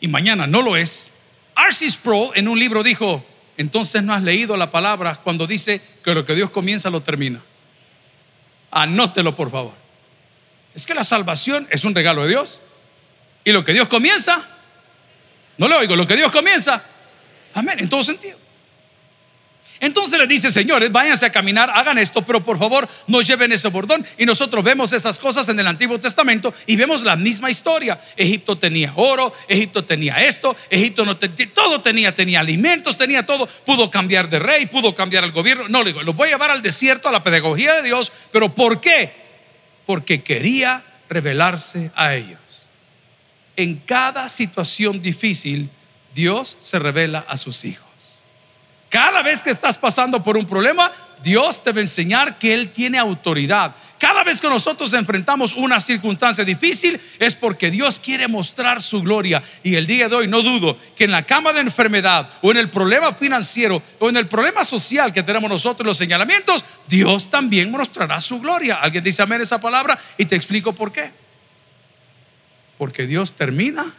y 0.00 0.08
mañana 0.08 0.46
no 0.46 0.62
lo 0.62 0.76
es, 0.76 1.14
R.C. 1.56 1.90
Sproul 1.90 2.30
en 2.34 2.48
un 2.48 2.58
libro 2.58 2.82
dijo, 2.82 3.24
entonces 3.56 4.02
no 4.02 4.14
has 4.14 4.22
leído 4.22 4.56
la 4.56 4.70
palabra 4.70 5.20
cuando 5.22 5.46
dice 5.46 5.80
que 6.02 6.14
lo 6.14 6.24
que 6.24 6.34
Dios 6.34 6.50
comienza 6.50 6.88
lo 6.88 7.02
termina. 7.02 7.42
Anótelo, 8.70 9.36
por 9.36 9.50
favor. 9.50 9.72
Es 10.74 10.86
que 10.86 10.94
la 10.94 11.04
salvación 11.04 11.66
es 11.70 11.84
un 11.84 11.94
regalo 11.94 12.22
de 12.22 12.28
Dios. 12.28 12.60
Y 13.44 13.52
lo 13.52 13.64
que 13.64 13.72
Dios 13.72 13.88
comienza, 13.88 14.44
no 15.58 15.68
le 15.68 15.76
oigo, 15.76 15.96
lo 15.96 16.06
que 16.06 16.16
Dios 16.16 16.30
comienza, 16.32 16.82
amén, 17.54 17.78
en 17.80 17.88
todo 17.88 18.02
sentido. 18.02 18.39
Entonces 19.80 20.18
le 20.18 20.26
dice, 20.26 20.50
señores, 20.50 20.92
váyanse 20.92 21.24
a 21.24 21.32
caminar, 21.32 21.70
hagan 21.74 21.96
esto, 21.96 22.20
pero 22.20 22.44
por 22.44 22.58
favor 22.58 22.86
no 23.06 23.22
lleven 23.22 23.50
ese 23.50 23.68
bordón. 23.68 24.06
Y 24.18 24.26
nosotros 24.26 24.62
vemos 24.62 24.92
esas 24.92 25.18
cosas 25.18 25.48
en 25.48 25.58
el 25.58 25.66
Antiguo 25.66 25.98
Testamento 25.98 26.52
y 26.66 26.76
vemos 26.76 27.02
la 27.02 27.16
misma 27.16 27.50
historia. 27.50 27.98
Egipto 28.14 28.58
tenía 28.58 28.92
oro, 28.94 29.32
Egipto 29.48 29.82
tenía 29.82 30.22
esto, 30.22 30.54
Egipto 30.68 31.06
no 31.06 31.16
tenía, 31.16 31.52
todo 31.54 31.80
tenía, 31.80 32.14
tenía 32.14 32.40
alimentos, 32.40 32.98
tenía 32.98 33.24
todo. 33.24 33.46
Pudo 33.46 33.90
cambiar 33.90 34.28
de 34.28 34.38
rey, 34.38 34.66
pudo 34.66 34.94
cambiar 34.94 35.24
el 35.24 35.32
gobierno. 35.32 35.64
No, 35.68 35.82
le 35.82 35.92
digo, 35.92 36.02
los 36.02 36.14
voy 36.14 36.28
a 36.28 36.32
llevar 36.32 36.50
al 36.50 36.60
desierto, 36.60 37.08
a 37.08 37.12
la 37.12 37.22
pedagogía 37.22 37.74
de 37.76 37.82
Dios, 37.82 38.12
pero 38.30 38.54
¿por 38.54 38.82
qué? 38.82 39.12
Porque 39.86 40.22
quería 40.22 40.84
revelarse 41.08 41.90
a 41.96 42.14
ellos. 42.14 42.38
En 43.56 43.76
cada 43.76 44.28
situación 44.28 45.00
difícil, 45.00 45.70
Dios 46.14 46.58
se 46.60 46.78
revela 46.78 47.24
a 47.26 47.38
sus 47.38 47.64
hijos. 47.64 47.89
Cada 48.90 49.22
vez 49.22 49.44
que 49.44 49.50
estás 49.50 49.78
pasando 49.78 50.20
por 50.20 50.36
un 50.36 50.44
problema, 50.44 50.92
Dios 51.22 51.62
te 51.62 51.70
va 51.70 51.78
a 51.78 51.82
enseñar 51.82 52.38
que 52.38 52.52
Él 52.52 52.72
tiene 52.72 52.98
autoridad. 52.98 53.72
Cada 53.98 54.24
vez 54.24 54.40
que 54.40 54.48
nosotros 54.48 54.92
enfrentamos 54.94 55.54
una 55.54 55.78
circunstancia 55.78 56.44
difícil 56.44 57.00
es 57.20 57.36
porque 57.36 57.70
Dios 57.70 58.00
quiere 58.00 58.26
mostrar 58.26 58.82
su 58.82 59.00
gloria. 59.00 59.42
Y 59.62 59.76
el 59.76 59.86
día 59.86 60.08
de 60.08 60.16
hoy 60.16 60.26
no 60.26 60.42
dudo 60.42 60.76
que 60.96 61.04
en 61.04 61.12
la 61.12 61.22
cama 61.22 61.52
de 61.52 61.60
enfermedad 61.60 62.28
o 62.42 62.50
en 62.50 62.56
el 62.56 62.68
problema 62.68 63.12
financiero 63.12 63.80
o 64.00 64.08
en 64.08 64.16
el 64.16 64.26
problema 64.26 64.64
social 64.64 65.12
que 65.12 65.22
tenemos 65.22 65.48
nosotros, 65.48 65.86
los 65.86 65.96
señalamientos, 65.96 66.64
Dios 66.88 67.30
también 67.30 67.70
mostrará 67.70 68.20
su 68.20 68.40
gloria. 68.40 68.76
Alguien 68.76 69.04
dice 69.04 69.22
amén 69.22 69.40
esa 69.40 69.60
palabra 69.60 69.96
y 70.18 70.24
te 70.24 70.34
explico 70.34 70.74
por 70.74 70.90
qué. 70.90 71.12
Porque 72.76 73.06
Dios 73.06 73.34
termina 73.34 73.94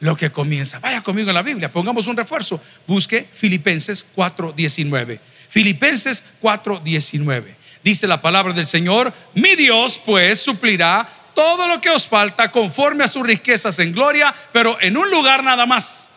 lo 0.00 0.16
que 0.16 0.30
comienza. 0.30 0.78
Vaya 0.80 1.02
conmigo 1.02 1.30
en 1.30 1.34
la 1.34 1.42
Biblia, 1.42 1.72
pongamos 1.72 2.06
un 2.06 2.16
refuerzo. 2.16 2.60
Busque 2.86 3.26
Filipenses 3.32 4.04
4:19. 4.14 5.18
Filipenses 5.48 6.24
4:19. 6.40 7.54
Dice 7.82 8.06
la 8.06 8.20
palabra 8.20 8.52
del 8.52 8.66
Señor, 8.66 9.12
mi 9.34 9.56
Dios 9.56 10.00
pues 10.04 10.40
suplirá 10.40 11.08
todo 11.34 11.68
lo 11.68 11.80
que 11.80 11.90
os 11.90 12.06
falta 12.06 12.50
conforme 12.50 13.04
a 13.04 13.08
sus 13.08 13.26
riquezas 13.26 13.78
en 13.78 13.92
gloria, 13.92 14.34
pero 14.52 14.78
en 14.80 14.96
un 14.96 15.10
lugar 15.10 15.42
nada 15.42 15.66
más. 15.66 16.10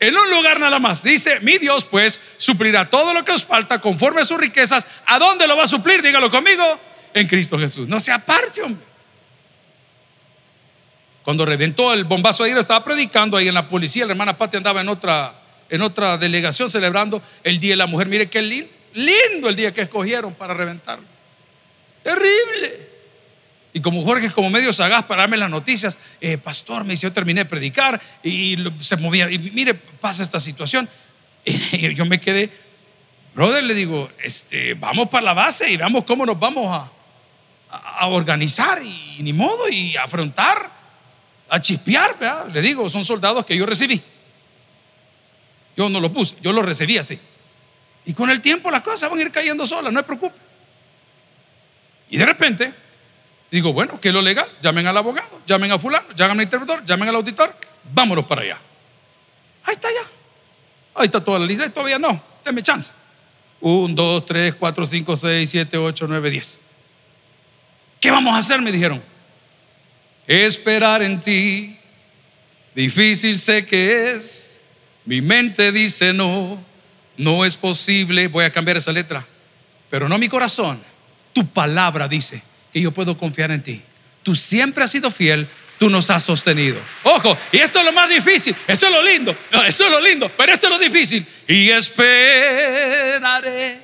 En 0.00 0.16
un 0.16 0.30
lugar 0.30 0.58
nada 0.58 0.78
más. 0.78 1.02
Dice, 1.02 1.40
mi 1.40 1.58
Dios 1.58 1.84
pues 1.84 2.18
suplirá 2.38 2.88
todo 2.88 3.12
lo 3.12 3.24
que 3.24 3.32
os 3.32 3.44
falta 3.44 3.80
conforme 3.80 4.22
a 4.22 4.24
sus 4.24 4.40
riquezas. 4.40 4.86
¿A 5.06 5.18
dónde 5.18 5.46
lo 5.46 5.56
va 5.56 5.64
a 5.64 5.68
suplir? 5.68 6.00
Dígalo 6.00 6.30
conmigo. 6.30 6.80
En 7.12 7.26
Cristo 7.26 7.58
Jesús. 7.58 7.86
No 7.86 8.00
se 8.00 8.10
aparte, 8.12 8.62
hombre. 8.62 8.89
Cuando 11.24 11.44
reventó 11.44 11.92
el 11.92 12.04
bombazo 12.04 12.44
ayer, 12.44 12.56
estaba 12.56 12.82
predicando 12.84 13.36
ahí 13.36 13.48
en 13.48 13.54
la 13.54 13.68
policía. 13.68 14.06
La 14.06 14.12
hermana 14.12 14.36
Pati 14.36 14.56
andaba 14.56 14.80
en 14.80 14.88
otra, 14.88 15.34
en 15.68 15.82
otra 15.82 16.16
delegación 16.16 16.70
celebrando 16.70 17.22
el 17.44 17.60
Día 17.60 17.72
de 17.72 17.76
la 17.76 17.86
Mujer. 17.86 18.08
Mire 18.08 18.28
qué 18.28 18.40
lindo, 18.40 18.70
lindo 18.94 19.48
el 19.48 19.56
día 19.56 19.72
que 19.72 19.82
escogieron 19.82 20.34
para 20.34 20.54
reventarlo. 20.54 21.04
Terrible. 22.02 22.88
Y 23.72 23.80
como 23.80 24.02
Jorge 24.02 24.26
es 24.26 24.32
como 24.32 24.50
medio 24.50 24.72
sagaz 24.72 25.04
para 25.04 25.22
darme 25.22 25.36
las 25.36 25.50
noticias, 25.50 25.96
eh, 26.20 26.38
pastor, 26.38 26.84
me 26.84 26.94
dice, 26.94 27.06
yo 27.06 27.12
terminé 27.12 27.42
de 27.42 27.50
predicar 27.50 28.00
y 28.22 28.56
se 28.80 28.96
movía. 28.96 29.30
Y 29.30 29.38
mire, 29.38 29.74
pasa 29.74 30.22
esta 30.22 30.40
situación. 30.40 30.88
Y 31.44 31.94
yo 31.94 32.04
me 32.04 32.20
quedé, 32.20 32.50
brother, 33.34 33.62
le 33.62 33.74
digo, 33.74 34.10
este, 34.22 34.74
vamos 34.74 35.08
para 35.08 35.24
la 35.24 35.34
base 35.34 35.70
y 35.70 35.76
veamos 35.76 36.04
cómo 36.04 36.26
nos 36.26 36.38
vamos 36.38 36.76
a, 36.76 36.90
a 37.70 38.06
organizar 38.08 38.82
y, 38.82 39.22
ni 39.22 39.32
modo 39.32 39.68
y 39.68 39.96
afrontar, 39.96 40.79
a 41.50 41.60
chispear. 41.60 42.48
Le 42.52 42.62
digo, 42.62 42.88
son 42.88 43.04
soldados 43.04 43.44
que 43.44 43.56
yo 43.56 43.66
recibí. 43.66 44.00
Yo 45.76 45.88
no 45.88 46.00
lo 46.00 46.12
puse, 46.12 46.36
yo 46.40 46.52
lo 46.52 46.62
recibí 46.62 46.96
así. 46.96 47.18
Y 48.06 48.14
con 48.14 48.30
el 48.30 48.40
tiempo 48.40 48.70
las 48.70 48.82
cosas 48.82 49.10
van 49.10 49.18
a 49.18 49.22
ir 49.22 49.30
cayendo 49.30 49.66
solas, 49.66 49.92
no 49.92 50.00
se 50.00 50.04
preocupe. 50.04 50.38
Y 52.08 52.16
de 52.16 52.26
repente 52.26 52.74
Digo, 53.50 53.72
bueno, 53.72 54.00
¿qué 54.00 54.08
es 54.08 54.14
lo 54.14 54.22
legal? 54.22 54.48
Llamen 54.62 54.86
al 54.86 54.96
abogado, 54.96 55.40
llamen 55.44 55.72
a 55.72 55.78
fulano, 55.78 56.06
llamen 56.14 56.38
al 56.38 56.44
interventor, 56.44 56.84
llamen 56.84 57.08
al 57.08 57.16
auditor, 57.16 57.54
vámonos 57.92 58.24
para 58.24 58.42
allá. 58.42 58.58
Ahí 59.64 59.74
está 59.74 59.88
ya. 59.88 60.08
Ahí 60.94 61.06
está 61.06 61.22
toda 61.22 61.38
la 61.38 61.46
lista. 61.46 61.68
Todavía 61.70 61.98
no. 61.98 62.22
Deme 62.44 62.62
chance. 62.62 62.92
Un, 63.60 63.94
dos, 63.94 64.24
tres, 64.24 64.54
cuatro, 64.54 64.86
cinco, 64.86 65.16
seis, 65.16 65.50
siete, 65.50 65.76
ocho, 65.76 66.06
nueve, 66.06 66.30
diez. 66.30 66.60
¿Qué 67.98 68.10
vamos 68.10 68.34
a 68.34 68.38
hacer? 68.38 68.62
Me 68.62 68.70
dijeron. 68.70 69.02
Esperar 70.30 71.02
en 71.02 71.18
ti. 71.18 71.76
Difícil 72.72 73.36
sé 73.36 73.66
que 73.66 74.12
es. 74.12 74.60
Mi 75.04 75.20
mente 75.20 75.72
dice 75.72 76.12
no. 76.12 76.64
No 77.16 77.44
es 77.44 77.56
posible. 77.56 78.28
Voy 78.28 78.44
a 78.44 78.52
cambiar 78.52 78.76
esa 78.76 78.92
letra. 78.92 79.26
Pero 79.90 80.08
no 80.08 80.18
mi 80.18 80.28
corazón. 80.28 80.80
Tu 81.32 81.44
palabra 81.48 82.06
dice 82.06 82.40
que 82.72 82.80
yo 82.80 82.92
puedo 82.92 83.18
confiar 83.18 83.50
en 83.50 83.60
ti. 83.60 83.82
Tú 84.22 84.36
siempre 84.36 84.84
has 84.84 84.92
sido 84.92 85.10
fiel, 85.10 85.48
tú 85.80 85.90
nos 85.90 86.10
has 86.10 86.22
sostenido. 86.22 86.78
Ojo, 87.02 87.36
y 87.50 87.58
esto 87.58 87.80
es 87.80 87.84
lo 87.84 87.92
más 87.92 88.08
difícil, 88.08 88.54
eso 88.68 88.86
es 88.86 88.92
lo 88.92 89.02
lindo, 89.02 89.34
eso 89.66 89.84
es 89.84 89.90
lo 89.90 90.00
lindo, 90.00 90.30
pero 90.36 90.52
esto 90.52 90.68
es 90.68 90.70
lo 90.70 90.78
difícil. 90.78 91.26
Y 91.48 91.70
esperaré 91.70 93.78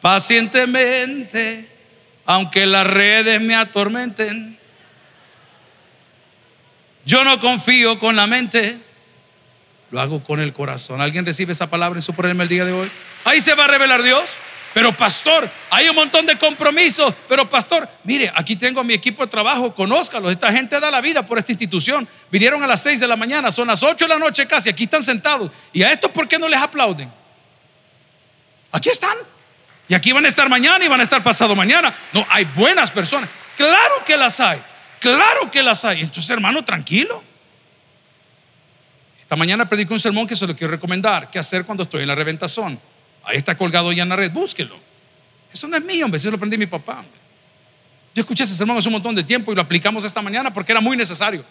pacientemente, 0.00 1.68
aunque 2.24 2.66
las 2.66 2.86
redes 2.86 3.40
me 3.40 3.56
atormenten. 3.56 4.59
Yo 7.04 7.24
no 7.24 7.40
confío 7.40 7.98
con 7.98 8.16
la 8.16 8.26
mente, 8.26 8.78
lo 9.90 10.00
hago 10.00 10.22
con 10.22 10.40
el 10.40 10.52
corazón. 10.52 11.00
¿Alguien 11.00 11.26
recibe 11.26 11.52
esa 11.52 11.68
palabra 11.68 11.98
en 11.98 12.02
su 12.02 12.14
problema 12.14 12.42
el 12.42 12.48
día 12.48 12.64
de 12.64 12.72
hoy? 12.72 12.90
Ahí 13.24 13.40
se 13.40 13.54
va 13.54 13.64
a 13.64 13.68
revelar 13.68 14.02
Dios. 14.02 14.30
Pero 14.72 14.92
pastor, 14.92 15.50
hay 15.70 15.88
un 15.88 15.96
montón 15.96 16.26
de 16.26 16.38
compromisos. 16.38 17.12
Pero 17.28 17.48
pastor, 17.50 17.88
mire, 18.04 18.32
aquí 18.36 18.54
tengo 18.54 18.80
a 18.80 18.84
mi 18.84 18.94
equipo 18.94 19.24
de 19.24 19.28
trabajo, 19.30 19.74
conózcalos. 19.74 20.30
Esta 20.30 20.52
gente 20.52 20.78
da 20.78 20.90
la 20.90 21.00
vida 21.00 21.26
por 21.26 21.38
esta 21.38 21.50
institución. 21.50 22.06
Vinieron 22.30 22.62
a 22.62 22.68
las 22.68 22.82
6 22.82 23.00
de 23.00 23.08
la 23.08 23.16
mañana, 23.16 23.50
son 23.50 23.66
las 23.66 23.82
8 23.82 24.04
de 24.04 24.08
la 24.08 24.18
noche 24.18 24.46
casi, 24.46 24.70
aquí 24.70 24.84
están 24.84 25.02
sentados. 25.02 25.50
¿Y 25.72 25.82
a 25.82 25.90
estos 25.90 26.10
por 26.12 26.28
qué 26.28 26.38
no 26.38 26.48
les 26.48 26.60
aplauden? 26.60 27.10
Aquí 28.70 28.90
están. 28.90 29.16
Y 29.88 29.94
aquí 29.94 30.12
van 30.12 30.24
a 30.24 30.28
estar 30.28 30.48
mañana 30.48 30.84
y 30.84 30.88
van 30.88 31.00
a 31.00 31.02
estar 31.02 31.20
pasado 31.20 31.56
mañana. 31.56 31.92
No, 32.12 32.24
hay 32.30 32.44
buenas 32.54 32.92
personas. 32.92 33.28
Claro 33.56 34.04
que 34.06 34.16
las 34.16 34.38
hay. 34.38 34.60
Claro 35.00 35.50
que 35.50 35.62
las 35.62 35.84
hay. 35.84 36.02
Entonces, 36.02 36.30
hermano, 36.30 36.64
tranquilo. 36.64 37.22
Esta 39.20 39.34
mañana 39.34 39.68
predico 39.68 39.94
un 39.94 40.00
sermón 40.00 40.26
que 40.26 40.36
se 40.36 40.46
lo 40.46 40.54
quiero 40.54 40.70
recomendar. 40.70 41.30
¿Qué 41.30 41.38
hacer 41.38 41.64
cuando 41.64 41.82
estoy 41.82 42.02
en 42.02 42.08
la 42.08 42.14
reventazón? 42.14 42.78
Ahí 43.24 43.36
está 43.36 43.56
colgado 43.56 43.90
ya 43.92 44.02
en 44.02 44.10
la 44.10 44.16
red, 44.16 44.30
búsquelo. 44.30 44.76
Eso 45.52 45.66
no 45.68 45.76
es 45.76 45.84
mío, 45.84 46.04
hombre, 46.04 46.18
eso 46.18 46.30
lo 46.30 46.36
aprendí 46.36 46.56
mi 46.56 46.66
papá. 46.66 47.04
Yo 48.14 48.20
escuché 48.20 48.44
ese 48.44 48.54
sermón 48.54 48.76
hace 48.76 48.88
un 48.88 48.94
montón 48.94 49.14
de 49.14 49.24
tiempo 49.24 49.52
y 49.52 49.54
lo 49.54 49.62
aplicamos 49.62 50.04
esta 50.04 50.20
mañana 50.20 50.52
porque 50.52 50.72
era 50.72 50.80
muy 50.80 50.96
necesario. 50.96 51.44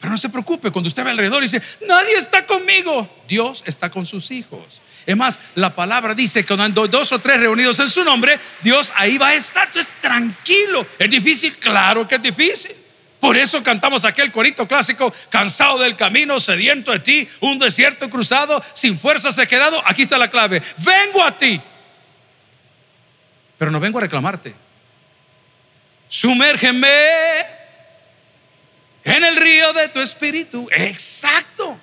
Pero 0.00 0.10
no 0.10 0.16
se 0.16 0.28
preocupe, 0.28 0.70
cuando 0.70 0.88
usted 0.88 1.04
ve 1.04 1.10
alrededor 1.10 1.42
y 1.42 1.46
dice, 1.46 1.62
nadie 1.86 2.16
está 2.16 2.46
conmigo, 2.46 3.08
Dios 3.26 3.62
está 3.66 3.90
con 3.90 4.04
sus 4.04 4.30
hijos. 4.30 4.80
Es 5.06 5.16
más, 5.16 5.38
la 5.54 5.74
palabra 5.74 6.14
dice 6.14 6.44
que 6.44 6.56
cuando 6.56 6.86
dos 6.88 7.12
o 7.12 7.18
tres 7.18 7.38
reunidos 7.38 7.78
en 7.78 7.88
su 7.88 8.04
nombre, 8.04 8.38
Dios 8.62 8.92
ahí 8.96 9.16
va 9.18 9.28
a 9.28 9.34
estar. 9.34 9.68
Entonces, 9.68 9.92
tranquilo. 10.00 10.84
¿Es 10.98 11.08
difícil? 11.08 11.56
Claro 11.56 12.06
que 12.08 12.16
es 12.16 12.22
difícil. 12.22 12.74
Por 13.20 13.36
eso 13.36 13.62
cantamos 13.62 14.04
aquel 14.04 14.30
corito 14.30 14.68
clásico, 14.68 15.12
cansado 15.30 15.78
del 15.78 15.96
camino, 15.96 16.38
sediento 16.38 16.92
de 16.92 16.98
ti, 16.98 17.28
un 17.40 17.58
desierto 17.58 18.10
cruzado, 18.10 18.62
sin 18.74 18.98
fuerzas 18.98 19.38
he 19.38 19.46
quedado. 19.46 19.80
Aquí 19.86 20.02
está 20.02 20.18
la 20.18 20.30
clave, 20.30 20.62
vengo 20.78 21.24
a 21.24 21.36
ti. 21.36 21.60
Pero 23.56 23.70
no 23.70 23.80
vengo 23.80 23.98
a 23.98 24.02
reclamarte. 24.02 24.54
Sumérgeme 26.08 27.65
en 29.06 29.24
el 29.24 29.36
río 29.36 29.72
de 29.72 29.88
tu 29.88 30.00
espíritu. 30.00 30.68
Exacto. 30.70 31.78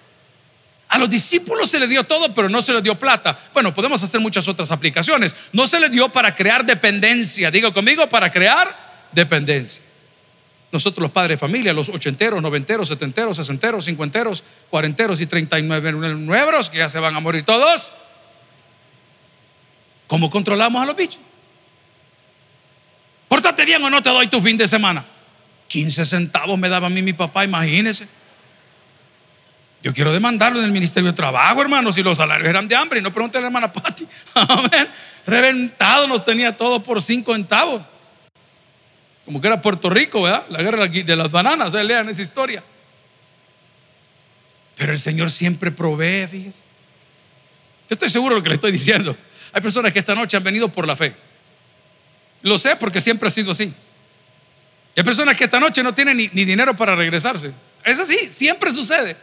A 0.89 0.97
los 0.97 1.09
discípulos 1.09 1.71
se 1.71 1.79
le 1.79 1.87
dio 1.87 2.03
todo, 2.03 2.33
pero 2.33 2.49
no 2.49 2.61
se 2.61 2.73
les 2.73 2.83
dio 2.83 2.99
plata. 2.99 3.39
Bueno, 3.53 3.73
podemos 3.73 4.03
hacer 4.03 4.19
muchas 4.19 4.47
otras 4.47 4.69
aplicaciones. 4.69 5.35
No 5.51 5.65
se 5.65 5.79
le 5.79 5.89
dio 5.89 6.09
para 6.09 6.35
crear 6.35 6.65
dependencia. 6.65 7.49
Digo 7.49 7.73
conmigo, 7.73 8.07
para 8.09 8.29
crear 8.29 8.77
dependencia. 9.11 9.83
Nosotros 10.71 11.01
los 11.01 11.11
padres 11.11 11.35
de 11.35 11.39
familia, 11.39 11.71
los 11.71 11.89
ochenteros, 11.89 12.41
noventeros, 12.41 12.89
setenteros, 12.89 13.37
sesenteros, 13.37 13.85
cincuenteros, 13.85 14.43
cuarenteros 14.69 15.21
y 15.21 15.25
treinta 15.25 15.57
y 15.57 15.61
nueve 15.61 15.91
nuevos 15.91 16.69
que 16.69 16.79
ya 16.79 16.89
se 16.89 16.99
van 16.99 17.15
a 17.15 17.19
morir 17.19 17.45
todos. 17.45 17.93
¿Cómo 20.07 20.29
controlamos 20.29 20.83
a 20.83 20.85
los 20.85 20.95
bichos? 20.95 21.21
Pórtate 23.27 23.65
bien 23.65 23.83
o 23.83 23.89
no 23.89 24.03
te 24.03 24.09
doy 24.09 24.27
tu 24.27 24.41
fin 24.41 24.57
de 24.57 24.67
semana. 24.67 25.05
15 25.73 26.05
centavos 26.05 26.59
me 26.59 26.69
daba 26.69 26.85
a 26.85 26.89
mí 26.91 27.01
mi 27.01 27.13
papá, 27.13 27.43
imagínese. 27.43 28.07
Yo 29.81 29.91
quiero 29.91 30.13
demandarlo 30.13 30.59
en 30.59 30.65
el 30.65 30.71
Ministerio 30.71 31.09
de 31.09 31.15
Trabajo, 31.15 31.63
hermano, 31.63 31.91
si 31.91 32.03
los 32.03 32.17
salarios 32.17 32.47
eran 32.47 32.67
de 32.67 32.75
hambre. 32.75 33.01
No 33.01 33.11
pregunte 33.11 33.39
a 33.39 33.41
la 33.41 33.47
hermana 33.47 33.73
Patti. 33.73 34.07
Amén. 34.35 34.87
Reventado 35.25 36.07
nos 36.07 36.23
tenía 36.23 36.55
todo 36.55 36.83
por 36.83 37.01
cinco 37.01 37.33
centavos. 37.33 37.81
Como 39.25 39.41
que 39.41 39.47
era 39.47 39.63
Puerto 39.63 39.89
Rico, 39.89 40.21
¿verdad? 40.21 40.45
La 40.49 40.61
guerra 40.61 40.87
de 40.87 41.15
las 41.15 41.31
bananas, 41.31 41.73
¿eh? 41.73 41.83
lean 41.83 42.07
esa 42.07 42.21
historia. 42.21 42.63
Pero 44.75 44.91
el 44.91 44.99
Señor 44.99 45.31
siempre 45.31 45.71
provee, 45.71 46.27
fíjese. 46.27 46.65
Yo 47.89 47.95
estoy 47.95 48.09
seguro 48.09 48.35
de 48.35 48.41
lo 48.41 48.43
que 48.43 48.49
le 48.49 48.55
estoy 48.55 48.71
diciendo. 48.71 49.17
Hay 49.51 49.61
personas 49.63 49.91
que 49.91 49.97
esta 49.97 50.13
noche 50.13 50.37
han 50.37 50.43
venido 50.43 50.69
por 50.69 50.85
la 50.85 50.95
fe. 50.95 51.15
Lo 52.43 52.59
sé 52.59 52.75
porque 52.75 53.01
siempre 53.01 53.25
ha 53.25 53.31
sido 53.31 53.49
así. 53.49 53.73
Hay 54.95 55.03
personas 55.03 55.35
que 55.35 55.45
esta 55.45 55.59
noche 55.59 55.81
no 55.81 55.93
tienen 55.93 56.17
ni, 56.17 56.27
dinero 56.27 56.75
para 56.75 56.95
regresarse. 56.95 57.51
Es 57.83 57.99
así, 57.99 58.29
siempre 58.29 58.71
sucede. 58.71 59.17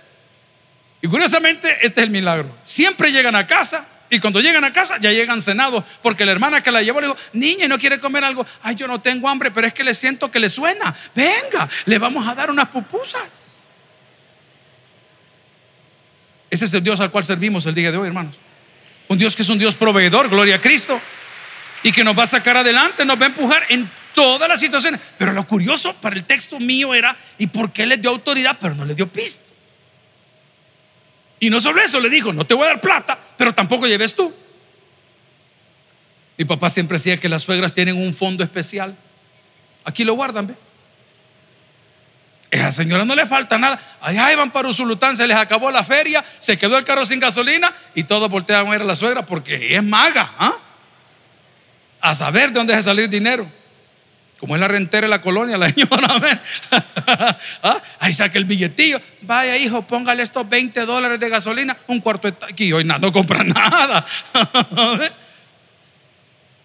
Y 1.01 1.07
curiosamente, 1.07 1.79
este 1.83 2.01
es 2.01 2.05
el 2.07 2.11
milagro. 2.11 2.55
Siempre 2.63 3.13
llegan 3.13 3.37
a 3.37 3.47
casa 3.47 3.87
y 4.11 4.19
cuando 4.19 4.41
llegan 4.41 4.65
a 4.65 4.73
casa 4.73 4.99
ya 5.01 5.13
llegan 5.13 5.41
cenados, 5.41 5.85
porque 6.03 6.27
la 6.27 6.33
hermana 6.33 6.63
que 6.63 6.73
la 6.73 6.83
llevó 6.83 7.01
le 7.01 7.07
dijo, 7.07 7.19
niña, 7.33 7.69
¿no 7.69 7.79
quiere 7.79 8.01
comer 8.01 8.25
algo? 8.25 8.45
Ay, 8.63 8.75
yo 8.75 8.89
no 8.89 9.01
tengo 9.01 9.29
hambre, 9.29 9.53
pero 9.53 9.69
es 9.69 9.73
que 9.73 9.85
le 9.85 9.95
siento 9.95 10.31
que 10.31 10.41
le 10.41 10.51
suena. 10.51 10.95
Venga, 11.15 11.69
le 11.87 11.99
vamos 11.99 12.27
a 12.27 12.35
dar 12.35 12.51
unas 12.51 12.69
pupusas. 12.69 13.65
Ese 16.51 16.65
es 16.65 16.75
el 16.75 16.83
Dios 16.83 16.99
al 16.99 17.13
cual 17.13 17.25
servimos 17.25 17.65
el 17.67 17.75
día 17.77 17.93
de 17.93 17.97
hoy, 17.97 18.09
hermanos. 18.09 18.35
Un 19.07 19.19
Dios 19.19 19.37
que 19.37 19.43
es 19.43 19.49
un 19.49 19.59
Dios 19.59 19.77
proveedor, 19.77 20.29
gloria 20.29 20.57
a 20.57 20.61
Cristo, 20.61 21.01
y 21.85 21.93
que 21.93 22.03
nos 22.03 22.19
va 22.19 22.25
a 22.25 22.27
sacar 22.27 22.57
adelante, 22.57 23.05
nos 23.05 23.21
va 23.21 23.27
a 23.27 23.29
empujar 23.29 23.63
en 23.69 23.89
todas 24.15 24.49
las 24.49 24.61
situaciones. 24.61 25.01
Pero 25.19 25.33
lo 25.33 25.47
curioso 25.47 25.95
para 25.95 26.17
el 26.17 26.25
texto 26.25 26.59
mío 26.59 26.95
era, 26.95 27.17
¿y 27.39 27.47
por 27.47 27.73
qué 27.73 27.87
le 27.87 27.97
dio 27.97 28.11
autoridad, 28.11 28.57
pero 28.61 28.75
no 28.75 28.85
le 28.85 28.95
dio 28.95 29.07
pista? 29.07 29.45
Y 31.41 31.49
no 31.49 31.59
solo 31.59 31.81
eso, 31.81 32.01
le 32.01 32.11
dijo, 32.11 32.33
no 32.33 32.47
te 32.47 32.55
voy 32.55 32.65
a 32.65 32.69
dar 32.69 32.81
plata, 32.81 33.19
pero 33.37 33.55
tampoco 33.55 33.87
lleves 33.87 34.15
tú. 34.15 34.33
Mi 36.37 36.45
papá 36.45 36.71
siempre 36.71 36.97
decía 36.97 37.19
que 37.19 37.29
las 37.29 37.43
suegras 37.43 37.73
tienen 37.73 37.97
un 37.97 38.15
fondo 38.15 38.45
especial. 38.45 38.95
Aquí 39.85 40.05
lo 40.05 40.15
guardan, 40.15 40.47
¿ve? 40.47 40.55
Esa 42.51 42.73
señora 42.73 43.05
no 43.05 43.15
le 43.15 43.27
falta 43.27 43.59
nada. 43.59 43.81
Allá 44.01 44.33
iban 44.33 44.51
para 44.51 44.69
Usulután, 44.69 45.17
se 45.17 45.27
les 45.27 45.37
acabó 45.37 45.71
la 45.71 45.85
feria, 45.85 46.25
se 46.41 46.59
quedó 46.59 46.77
el 46.77 46.85
carro 46.85 47.05
sin 47.05 47.21
gasolina 47.21 47.73
y 47.95 48.05
todos 48.05 48.29
volteaban 48.29 48.67
a 48.67 48.71
ver 48.71 48.83
a 48.83 48.85
la 48.85 48.97
suegra 48.97 49.25
porque 49.25 49.77
es 49.77 49.85
maga. 49.85 50.33
¿ah? 50.39 50.55
A 52.01 52.15
saber 52.15 52.49
de 52.49 52.55
dónde 52.55 52.75
es 52.77 52.85
salir 52.85 53.09
dinero. 53.09 53.51
Como 54.41 54.55
es 54.55 54.61
la 54.61 54.69
rentera 54.69 55.03
de 55.05 55.11
la 55.11 55.21
colonia, 55.21 55.59
la 55.59 55.69
señora, 55.69 56.41
¿Ah? 57.63 57.83
ahí 57.99 58.15
saca 58.15 58.39
el 58.39 58.47
billetillo. 58.47 58.99
Vaya, 59.21 59.55
hijo, 59.59 59.83
póngale 59.83 60.23
estos 60.23 60.49
20 60.49 60.87
dólares 60.87 61.21
de 61.21 61.29
gasolina, 61.29 61.77
un 61.89 62.01
cuarto 62.01 62.31
de 62.31 62.37
aquí. 62.49 62.73
Hoy 62.73 62.83
no 62.83 63.13
compra 63.13 63.45
nada. 63.45 64.07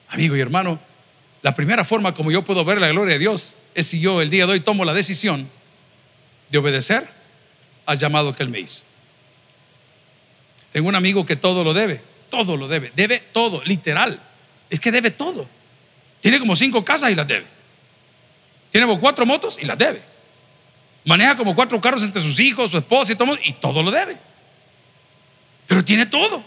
Amigo 0.07 0.37
y 0.37 0.39
hermano, 0.39 0.79
la 1.41 1.53
primera 1.53 1.83
forma 1.83 2.13
como 2.13 2.31
yo 2.31 2.45
puedo 2.45 2.63
ver 2.63 2.79
la 2.79 2.87
gloria 2.87 3.15
de 3.15 3.19
Dios 3.19 3.55
es 3.73 3.87
si 3.87 3.99
yo 3.99 4.21
el 4.21 4.29
día 4.29 4.45
de 4.45 4.53
hoy 4.53 4.61
tomo 4.61 4.85
la 4.85 4.93
decisión 4.93 5.45
de 6.49 6.57
obedecer 6.57 7.05
al 7.85 7.99
llamado 7.99 8.33
que 8.33 8.43
Él 8.43 8.49
me 8.49 8.61
hizo. 8.61 8.83
Tengo 10.71 10.87
un 10.87 10.95
amigo 10.95 11.25
que 11.25 11.35
todo 11.35 11.65
lo 11.65 11.73
debe, 11.73 12.01
todo 12.29 12.55
lo 12.55 12.69
debe, 12.69 12.93
debe 12.95 13.19
todo, 13.33 13.61
literal. 13.65 14.17
Es 14.69 14.79
que 14.79 14.93
debe 14.93 15.11
todo. 15.11 15.45
Tiene 16.21 16.39
como 16.39 16.55
cinco 16.55 16.85
casas 16.85 17.11
y 17.11 17.15
las 17.15 17.27
debe. 17.27 17.54
Tiene 18.75 18.87
como 18.87 18.99
cuatro 18.99 19.25
motos 19.25 19.57
y 19.61 19.63
las 19.63 19.77
debe. 19.77 20.01
Maneja 21.05 21.37
como 21.37 21.55
cuatro 21.55 21.79
carros 21.79 22.03
entre 22.03 22.21
sus 22.21 22.37
hijos, 22.41 22.71
su 22.71 22.77
esposa 22.77 23.13
y 23.13 23.15
todo, 23.15 23.37
y 23.41 23.53
todo 23.53 23.81
lo 23.81 23.89
debe. 23.89 24.17
Pero 25.65 25.85
tiene 25.85 26.07
todo. 26.07 26.43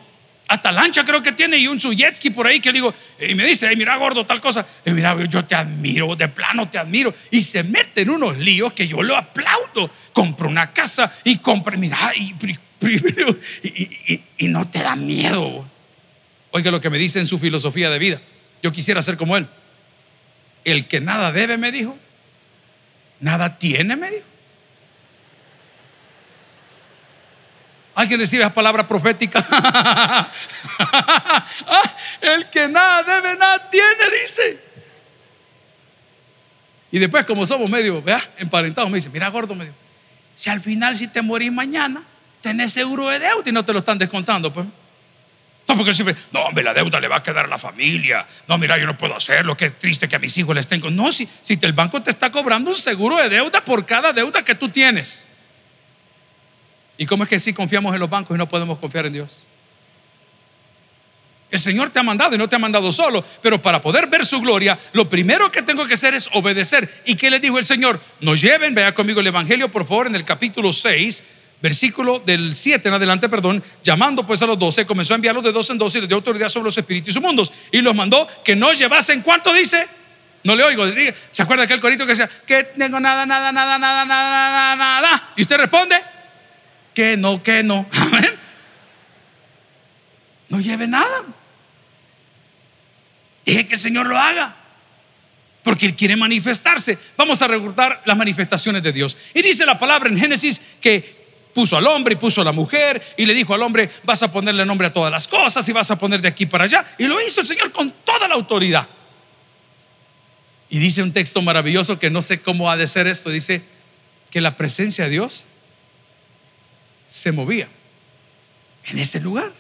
Hasta 0.47 0.71
lancha 0.71 1.07
creo 1.07 1.23
que 1.23 1.33
tiene 1.33 1.57
y 1.57 1.67
un 1.69 1.81
Suyetski 1.81 2.29
por 2.29 2.47
ahí 2.47 2.61
que 2.61 2.71
le 2.71 2.81
digo, 2.81 2.95
y 3.19 3.35
me 3.35 3.47
dice, 3.47 3.75
mira 3.77 3.97
gordo, 3.97 4.27
tal 4.27 4.43
cosa. 4.43 4.67
Y 4.85 4.91
mira, 4.91 5.17
yo 5.25 5.47
te 5.47 5.55
admiro, 5.55 6.15
de 6.17 6.29
plano 6.29 6.69
te 6.69 6.77
admiro. 6.77 7.15
Y 7.31 7.41
se 7.41 7.63
mete 7.63 8.03
en 8.03 8.11
unos 8.11 8.37
líos 8.37 8.75
que 8.75 8.87
yo 8.87 9.03
lo 9.03 9.17
aplaudo. 9.17 9.91
Compra 10.13 10.49
una 10.49 10.71
casa 10.71 11.11
y 11.25 11.39
compra, 11.39 11.79
mira, 11.79 12.13
y, 12.15 12.35
no 14.49 14.69
te 14.69 14.81
da 14.81 14.97
miedo. 14.97 15.67
Oiga 16.51 16.71
lo 16.71 16.83
que 16.83 16.91
me 16.91 16.99
dice 16.99 17.21
en 17.21 17.27
su 17.27 17.39
filosofía 17.39 17.89
de 17.89 17.99
vida. 17.99 18.21
Yo 18.63 18.71
quisiera 18.71 19.01
ser 19.01 19.17
como 19.17 19.39
él. 19.39 19.47
El 20.65 20.89
que 20.89 21.01
nada 21.01 21.33
debe, 21.33 21.57
me 21.57 21.73
dijo, 21.73 21.99
nada 23.21 23.59
tiene, 23.59 23.97
me 23.97 24.11
dijo. 24.11 24.27
¿Alguien 27.95 28.21
recibe 28.21 28.45
esa 28.45 28.55
palabra 28.55 28.87
profética? 28.87 29.45
El 32.21 32.49
que 32.49 32.69
nada 32.69 33.03
debe, 33.03 33.37
nada 33.37 33.69
tiene, 33.71 34.05
dice. 34.23 34.61
Y 36.93 36.99
después, 37.01 37.27
como 37.27 37.45
somos 37.45 37.69
medio, 37.69 38.01
vea, 38.01 38.23
emparentados, 38.39 38.89
me 38.89 38.99
dice, 38.99 39.11
mira, 39.11 39.29
gordo, 39.29 39.55
me 39.55 39.65
dijo, 39.65 39.77
si 40.37 40.49
al 40.49 40.61
final 40.61 40.97
si 40.97 41.09
te 41.09 41.23
morís 41.23 41.53
mañana, 41.53 42.03
tenés 42.41 42.73
seguro 42.73 43.09
de 43.09 43.19
deuda 43.19 43.43
y 43.45 43.53
no 43.53 43.65
te 43.65 43.73
lo 43.73 43.81
están 43.81 43.99
descontando, 43.99 44.53
pues. 44.53 44.67
No, 45.69 45.77
porque 45.77 45.93
siempre, 45.93 46.17
no, 46.33 46.41
hombre, 46.41 46.65
la 46.65 46.73
deuda 46.73 46.99
le 46.99 47.09
va 47.09 47.17
a 47.17 47.23
quedar 47.23 47.45
a 47.45 47.49
la 47.49 47.59
familia. 47.59 48.27
No, 48.49 48.57
mira, 48.57 48.79
yo 48.79 48.87
no 48.87 48.97
puedo 48.97 49.15
hacerlo. 49.15 49.55
Qué 49.55 49.69
triste 49.69 50.09
que 50.09 50.17
a 50.17 50.19
mis 50.19 50.37
hijos 50.39 50.55
les 50.55 50.67
tengo. 50.67 50.91
No, 50.91 51.13
si, 51.13 51.29
si 51.43 51.59
el 51.61 51.75
banco 51.75 52.03
te 52.03 52.09
está 52.09 52.33
cobrando 52.33 52.71
un 52.71 52.77
seguro 52.77 53.19
de 53.19 53.29
deuda 53.29 53.63
por 53.63 53.85
cada 53.85 54.15
deuda 54.15 54.43
que 54.43 54.55
tú 54.55 54.71
tienes. 54.71 55.29
¿Y 56.97 57.05
cómo 57.05 57.25
es 57.25 57.31
que 57.31 57.39
sí 57.39 57.53
confiamos 57.53 57.93
en 57.93 58.01
los 58.01 58.09
bancos 58.09 58.35
y 58.35 58.39
no 58.39 58.49
podemos 58.49 58.79
confiar 58.79 59.05
en 59.07 59.13
Dios? 59.13 59.43
El 61.51 61.61
Señor 61.61 61.91
te 61.91 61.99
ha 61.99 62.03
mandado 62.03 62.35
y 62.35 62.39
no 62.39 62.49
te 62.49 62.57
ha 62.57 62.59
mandado 62.59 62.91
solo, 62.91 63.25
pero 63.43 63.61
para 63.61 63.81
poder 63.81 64.07
ver 64.07 64.25
su 64.25 64.41
gloria, 64.41 64.79
lo 64.93 65.09
primero 65.09 65.51
que 65.51 65.63
tengo 65.63 65.87
que 65.87 65.95
hacer 65.95 66.15
es 66.15 66.29
obedecer. 66.33 67.03
¿Y 67.07 67.15
qué 67.15 67.31
le 67.31 67.41
dijo 67.41 67.59
el 67.59 67.65
Señor? 67.65 68.01
Nos 68.21 68.41
lleven, 68.41 68.75
vea 68.75 68.95
conmigo 68.95 69.21
el 69.21 69.27
Evangelio, 69.27 69.71
por 69.71 69.87
favor, 69.87 70.07
en 70.07 70.15
el 70.15 70.25
capítulo 70.25 70.73
6, 70.73 71.25
versículo 71.61 72.21
del 72.21 72.55
7 72.55 72.89
en 72.89 72.95
adelante, 72.95 73.29
perdón, 73.29 73.63
llamando 73.83 74.25
pues 74.25 74.43
a 74.43 74.47
los 74.47 74.59
12, 74.59 74.87
comenzó 74.87 75.15
a 75.15 75.17
enviarlos 75.17 75.45
de 75.45 75.53
dos 75.53 75.69
en 75.71 75.79
dos 75.79 75.95
y 75.95 76.01
les 76.01 76.09
dio 76.09 76.17
autoridad 76.17 76.49
sobre 76.49 76.67
los 76.67 76.79
espíritus 76.79 77.15
y 77.15 77.21
mundos. 77.21 77.53
Y 77.73 77.81
los 77.81 77.95
mandó 77.95 78.27
que 78.45 78.55
no 78.55 78.73
llevasen, 78.73 79.23
¿cuánto 79.23 79.53
dice? 79.53 79.87
No 80.45 80.55
le 80.55 80.63
oigo. 80.63 80.85
¿Se 81.31 81.43
acuerda 81.43 81.65
aquel 81.65 81.81
corito 81.81 82.05
que 82.07 82.13
decía, 82.13 82.29
que 82.47 82.65
tengo 82.65 83.01
nada, 83.01 83.27
nada, 83.27 83.53
nada, 83.53 83.79
nada, 83.79 84.05
nada, 84.05 84.77
nada, 84.77 84.77
nada? 84.77 85.33
Y 85.37 85.43
usted 85.43 85.57
responde, 85.57 85.97
que 86.95 87.17
no, 87.17 87.43
que 87.43 87.63
no. 87.63 87.87
Amén. 87.93 88.39
No 90.49 90.61
lleve 90.61 90.87
nada. 90.87 91.25
Deje 93.45 93.67
que 93.67 93.75
el 93.75 93.81
Señor 93.81 94.07
lo 94.07 94.19
haga. 94.19 94.57
Porque 95.63 95.87
Él 95.87 95.97
quiere 95.97 96.17
manifestarse. 96.17 96.99
Vamos 97.17 97.43
a 97.43 97.49
recordar 97.49 98.03
las 98.05 98.17
manifestaciones 98.17 98.83
de 98.83 98.93
Dios. 98.93 99.17
Y 99.35 99.43
dice 99.43 99.67
la 99.67 99.79
palabra 99.79 100.09
en 100.09 100.19
Génesis 100.19 100.61
que 100.81 101.18
puso 101.59 101.77
al 101.77 101.89
hombre 101.89 102.15
y 102.15 102.17
puso 102.17 102.41
a 102.41 102.45
la 102.45 102.53
mujer 102.53 103.03
y 103.17 103.27
le 103.27 103.35
dijo 103.35 103.53
al 103.53 103.61
hombre, 103.65 103.91
vas 104.05 104.23
a 104.23 104.31
ponerle 104.31 104.65
nombre 104.65 104.87
a 104.87 104.93
todas 104.93 105.11
las 105.11 105.27
cosas 105.27 105.69
y 105.69 105.73
vas 105.73 105.91
a 105.91 105.99
poner 105.99 106.23
de 106.23 106.29
aquí 106.29 106.47
para 106.47 106.63
allá. 106.63 106.87
Y 106.99 107.09
lo 107.09 107.21
hizo 107.21 107.41
el 107.41 107.49
Señor 107.49 107.73
con 107.73 107.91
toda 108.05 108.29
la 108.29 108.37
autoridad. 108.37 108.87
Y 110.71 110.79
dice 110.79 111.03
un 111.03 111.13
texto 111.13 111.43
maravilloso 111.43 111.99
que 111.99 112.11
no 112.11 112.23
sé 112.23 112.41
cómo 112.41 112.71
ha 112.71 112.77
de 112.77 112.87
ser 112.87 113.09
esto, 113.09 113.29
dice 113.29 113.61
que 114.31 114.41
la 114.41 114.55
presencia 114.55 115.07
de 115.07 115.11
Dios 115.11 115.47
se 117.09 117.33
movía 117.33 117.67
en 118.85 119.01
ese 119.01 119.19
lugar. 119.19 119.51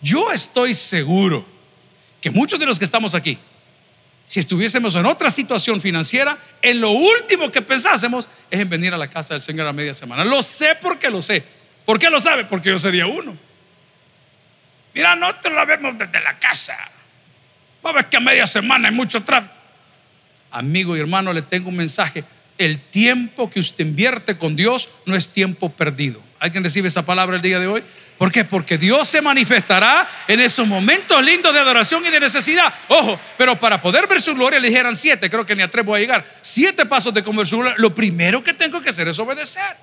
Yo 0.00 0.32
estoy 0.32 0.74
seguro 0.74 1.46
que 2.20 2.32
muchos 2.32 2.58
de 2.58 2.66
los 2.66 2.80
que 2.80 2.84
estamos 2.84 3.14
aquí, 3.14 3.38
si 4.26 4.40
estuviésemos 4.40 4.96
en 4.96 5.06
otra 5.06 5.30
situación 5.30 5.80
financiera, 5.80 6.36
en 6.60 6.80
lo 6.80 6.90
último 6.90 7.50
que 7.52 7.62
pensásemos 7.62 8.28
es 8.50 8.60
en 8.60 8.68
venir 8.68 8.92
a 8.92 8.98
la 8.98 9.08
casa 9.08 9.34
del 9.34 9.40
Señor 9.40 9.68
a 9.68 9.72
media 9.72 9.94
semana. 9.94 10.24
Lo 10.24 10.42
sé 10.42 10.76
porque 10.82 11.08
lo 11.08 11.22
sé. 11.22 11.44
¿Por 11.84 12.00
qué 12.00 12.10
lo 12.10 12.18
sabe? 12.18 12.44
Porque 12.44 12.70
yo 12.70 12.78
sería 12.78 13.06
uno. 13.06 13.36
Mira, 14.92 15.14
nosotros 15.14 15.54
lo 15.54 15.64
vemos 15.64 15.96
desde 15.96 16.20
la 16.20 16.36
casa. 16.38 16.76
ver 17.82 18.06
que 18.06 18.16
a 18.16 18.20
media 18.20 18.46
semana 18.46 18.88
hay 18.88 18.94
mucho 18.94 19.22
tráfico. 19.22 19.54
Amigo 20.50 20.96
y 20.96 21.00
hermano, 21.00 21.32
le 21.32 21.42
tengo 21.42 21.68
un 21.68 21.76
mensaje. 21.76 22.24
El 22.58 22.80
tiempo 22.80 23.48
que 23.48 23.60
usted 23.60 23.86
invierte 23.86 24.36
con 24.38 24.56
Dios 24.56 24.88
no 25.04 25.14
es 25.14 25.28
tiempo 25.28 25.70
perdido. 25.70 26.20
¿Alguien 26.40 26.64
recibe 26.64 26.88
esa 26.88 27.06
palabra 27.06 27.36
el 27.36 27.42
día 27.42 27.60
de 27.60 27.68
hoy? 27.68 27.84
¿Por 28.18 28.32
qué? 28.32 28.44
Porque 28.44 28.78
Dios 28.78 29.06
se 29.08 29.20
manifestará 29.20 30.08
en 30.26 30.40
esos 30.40 30.66
momentos 30.66 31.22
lindos 31.22 31.52
de 31.52 31.60
adoración 31.60 32.04
y 32.06 32.10
de 32.10 32.18
necesidad. 32.18 32.72
Ojo, 32.88 33.20
pero 33.36 33.56
para 33.56 33.80
poder 33.80 34.06
ver 34.06 34.22
su 34.22 34.34
gloria 34.34 34.58
le 34.58 34.68
dijeran 34.68 34.96
siete, 34.96 35.28
creo 35.28 35.44
que 35.44 35.54
ni 35.54 35.62
atrevo 35.62 35.94
a 35.94 35.98
llegar. 35.98 36.24
Siete 36.40 36.86
pasos 36.86 37.12
de 37.12 37.22
comer 37.22 37.46
su 37.46 37.58
gloria. 37.58 37.74
Lo 37.78 37.94
primero 37.94 38.42
que 38.42 38.54
tengo 38.54 38.80
que 38.80 38.88
hacer 38.88 39.06
es 39.08 39.18
obedecer. 39.18 39.76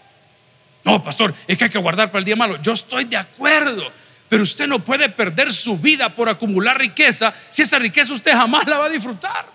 No, 0.83 1.01
pastor, 1.03 1.33
es 1.47 1.57
que 1.57 1.65
hay 1.65 1.69
que 1.69 1.77
guardar 1.77 2.09
para 2.09 2.19
el 2.19 2.25
día 2.25 2.35
malo. 2.35 2.59
Yo 2.61 2.73
estoy 2.73 3.05
de 3.05 3.17
acuerdo, 3.17 3.91
pero 4.29 4.41
usted 4.41 4.65
no 4.65 4.79
puede 4.79 5.09
perder 5.09 5.53
su 5.53 5.77
vida 5.77 6.09
por 6.09 6.27
acumular 6.27 6.79
riqueza 6.79 7.33
si 7.51 7.61
esa 7.61 7.77
riqueza 7.77 8.13
usted 8.13 8.31
jamás 8.31 8.65
la 8.65 8.79
va 8.79 8.85
a 8.87 8.89
disfrutar. 8.89 9.45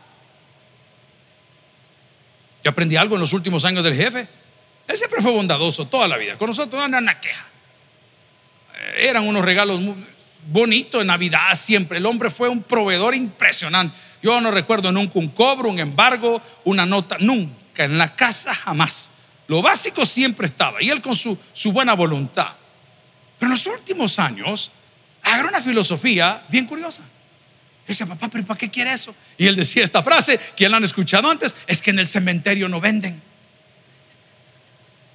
Yo 2.62 2.70
aprendí 2.70 2.96
algo 2.96 3.16
en 3.16 3.20
los 3.22 3.32
últimos 3.32 3.64
años 3.64 3.82
del 3.82 3.94
jefe. 3.94 4.28
Él 4.86 4.96
siempre 4.96 5.20
fue 5.20 5.32
bondadoso 5.32 5.88
toda 5.88 6.06
la 6.06 6.16
vida. 6.16 6.38
Con 6.38 6.46
nosotros 6.46 6.78
no 6.78 6.84
anda 6.84 6.98
una 6.98 7.20
queja 7.20 7.44
eran 8.96 9.26
unos 9.26 9.44
regalos 9.44 9.82
bonitos 10.50 11.00
de 11.00 11.04
Navidad 11.04 11.54
siempre. 11.54 11.98
El 11.98 12.06
hombre 12.06 12.30
fue 12.30 12.48
un 12.48 12.62
proveedor 12.62 13.14
impresionante. 13.14 13.96
Yo 14.22 14.40
no 14.40 14.50
recuerdo 14.50 14.90
nunca 14.90 15.18
un 15.18 15.28
cobro, 15.28 15.70
un 15.70 15.78
embargo, 15.78 16.42
una 16.64 16.86
nota, 16.86 17.16
nunca. 17.20 17.84
En 17.84 17.98
la 17.98 18.14
casa 18.16 18.54
jamás. 18.54 19.10
Lo 19.46 19.62
básico 19.62 20.04
siempre 20.04 20.46
estaba. 20.46 20.82
Y 20.82 20.90
él 20.90 21.00
con 21.00 21.14
su, 21.14 21.38
su 21.52 21.72
buena 21.72 21.94
voluntad. 21.94 22.52
Pero 23.38 23.46
en 23.46 23.52
los 23.52 23.66
últimos 23.66 24.18
años 24.18 24.70
agarró 25.22 25.48
una 25.48 25.62
filosofía 25.62 26.42
bien 26.48 26.66
curiosa. 26.66 27.02
Él 27.02 27.94
decía, 27.94 28.06
papá, 28.06 28.28
pero 28.28 28.44
¿para 28.44 28.58
qué 28.58 28.68
quiere 28.68 28.92
eso? 28.92 29.14
Y 29.38 29.46
él 29.46 29.56
decía 29.56 29.84
esta 29.84 30.02
frase, 30.02 30.38
que 30.56 30.68
la 30.68 30.76
han 30.76 30.84
escuchado 30.84 31.30
antes, 31.30 31.56
es 31.66 31.80
que 31.80 31.90
en 31.90 31.98
el 31.98 32.06
cementerio 32.06 32.68
no 32.68 32.80
venden. 32.80 33.22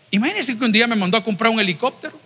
Imagínense 0.10 0.58
que 0.58 0.66
un 0.66 0.72
día 0.72 0.88
me 0.88 0.96
mandó 0.96 1.18
a 1.18 1.24
comprar 1.24 1.52
un 1.52 1.60
helicóptero 1.60 2.20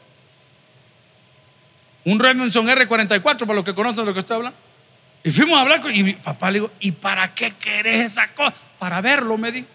un 2.07 2.19
Remington 2.19 2.65
R44, 2.65 3.39
para 3.39 3.53
los 3.53 3.65
que 3.65 3.73
conocen 3.73 4.03
de 4.03 4.05
lo 4.05 4.13
que 4.13 4.21
estoy 4.21 4.37
hablando. 4.37 4.57
Y 5.25 5.31
fuimos 5.31 5.59
a 5.59 5.63
hablar 5.63 5.81
con, 5.81 5.93
y 5.93 6.03
mi 6.03 6.13
papá 6.13 6.49
le 6.49 6.59
dijo, 6.59 6.71
¿y 6.79 6.93
para 6.93 7.33
qué 7.33 7.51
querés 7.51 8.05
esa 8.05 8.29
cosa? 8.29 8.53
Para 8.79 9.01
verlo, 9.01 9.37
me 9.37 9.51
dijo. 9.51 9.67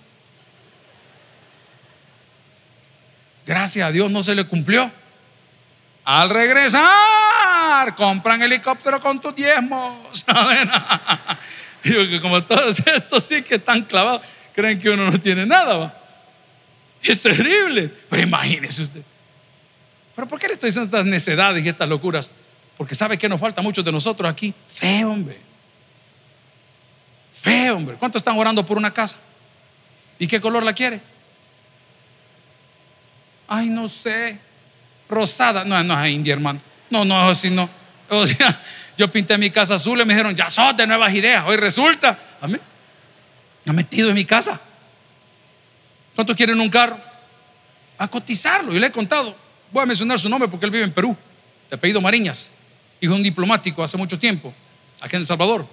Gracias 3.45 3.87
a 3.87 3.93
Dios 3.93 4.11
no 4.11 4.23
se 4.23 4.35
le 4.35 4.47
cumplió. 4.47 4.91
Al 6.05 6.31
regresar, 6.31 7.95
compran 7.97 8.41
helicóptero 8.41 8.99
con 8.99 9.21
tus 9.21 9.35
diezmos. 9.35 10.25
Digo 11.85 12.09
que 12.09 12.19
como 12.23 12.43
todos 12.45 12.79
estos 12.87 13.25
sí 13.25 13.43
que 13.43 13.57
están 13.57 13.83
clavados, 13.83 14.23
creen 14.55 14.81
que 14.81 14.89
uno 14.89 15.11
no 15.11 15.21
tiene 15.21 15.45
nada. 15.45 15.77
¿va? 15.77 15.95
Es 17.03 17.21
terrible. 17.21 17.93
Pero 18.09 18.23
imagínese 18.23 18.85
usted. 18.85 19.03
¿Pero 20.15 20.29
por 20.29 20.39
qué 20.39 20.49
le 20.49 20.55
estoy 20.55 20.69
diciendo 20.69 20.97
estas 20.97 21.07
necedades 21.07 21.65
y 21.65 21.69
estas 21.69 21.89
locuras? 21.89 22.31
Porque 22.77 22.95
sabe 22.95 23.19
que 23.19 23.29
nos 23.29 23.41
falta 23.41 23.63
muchos 23.63 23.85
de 23.85 23.93
nosotros 23.93 24.31
aquí. 24.31 24.53
Fe, 24.69 25.05
hombre. 25.05 25.39
Fe, 27.33 27.71
hombre. 27.71 27.97
¿Cuántos 27.97 28.21
están 28.21 28.39
orando 28.39 28.65
por 28.65 28.77
una 28.77 28.93
casa? 28.93 29.17
¿Y 30.19 30.27
qué 30.27 30.41
color 30.41 30.63
la 30.63 30.73
quiere? 30.73 31.01
Ay, 33.49 33.69
no 33.69 33.89
sé. 33.89 34.39
Rosada. 35.09 35.65
No, 35.65 35.83
no 35.83 36.05
es 36.05 36.13
india, 36.13 36.33
hermano. 36.33 36.61
No, 36.91 37.05
no, 37.05 37.31
así 37.31 37.51
no. 37.51 37.69
Yo 38.97 39.11
pinté 39.11 39.39
mi 39.39 39.51
casa 39.51 39.75
azul 39.75 40.01
y 40.01 40.05
me 40.05 40.13
dijeron, 40.13 40.37
ya 40.37 40.51
sos 40.51 40.77
de 40.77 40.87
nuevas 40.87 41.13
ideas. 41.15 41.45
Hoy 41.47 41.57
resulta. 41.57 42.19
Amén. 42.41 42.61
ha 43.67 43.73
metido 43.73 44.11
en 44.11 44.15
mi 44.15 44.25
casa. 44.25 44.61
¿Cuántos 46.15 46.37
quieren 46.37 46.61
un 46.61 46.69
carro? 46.69 46.99
A 47.99 48.09
cotizarlo. 48.09 48.75
Y 48.75 48.79
le 48.79 48.89
he 48.89 48.93
contado. 48.93 49.42
Voy 49.73 49.83
a 49.83 49.87
mencionar 49.87 50.19
su 50.19 50.29
nombre 50.29 50.49
porque 50.49 50.67
él 50.67 50.73
vive 50.73 50.85
en 50.85 50.93
Perú, 50.93 51.17
de 51.71 51.77
apellido 51.77 52.01
Mariñas, 52.01 52.51
hijo 53.01 53.13
de 53.13 53.17
un 53.17 53.23
diplomático 53.23 53.83
hace 53.83 53.97
mucho 53.97 54.19
tiempo, 54.19 54.53
aquí 55.01 55.17
en 55.17 55.21
El 55.21 55.27
Salvador. 55.27 55.67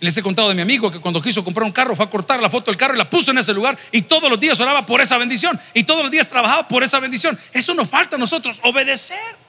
Les 0.00 0.16
he 0.16 0.22
contado 0.22 0.48
de 0.48 0.54
mi 0.54 0.62
amigo 0.62 0.90
que 0.90 1.00
cuando 1.00 1.20
quiso 1.20 1.42
comprar 1.42 1.64
un 1.64 1.72
carro 1.72 1.96
fue 1.96 2.04
a 2.04 2.10
cortar 2.10 2.40
la 2.40 2.50
foto 2.50 2.70
del 2.70 2.76
carro 2.76 2.94
y 2.94 2.98
la 2.98 3.08
puso 3.08 3.30
en 3.30 3.38
ese 3.38 3.52
lugar 3.52 3.76
y 3.90 4.02
todos 4.02 4.30
los 4.30 4.38
días 4.38 4.58
oraba 4.60 4.86
por 4.86 5.00
esa 5.00 5.18
bendición 5.18 5.58
y 5.72 5.84
todos 5.84 6.02
los 6.02 6.10
días 6.10 6.28
trabajaba 6.28 6.68
por 6.68 6.82
esa 6.84 7.00
bendición. 7.00 7.38
Eso 7.52 7.74
nos 7.74 7.88
falta 7.88 8.16
a 8.16 8.18
nosotros, 8.18 8.60
obedecer. 8.62 9.43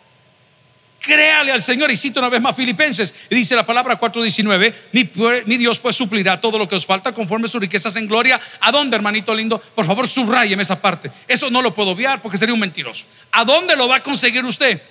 Créale 1.06 1.52
al 1.52 1.62
Señor 1.62 1.92
y 1.92 1.98
cito 1.98 2.20
una 2.20 2.30
vez 2.30 2.42
más 2.42 2.56
Filipenses 2.56 3.14
y 3.30 3.36
dice 3.36 3.56
la 3.56 3.66
palabra 3.66 4.00
4:19, 4.00 4.74
mi, 4.92 5.10
mi, 5.46 5.58
Dios 5.58 5.78
pues 5.80 5.96
suplirá 5.96 6.42
todo 6.42 6.58
lo 6.58 6.68
que 6.68 6.76
os 6.76 6.86
falta 6.86 7.14
conforme 7.14 7.48
sus 7.48 7.62
riquezas 7.62 7.96
en 7.96 8.08
gloria. 8.08 8.42
¿A 8.60 8.72
dónde, 8.72 8.96
hermanito 8.96 9.36
lindo? 9.36 9.60
Por 9.60 9.86
favor, 9.86 10.08
subrayen 10.08 10.60
esa 10.60 10.82
parte. 10.82 11.12
Eso 11.28 11.52
no 11.52 11.62
lo 11.62 11.76
puedo 11.76 11.92
obviar 11.92 12.22
porque 12.24 12.40
sería 12.40 12.56
un 12.56 12.60
mentiroso. 12.60 13.06
¿A 13.32 13.46
dónde 13.46 13.76
lo 13.76 13.88
va 13.88 13.98
a 13.98 14.04
conseguir 14.04 14.44
usted? 14.46 14.82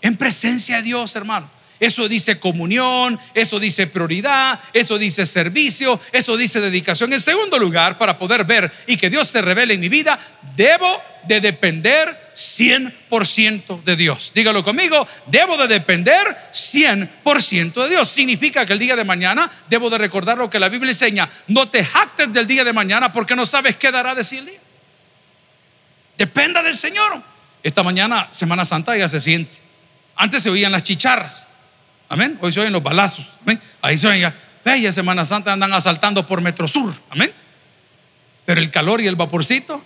En 0.00 0.16
presencia 0.16 0.76
de 0.78 0.82
Dios, 0.82 1.14
hermano. 1.14 1.48
Eso 1.82 2.06
dice 2.06 2.38
comunión, 2.38 3.18
eso 3.34 3.58
dice 3.58 3.88
prioridad, 3.88 4.60
eso 4.72 4.98
dice 4.98 5.26
servicio, 5.26 5.98
eso 6.12 6.36
dice 6.36 6.60
dedicación. 6.60 7.12
En 7.12 7.20
segundo 7.20 7.58
lugar, 7.58 7.98
para 7.98 8.18
poder 8.18 8.44
ver 8.44 8.70
y 8.86 8.96
que 8.96 9.10
Dios 9.10 9.26
se 9.26 9.42
revele 9.42 9.74
en 9.74 9.80
mi 9.80 9.88
vida, 9.88 10.16
debo 10.54 11.02
de 11.24 11.40
depender 11.40 12.30
100% 12.36 13.82
de 13.82 13.96
Dios. 13.96 14.30
Dígalo 14.32 14.62
conmigo, 14.62 15.08
debo 15.26 15.56
de 15.56 15.66
depender 15.66 16.24
100% 16.52 17.82
de 17.82 17.88
Dios. 17.88 18.08
Significa 18.08 18.64
que 18.64 18.74
el 18.74 18.78
día 18.78 18.94
de 18.94 19.02
mañana 19.02 19.50
debo 19.68 19.90
de 19.90 19.98
recordar 19.98 20.38
lo 20.38 20.48
que 20.48 20.60
la 20.60 20.68
Biblia 20.68 20.92
enseña. 20.92 21.28
No 21.48 21.68
te 21.68 21.84
jactes 21.84 22.32
del 22.32 22.46
día 22.46 22.62
de 22.62 22.72
mañana 22.72 23.10
porque 23.10 23.34
no 23.34 23.44
sabes 23.44 23.74
qué 23.74 23.90
dará 23.90 24.14
de 24.14 24.22
sí 24.22 24.38
el 24.38 24.46
día. 24.46 24.60
Dependa 26.16 26.62
del 26.62 26.76
Señor. 26.76 27.20
Esta 27.60 27.82
mañana, 27.82 28.28
Semana 28.30 28.64
Santa, 28.64 28.96
ya 28.96 29.08
se 29.08 29.18
siente. 29.18 29.56
Antes 30.14 30.44
se 30.44 30.50
oían 30.50 30.70
las 30.70 30.84
chicharras. 30.84 31.48
Amén. 32.12 32.36
Hoy 32.42 32.52
se 32.52 32.60
oyen 32.60 32.74
los 32.74 32.82
balazos. 32.82 33.24
Amén. 33.40 33.58
Ahí 33.80 33.96
se 33.96 34.06
oyen 34.06 34.20
ya. 34.20 34.34
Bella 34.62 34.92
Semana 34.92 35.24
Santa 35.24 35.50
andan 35.50 35.72
asaltando 35.72 36.26
por 36.26 36.42
Metrosur. 36.42 36.92
Amén. 37.08 37.32
Pero 38.44 38.60
el 38.60 38.70
calor 38.70 39.00
y 39.00 39.06
el 39.06 39.16
vaporcito. 39.16 39.82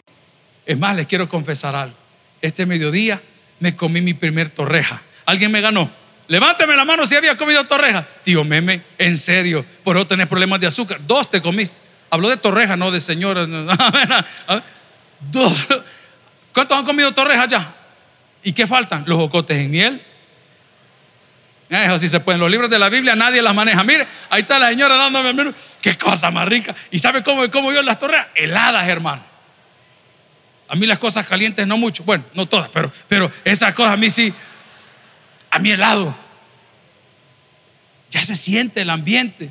Es 0.66 0.76
más, 0.76 0.96
les 0.96 1.06
quiero 1.06 1.28
confesar 1.28 1.76
algo. 1.76 1.94
Este 2.42 2.66
mediodía 2.66 3.22
me 3.60 3.76
comí 3.76 4.00
mi 4.00 4.12
primer 4.12 4.50
torreja. 4.50 5.02
¿Alguien 5.24 5.52
me 5.52 5.60
ganó? 5.60 5.88
Levánteme 6.26 6.74
la 6.74 6.84
mano 6.84 7.06
si 7.06 7.14
había 7.14 7.36
comido 7.36 7.62
torreja. 7.62 8.04
Tío 8.24 8.42
Meme, 8.42 8.82
en 8.98 9.16
serio, 9.16 9.64
por 9.84 9.96
eso 9.96 10.08
tenés 10.08 10.26
problemas 10.26 10.58
de 10.58 10.66
azúcar. 10.66 10.98
Dos 11.06 11.30
te 11.30 11.40
comiste. 11.40 11.76
Habló 12.10 12.28
de 12.28 12.38
torreja, 12.38 12.76
no 12.76 12.90
de 12.90 13.00
señora. 13.00 13.46
Dos. 15.30 15.54
¿Cuántos 16.52 16.76
han 16.76 16.84
comido 16.84 17.12
torreja 17.12 17.46
ya? 17.46 17.72
¿Y 18.42 18.52
qué 18.52 18.66
faltan? 18.66 19.04
Los 19.06 19.16
jocotes 19.16 19.58
en 19.58 19.70
miel, 19.70 20.02
eso 21.68 21.98
sí 21.98 22.09
se 22.09 22.20
pueden. 22.20 22.40
Los 22.40 22.50
libros 22.50 22.70
de 22.70 22.79
la 22.79 22.88
Biblia 22.88 23.16
nadie 23.16 23.42
las 23.42 23.55
maneja. 23.55 23.83
Mire, 23.83 24.07
ahí 24.31 24.42
está 24.42 24.59
la 24.59 24.68
señora 24.68 24.96
dándome 24.96 25.31
al 25.31 25.55
Qué 25.81 25.98
cosa 25.98 26.31
más 26.31 26.46
rica. 26.46 26.74
¿Y 26.90 26.98
sabe 26.98 27.22
cómo, 27.22 27.50
cómo 27.50 27.72
yo 27.72 27.83
las 27.83 27.98
torres? 27.98 28.24
Heladas, 28.35 28.87
hermano. 28.87 29.22
A 30.68 30.74
mí 30.74 30.87
las 30.87 30.98
cosas 30.98 31.26
calientes 31.26 31.66
no 31.66 31.76
mucho. 31.76 32.05
Bueno, 32.05 32.24
no 32.35 32.46
todas, 32.46 32.68
pero, 32.68 32.92
pero 33.09 33.31
esas 33.44 33.74
cosas 33.74 33.92
a 33.92 33.96
mí 33.96 34.11
sí. 34.11 34.33
A 35.50 35.59
mí 35.59 35.72
helado. 35.72 36.14
Ya 38.11 38.24
se 38.24 38.37
siente 38.37 38.83
el 38.83 38.90
ambiente. 38.90 39.50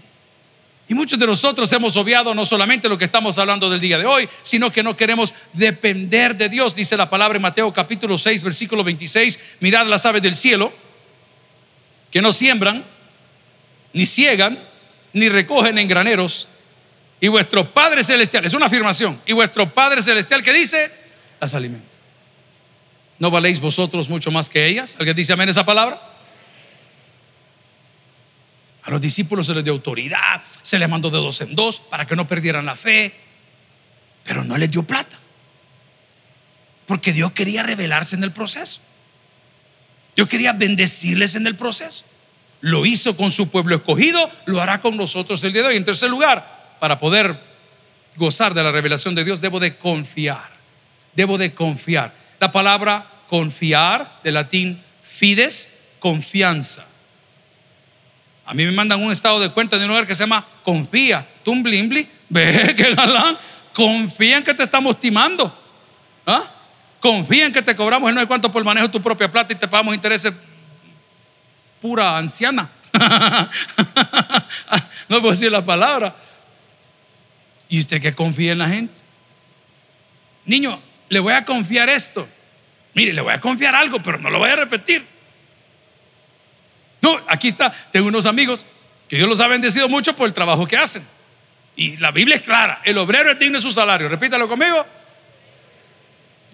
Y 0.87 0.93
muchos 0.93 1.17
de 1.17 1.25
nosotros 1.25 1.71
hemos 1.73 1.97
obviado 1.97 2.33
no 2.35 2.45
solamente 2.45 2.87
lo 2.87 2.97
que 2.97 3.05
estamos 3.05 3.37
hablando 3.37 3.69
del 3.69 3.79
día 3.79 3.97
de 3.97 4.05
hoy, 4.05 4.29
sino 4.43 4.71
que 4.71 4.83
no 4.83 4.95
queremos 4.95 5.33
depender 5.51 6.37
de 6.37 6.47
Dios. 6.47 6.75
Dice 6.75 6.95
la 6.95 7.09
palabra 7.09 7.37
en 7.37 7.41
Mateo 7.41 7.73
capítulo 7.73 8.17
6, 8.17 8.43
versículo 8.43 8.83
26. 8.83 9.57
Mirad 9.61 9.87
las 9.87 10.05
aves 10.05 10.21
del 10.21 10.35
cielo 10.35 10.71
que 12.15 12.21
no 12.21 12.31
siembran, 12.31 12.81
ni 13.91 14.05
ciegan, 14.05 14.57
ni 15.11 15.27
recogen 15.27 15.77
en 15.77 15.85
graneros. 15.85 16.47
Y 17.19 17.27
vuestro 17.27 17.73
Padre 17.73 18.05
Celestial, 18.05 18.45
es 18.45 18.53
una 18.53 18.67
afirmación, 18.67 19.19
y 19.25 19.33
vuestro 19.33 19.73
Padre 19.73 20.01
Celestial 20.01 20.41
que 20.41 20.53
dice, 20.53 20.89
las 21.41 21.53
alimenta. 21.53 21.85
¿No 23.19 23.29
valéis 23.29 23.59
vosotros 23.59 24.07
mucho 24.07 24.31
más 24.31 24.47
que 24.47 24.65
ellas? 24.65 24.95
¿Alguien 24.97 25.13
dice 25.13 25.33
amén 25.33 25.49
esa 25.49 25.65
palabra? 25.65 26.01
A 28.83 28.91
los 28.91 29.01
discípulos 29.01 29.47
se 29.47 29.53
les 29.53 29.65
dio 29.65 29.73
autoridad, 29.73 30.41
se 30.61 30.79
les 30.79 30.87
mandó 30.87 31.09
de 31.09 31.17
dos 31.17 31.41
en 31.41 31.53
dos 31.53 31.81
para 31.81 32.07
que 32.07 32.15
no 32.15 32.25
perdieran 32.25 32.65
la 32.65 32.77
fe, 32.77 33.13
pero 34.23 34.45
no 34.45 34.57
les 34.57 34.71
dio 34.71 34.83
plata. 34.83 35.19
Porque 36.85 37.11
Dios 37.11 37.33
quería 37.33 37.61
revelarse 37.61 38.15
en 38.15 38.23
el 38.23 38.31
proceso. 38.31 38.79
Yo 40.15 40.27
quería 40.27 40.53
bendecirles 40.53 41.35
en 41.35 41.47
el 41.47 41.55
proceso. 41.55 42.05
Lo 42.61 42.85
hizo 42.85 43.15
con 43.17 43.31
su 43.31 43.49
pueblo 43.49 43.75
escogido, 43.75 44.29
lo 44.45 44.61
hará 44.61 44.81
con 44.81 44.97
nosotros 44.97 45.43
el 45.43 45.53
día 45.53 45.61
de 45.63 45.67
hoy. 45.69 45.75
En 45.75 45.85
tercer 45.85 46.09
lugar, 46.09 46.75
para 46.79 46.99
poder 46.99 47.37
gozar 48.15 48.53
de 48.53 48.63
la 48.63 48.71
revelación 48.71 49.13
de 49.13 49.23
Dios, 49.23 49.41
debo 49.41 49.59
de 49.59 49.77
confiar. 49.77 50.55
Debo 51.13 51.37
de 51.37 51.53
confiar. 51.53 52.13
La 52.39 52.51
palabra 52.51 53.07
confiar, 53.27 54.19
de 54.23 54.31
latín 54.31 54.81
fides, 55.03 55.89
confianza. 55.99 56.85
A 58.45 58.53
mí 58.53 58.63
me 58.63 58.71
mandan 58.71 59.01
un 59.01 59.11
estado 59.11 59.39
de 59.39 59.49
cuenta 59.49 59.77
de 59.77 59.83
un 59.83 59.89
lugar 59.89 60.05
que 60.07 60.15
se 60.15 60.23
llama 60.23 60.45
confía. 60.63 61.25
Tumblimbli, 61.43 62.07
ve 62.29 62.73
que 62.75 62.93
galán. 62.93 63.37
Confía 63.73 64.37
en 64.37 64.43
que 64.43 64.53
te 64.53 64.63
estamos 64.63 64.99
timando. 64.99 65.53
¿Ah? 66.25 66.54
Confía 67.05 67.45
en 67.45 67.53
que 67.53 67.61
te 67.61 67.75
cobramos 67.75 68.09
el 68.09 68.15
no 68.15 68.21
sé 68.21 68.25
cuánto 68.25 68.51
por 68.51 68.63
manejo 68.63 68.87
de 68.87 68.91
tu 68.91 68.99
propia 68.99 69.31
plata 69.31 69.53
y 69.53 69.55
te 69.55 69.67
pagamos 69.67 69.93
intereses 69.93 70.33
pura 71.79 72.17
anciana. 72.17 72.67
no 75.07 75.19
puedo 75.19 75.29
decir 75.29 75.51
la 75.51 75.63
palabra. 75.63 76.15
¿Y 77.69 77.79
usted 77.79 78.01
que 78.01 78.15
confía 78.15 78.53
en 78.53 78.57
la 78.57 78.67
gente? 78.69 78.99
Niño, 80.45 80.81
le 81.09 81.19
voy 81.19 81.33
a 81.33 81.45
confiar 81.45 81.89
esto. 81.91 82.27
Mire, 82.95 83.13
le 83.13 83.21
voy 83.21 83.33
a 83.33 83.39
confiar 83.39 83.75
algo, 83.75 84.01
pero 84.01 84.17
no 84.17 84.31
lo 84.31 84.39
voy 84.39 84.49
a 84.49 84.55
repetir. 84.55 85.05
No, 87.03 87.21
aquí 87.27 87.49
está. 87.49 87.71
Tengo 87.91 88.07
unos 88.07 88.25
amigos 88.25 88.65
que 89.07 89.17
Dios 89.17 89.29
los 89.29 89.39
ha 89.41 89.47
bendecido 89.47 89.87
mucho 89.87 90.15
por 90.15 90.25
el 90.25 90.33
trabajo 90.33 90.65
que 90.65 90.77
hacen. 90.77 91.05
Y 91.75 91.97
la 91.97 92.09
Biblia 92.09 92.37
es 92.37 92.41
clara. 92.41 92.81
El 92.83 92.97
obrero 92.97 93.31
es 93.31 93.37
digno 93.37 93.59
de 93.59 93.61
su 93.61 93.69
salario. 93.69 94.09
Repítalo 94.09 94.47
conmigo. 94.47 94.83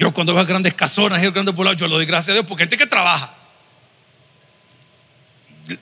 Yo 0.01 0.11
cuando 0.11 0.33
veo 0.33 0.43
grandes 0.43 0.73
casonas 0.73 1.21
y 1.21 1.29
grandes 1.29 1.53
poblados, 1.53 1.79
yo 1.79 1.87
lo 1.87 1.93
doy 1.93 2.07
gracias 2.07 2.29
a 2.29 2.33
Dios 2.33 2.45
porque 2.47 2.63
gente 2.63 2.75
que 2.75 2.87
trabaja. 2.87 3.35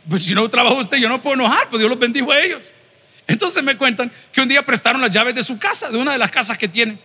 Pues 0.10 0.26
si 0.26 0.36
no 0.36 0.50
trabaja 0.50 0.76
usted, 0.76 0.98
yo 0.98 1.08
no 1.08 1.22
puedo 1.22 1.36
enojar, 1.36 1.70
pues 1.70 1.80
Dios 1.80 1.90
los 1.90 1.98
bendijo 1.98 2.30
a 2.30 2.38
ellos. 2.38 2.74
Entonces 3.28 3.64
me 3.64 3.78
cuentan 3.78 4.12
que 4.34 4.42
un 4.42 4.50
día 4.50 4.62
prestaron 4.66 5.00
las 5.00 5.10
llaves 5.10 5.36
de 5.36 5.42
su 5.42 5.58
casa, 5.58 5.90
de 5.90 5.98
una 5.98 6.12
de 6.12 6.18
las 6.18 6.30
casas 6.32 6.58
que 6.58 6.68
tienen. 6.68 7.00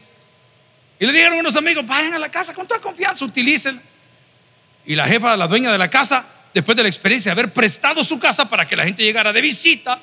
Y 0.99 1.07
le 1.07 1.13
dijeron 1.13 1.35
a 1.35 1.41
unos 1.43 1.55
amigos, 1.55 1.87
vayan 1.87 2.15
a 2.15 2.19
la 2.19 2.33
casa 2.33 2.53
con 2.53 2.67
toda 2.67 2.81
confianza, 2.81 3.25
utilicen. 3.25 3.81
Y 4.85 4.97
la 4.97 5.07
jefa, 5.07 5.37
la 5.37 5.47
dueña 5.47 5.71
de 5.71 5.79
la 5.79 5.89
casa, 5.89 6.27
después 6.53 6.77
de 6.77 6.83
la 6.83 6.89
experiencia 6.89 7.33
de 7.33 7.41
haber 7.41 7.53
prestado 7.53 8.03
su 8.03 8.19
casa 8.19 8.49
para 8.49 8.67
que 8.67 8.75
la 8.75 8.83
gente 8.83 9.05
llegara 9.05 9.33
de 9.33 9.41
visita, 9.41 10.01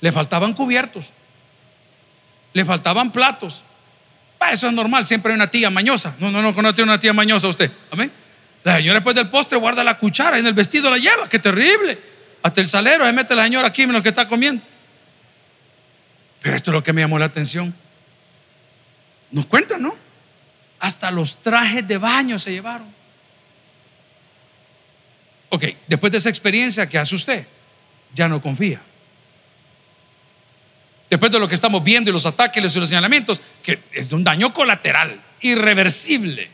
le 0.00 0.10
faltaban 0.10 0.52
cubiertos, 0.52 1.12
le 2.54 2.64
faltaban 2.64 3.12
platos, 3.12 3.62
eso 4.52 4.66
es 4.68 4.72
normal, 4.72 5.04
siempre 5.04 5.32
hay 5.32 5.36
una 5.36 5.50
tía 5.50 5.70
mañosa. 5.70 6.14
No, 6.18 6.30
no, 6.30 6.40
no, 6.42 6.52
no 6.52 6.74
tiene 6.74 6.90
una 6.90 7.00
tía 7.00 7.12
mañosa 7.12 7.48
usted. 7.48 7.70
Amén. 7.90 8.10
La 8.64 8.76
señora 8.76 8.98
después 8.98 9.16
del 9.16 9.28
postre 9.28 9.58
guarda 9.58 9.82
la 9.84 9.98
cuchara 9.98 10.38
en 10.38 10.46
el 10.46 10.54
vestido 10.54 10.90
la 10.90 10.98
lleva, 10.98 11.28
qué 11.28 11.38
terrible. 11.38 11.98
Hasta 12.42 12.60
el 12.60 12.68
salero 12.68 13.04
se 13.04 13.12
mete 13.12 13.34
la 13.34 13.44
señora 13.44 13.68
aquí 13.68 13.82
en 13.82 13.92
lo 13.92 14.02
que 14.02 14.10
está 14.10 14.28
comiendo. 14.28 14.62
Pero 16.40 16.56
esto 16.56 16.70
es 16.70 16.72
lo 16.72 16.82
que 16.82 16.92
me 16.92 17.00
llamó 17.00 17.18
la 17.18 17.26
atención. 17.26 17.74
Nos 19.30 19.46
cuentan, 19.46 19.82
¿no? 19.82 19.94
Hasta 20.80 21.10
los 21.10 21.42
trajes 21.42 21.86
de 21.86 21.98
baño 21.98 22.38
se 22.38 22.52
llevaron. 22.52 22.88
Ok, 25.50 25.64
después 25.86 26.12
de 26.12 26.18
esa 26.18 26.28
experiencia, 26.28 26.88
¿qué 26.88 26.98
hace 26.98 27.14
usted? 27.14 27.46
Ya 28.14 28.28
no 28.28 28.40
confía. 28.40 28.80
Después 31.10 31.32
de 31.32 31.38
lo 31.38 31.48
que 31.48 31.54
estamos 31.54 31.82
viendo 31.82 32.10
y 32.10 32.12
los 32.12 32.26
ataques 32.26 32.60
y 32.74 32.78
los 32.78 32.88
señalamientos, 32.88 33.40
que 33.62 33.80
es 33.92 34.12
un 34.12 34.22
daño 34.22 34.52
colateral, 34.52 35.20
irreversible. 35.40 36.50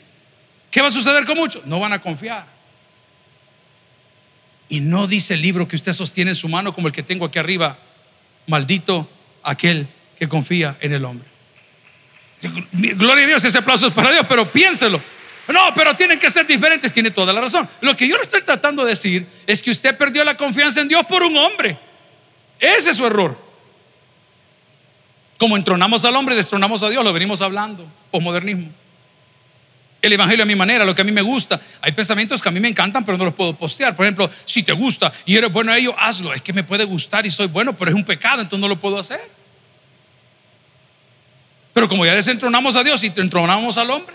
¿Qué 0.70 0.80
va 0.80 0.88
a 0.88 0.90
suceder 0.90 1.24
con 1.24 1.36
muchos? 1.36 1.64
No 1.66 1.80
van 1.80 1.92
a 1.92 2.00
confiar. 2.00 2.46
Y 4.68 4.80
no 4.80 5.06
dice 5.06 5.34
el 5.34 5.42
libro 5.42 5.68
que 5.68 5.76
usted 5.76 5.92
sostiene 5.92 6.32
en 6.32 6.34
su 6.34 6.48
mano 6.48 6.74
como 6.74 6.88
el 6.88 6.92
que 6.92 7.02
tengo 7.02 7.26
aquí 7.26 7.38
arriba, 7.38 7.78
maldito 8.46 9.08
aquel 9.42 9.88
que 10.18 10.28
confía 10.28 10.76
en 10.80 10.92
el 10.92 11.04
hombre. 11.04 11.28
Gloria 12.72 13.24
a 13.24 13.28
Dios, 13.28 13.44
ese 13.44 13.58
aplauso 13.58 13.88
es 13.88 13.92
para 13.92 14.12
Dios, 14.12 14.26
pero 14.28 14.50
piénselo. 14.50 15.00
No, 15.48 15.74
pero 15.74 15.94
tienen 15.94 16.18
que 16.18 16.30
ser 16.30 16.46
diferentes, 16.46 16.90
tiene 16.90 17.10
toda 17.10 17.32
la 17.32 17.40
razón. 17.40 17.68
Lo 17.80 17.94
que 17.94 18.08
yo 18.08 18.16
le 18.16 18.22
estoy 18.22 18.42
tratando 18.42 18.82
de 18.84 18.90
decir 18.90 19.26
es 19.46 19.62
que 19.62 19.70
usted 19.70 19.96
perdió 19.96 20.24
la 20.24 20.36
confianza 20.36 20.80
en 20.80 20.88
Dios 20.88 21.04
por 21.06 21.22
un 21.22 21.36
hombre. 21.36 21.76
Ese 22.58 22.90
es 22.90 22.96
su 22.96 23.06
error. 23.06 23.43
Como 25.38 25.56
entronamos 25.56 26.04
al 26.04 26.14
hombre, 26.16 26.34
destronamos 26.34 26.82
a 26.82 26.88
Dios, 26.88 27.04
lo 27.04 27.12
venimos 27.12 27.42
hablando, 27.42 27.86
posmodernismo. 28.10 28.70
El 30.00 30.12
evangelio 30.12 30.42
a 30.42 30.46
mi 30.46 30.54
manera, 30.54 30.84
lo 30.84 30.94
que 30.94 31.00
a 31.00 31.04
mí 31.04 31.12
me 31.12 31.22
gusta. 31.22 31.58
Hay 31.80 31.92
pensamientos 31.92 32.42
que 32.42 32.48
a 32.48 32.52
mí 32.52 32.60
me 32.60 32.68
encantan, 32.68 33.04
pero 33.06 33.16
no 33.16 33.24
los 33.24 33.34
puedo 33.34 33.56
postear. 33.56 33.96
Por 33.96 34.04
ejemplo, 34.04 34.30
si 34.44 34.62
te 34.62 34.72
gusta 34.72 35.10
y 35.24 35.34
eres 35.34 35.50
bueno 35.50 35.72
a 35.72 35.78
ello, 35.78 35.94
hazlo. 35.98 36.34
Es 36.34 36.42
que 36.42 36.52
me 36.52 36.62
puede 36.62 36.84
gustar 36.84 37.24
y 37.24 37.30
soy 37.30 37.46
bueno, 37.46 37.74
pero 37.74 37.90
es 37.90 37.94
un 37.94 38.04
pecado, 38.04 38.42
entonces 38.42 38.60
no 38.60 38.68
lo 38.68 38.78
puedo 38.78 38.98
hacer. 38.98 39.20
Pero 41.72 41.88
como 41.88 42.04
ya 42.04 42.14
desentronamos 42.14 42.76
a 42.76 42.84
Dios 42.84 43.02
y 43.02 43.12
entronamos 43.16 43.78
al 43.78 43.90
hombre, 43.90 44.14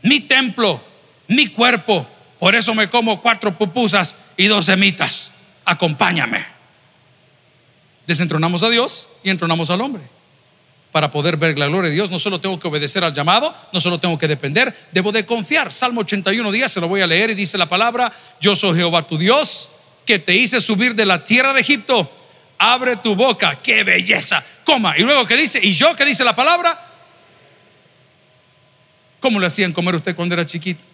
mi 0.00 0.20
templo, 0.20 0.82
mi 1.28 1.48
cuerpo, 1.48 2.06
por 2.38 2.54
eso 2.54 2.74
me 2.74 2.88
como 2.88 3.20
cuatro 3.20 3.56
pupusas 3.56 4.16
y 4.36 4.46
dos 4.46 4.64
semitas. 4.64 5.32
Acompáñame. 5.64 6.53
Desentronamos 8.06 8.62
a 8.62 8.68
Dios 8.68 9.08
y 9.22 9.30
entronamos 9.30 9.70
al 9.70 9.80
hombre. 9.80 10.02
Para 10.92 11.10
poder 11.10 11.36
ver 11.36 11.58
la 11.58 11.66
gloria 11.66 11.88
de 11.88 11.94
Dios, 11.94 12.10
no 12.10 12.18
solo 12.18 12.40
tengo 12.40 12.58
que 12.60 12.68
obedecer 12.68 13.02
al 13.02 13.12
llamado, 13.12 13.54
no 13.72 13.80
solo 13.80 13.98
tengo 13.98 14.16
que 14.18 14.28
depender, 14.28 14.74
debo 14.92 15.10
de 15.10 15.26
confiar. 15.26 15.72
Salmo 15.72 16.02
81 16.02 16.52
días, 16.52 16.70
se 16.70 16.80
lo 16.80 16.86
voy 16.86 17.00
a 17.00 17.06
leer 17.06 17.30
y 17.30 17.34
dice 17.34 17.58
la 17.58 17.66
palabra, 17.66 18.12
yo 18.40 18.54
soy 18.54 18.76
Jehová 18.76 19.06
tu 19.06 19.18
Dios, 19.18 19.70
que 20.06 20.18
te 20.18 20.34
hice 20.34 20.60
subir 20.60 20.94
de 20.94 21.06
la 21.06 21.24
tierra 21.24 21.52
de 21.52 21.62
Egipto. 21.62 22.10
Abre 22.58 22.96
tu 22.96 23.16
boca, 23.16 23.60
qué 23.60 23.82
belleza. 23.82 24.44
Coma. 24.64 24.96
Y 24.96 25.02
luego 25.02 25.26
que 25.26 25.36
dice, 25.36 25.58
y 25.60 25.72
yo 25.72 25.96
que 25.96 26.04
dice 26.04 26.22
la 26.24 26.36
palabra, 26.36 26.80
¿cómo 29.18 29.40
le 29.40 29.46
hacían 29.46 29.72
comer 29.72 29.96
usted 29.96 30.14
cuando 30.14 30.34
era 30.34 30.46
chiquito? 30.46 30.84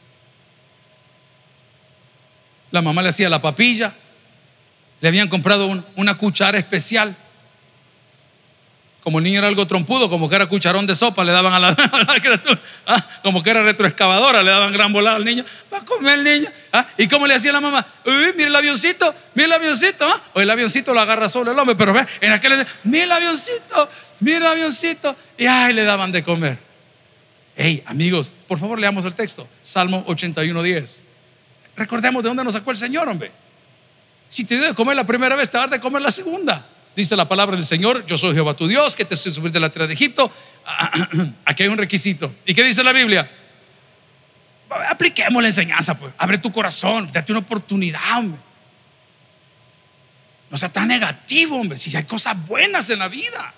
La 2.70 2.80
mamá 2.80 3.02
le 3.02 3.08
hacía 3.08 3.28
la 3.28 3.42
papilla, 3.42 3.92
le 5.00 5.08
habían 5.08 5.28
comprado 5.28 5.84
una 5.96 6.16
cuchara 6.16 6.58
especial. 6.58 7.16
Como 9.02 9.18
el 9.18 9.24
niño 9.24 9.38
era 9.38 9.48
algo 9.48 9.66
trompudo, 9.66 10.10
como 10.10 10.28
que 10.28 10.36
era 10.36 10.46
cucharón 10.46 10.86
de 10.86 10.94
sopa, 10.94 11.24
le 11.24 11.32
daban 11.32 11.54
a 11.54 11.58
la, 11.58 12.20
criatura. 12.20 12.60
¿ah? 12.86 13.02
Como 13.22 13.42
que 13.42 13.50
era 13.50 13.62
retroexcavadora, 13.62 14.42
le 14.42 14.50
daban 14.50 14.72
gran 14.72 14.92
volada 14.92 15.16
al 15.16 15.24
niño. 15.24 15.42
Va 15.72 15.78
a 15.78 15.84
comer 15.84 16.18
el 16.18 16.24
niño. 16.24 16.50
¿ah? 16.72 16.86
¿Y 16.98 17.08
cómo 17.08 17.26
le 17.26 17.34
hacía 17.34 17.50
la 17.52 17.62
mamá? 17.62 17.86
Uy, 18.04 18.32
mire 18.36 18.48
el 18.48 18.56
avioncito, 18.56 19.14
mire 19.34 19.46
el 19.46 19.52
avioncito. 19.52 20.06
¿ah? 20.06 20.20
O 20.34 20.40
el 20.40 20.50
avioncito 20.50 20.92
lo 20.92 21.00
agarra 21.00 21.30
solo 21.30 21.52
el 21.52 21.58
hombre, 21.58 21.76
pero 21.76 21.94
ve, 21.94 22.06
en 22.20 22.32
aquel, 22.32 22.66
mire 22.84 23.04
el 23.04 23.12
avioncito, 23.12 23.88
mire 24.20 24.36
el 24.36 24.46
avioncito. 24.46 25.16
Y 25.38 25.46
ay, 25.46 25.72
le 25.72 25.84
daban 25.84 26.12
de 26.12 26.22
comer. 26.22 26.58
Hey, 27.56 27.82
amigos, 27.86 28.30
por 28.46 28.58
favor 28.58 28.78
leamos 28.78 29.06
el 29.06 29.14
texto. 29.14 29.48
Salmo 29.62 30.04
81, 30.06 30.62
10. 30.62 31.02
Recordemos 31.74 32.22
de 32.22 32.28
dónde 32.28 32.44
nos 32.44 32.52
sacó 32.52 32.70
el 32.70 32.76
Señor, 32.76 33.08
hombre. 33.08 33.32
Si 34.30 34.44
te 34.44 34.54
dio 34.54 34.64
de 34.64 34.74
comer 34.74 34.94
la 34.94 35.04
primera 35.04 35.34
vez, 35.34 35.50
te 35.50 35.58
va 35.58 35.64
a 35.64 35.66
dar 35.66 35.76
de 35.76 35.80
comer 35.80 36.00
la 36.00 36.12
segunda. 36.12 36.64
Dice 36.94 37.16
la 37.16 37.26
palabra 37.28 37.56
del 37.56 37.64
Señor, 37.64 38.06
yo 38.06 38.16
soy 38.16 38.32
Jehová 38.32 38.54
tu 38.54 38.68
Dios, 38.68 38.94
que 38.94 39.04
te 39.04 39.14
hace 39.14 39.32
subir 39.32 39.50
de 39.50 39.58
la 39.58 39.70
tierra 39.70 39.88
de 39.88 39.94
Egipto. 39.94 40.30
Aquí 41.44 41.64
hay 41.64 41.68
un 41.68 41.76
requisito. 41.76 42.32
¿Y 42.46 42.54
qué 42.54 42.62
dice 42.62 42.84
la 42.84 42.92
Biblia? 42.92 43.28
Apliquemos 44.88 45.42
la 45.42 45.48
enseñanza, 45.48 45.98
pues. 45.98 46.14
Abre 46.16 46.38
tu 46.38 46.52
corazón, 46.52 47.10
date 47.12 47.32
una 47.32 47.40
oportunidad, 47.40 48.18
hombre. 48.18 48.40
No 50.48 50.56
sea 50.56 50.68
tan 50.68 50.86
negativo, 50.86 51.56
hombre. 51.56 51.76
Si 51.76 51.96
hay 51.96 52.04
cosas 52.04 52.46
buenas 52.46 52.88
en 52.90 53.00
la 53.00 53.08
vida. 53.08 53.52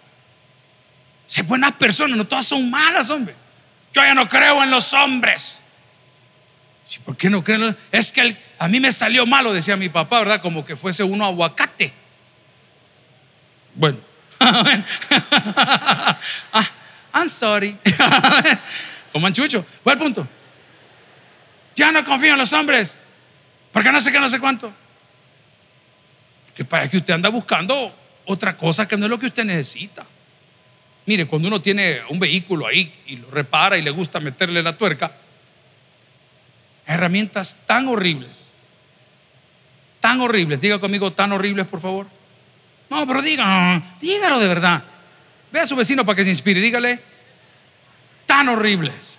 Si 1.26 1.42
buenas 1.42 1.72
personas, 1.72 2.16
no 2.16 2.26
todas 2.26 2.46
son 2.46 2.70
malas, 2.70 3.10
hombre. 3.10 3.34
Yo 3.92 4.00
ya 4.00 4.14
no 4.14 4.26
creo 4.26 4.62
en 4.62 4.70
los 4.70 4.94
hombres. 4.94 5.61
¿Por 7.00 7.16
qué 7.16 7.30
no 7.30 7.42
creen? 7.42 7.76
Es 7.90 8.12
que 8.12 8.36
a 8.58 8.68
mí 8.68 8.80
me 8.80 8.92
salió 8.92 9.26
malo, 9.26 9.52
decía 9.52 9.76
mi 9.76 9.88
papá, 9.88 10.18
¿verdad? 10.20 10.42
Como 10.42 10.64
que 10.64 10.76
fuese 10.76 11.02
uno 11.02 11.24
aguacate. 11.24 11.92
Bueno. 13.74 13.98
ah, 14.40 16.18
I'm 17.14 17.28
sorry. 17.28 17.76
Como 19.12 19.26
anchucho. 19.26 19.64
El 19.84 19.98
punto. 19.98 20.26
Ya 21.76 21.92
no 21.92 22.04
confío 22.04 22.32
en 22.32 22.38
los 22.38 22.52
hombres. 22.52 22.98
Porque 23.72 23.90
no 23.90 24.00
sé 24.00 24.12
qué, 24.12 24.20
no 24.20 24.28
sé 24.28 24.38
cuánto. 24.38 24.72
Que 26.54 26.64
para 26.64 26.88
que 26.88 26.98
usted 26.98 27.14
anda 27.14 27.28
buscando 27.28 27.94
otra 28.26 28.56
cosa 28.56 28.86
que 28.86 28.96
no 28.96 29.06
es 29.06 29.10
lo 29.10 29.18
que 29.18 29.26
usted 29.26 29.44
necesita. 29.44 30.06
Mire, 31.06 31.26
cuando 31.26 31.48
uno 31.48 31.60
tiene 31.60 32.00
un 32.08 32.18
vehículo 32.18 32.66
ahí 32.66 32.92
y 33.06 33.16
lo 33.16 33.30
repara 33.30 33.76
y 33.76 33.82
le 33.82 33.90
gusta 33.90 34.20
meterle 34.20 34.62
la 34.62 34.76
tuerca, 34.76 35.12
herramientas 36.94 37.66
tan 37.66 37.88
horribles, 37.88 38.52
tan 40.00 40.20
horribles, 40.20 40.60
diga 40.60 40.78
conmigo 40.78 41.12
tan 41.12 41.32
horribles, 41.32 41.66
por 41.66 41.80
favor. 41.80 42.06
No, 42.90 43.06
pero 43.06 43.22
diga, 43.22 43.82
dígalo 44.00 44.38
de 44.38 44.48
verdad. 44.48 44.82
Ve 45.50 45.60
a 45.60 45.66
su 45.66 45.76
vecino 45.76 46.04
para 46.04 46.16
que 46.16 46.24
se 46.24 46.30
inspire, 46.30 46.60
dígale, 46.60 47.00
tan 48.26 48.48
horribles. 48.48 49.18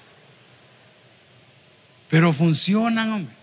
Pero 2.09 2.33
funcionan, 2.33 3.12
hombre. 3.12 3.36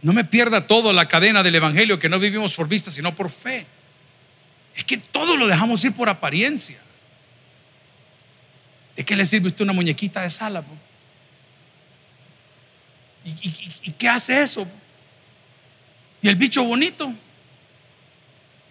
No 0.00 0.12
me 0.12 0.24
pierda 0.24 0.66
todo 0.66 0.92
la 0.92 1.08
cadena 1.08 1.42
del 1.42 1.56
Evangelio 1.56 1.98
que 1.98 2.08
no 2.08 2.18
vivimos 2.18 2.54
por 2.54 2.68
vista, 2.68 2.90
sino 2.90 3.14
por 3.14 3.30
fe. 3.30 3.66
Es 4.74 4.84
que 4.84 4.96
todo 4.96 5.36
lo 5.36 5.46
dejamos 5.46 5.84
ir 5.84 5.92
por 5.92 6.08
apariencia. 6.08 6.78
¿De 8.94 9.04
qué 9.04 9.16
le 9.16 9.26
sirve 9.26 9.48
usted 9.48 9.64
una 9.64 9.72
muñequita 9.72 10.22
de 10.22 10.30
sala? 10.30 10.62
¿Y, 13.42 13.92
qué 13.92 14.08
hace 14.08 14.42
eso? 14.42 14.66
Y 16.22 16.28
el 16.28 16.36
bicho 16.36 16.64
bonito 16.64 17.12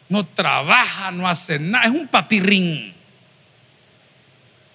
no 0.09 0.25
trabaja, 0.25 1.11
no 1.11 1.27
hace 1.27 1.59
nada, 1.59 1.85
es 1.85 1.91
un 1.91 2.07
papirrín. 2.07 2.93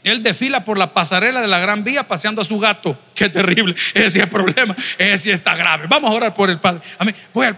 Él 0.05 0.23
desfila 0.23 0.65
por 0.65 0.79
la 0.79 0.93
pasarela 0.93 1.41
de 1.41 1.47
la 1.47 1.61
Gran 1.61 1.85
Vía 1.85 2.07
paseando 2.07 2.43
a 2.43 2.45
su 2.45 2.59
gato. 2.59 2.99
Qué 3.15 3.29
terrible. 3.29 3.75
Ese 3.95 4.07
es 4.07 4.17
el 4.17 4.29
problema. 4.29 4.75
Ese 4.99 5.33
está 5.33 5.55
grave. 5.55 5.87
Vamos 5.87 6.11
a 6.11 6.15
orar 6.15 6.35
por 6.35 6.51
el 6.51 6.59
Padre. 6.59 6.83
Amén. 6.99 7.15
Voy 7.33 7.55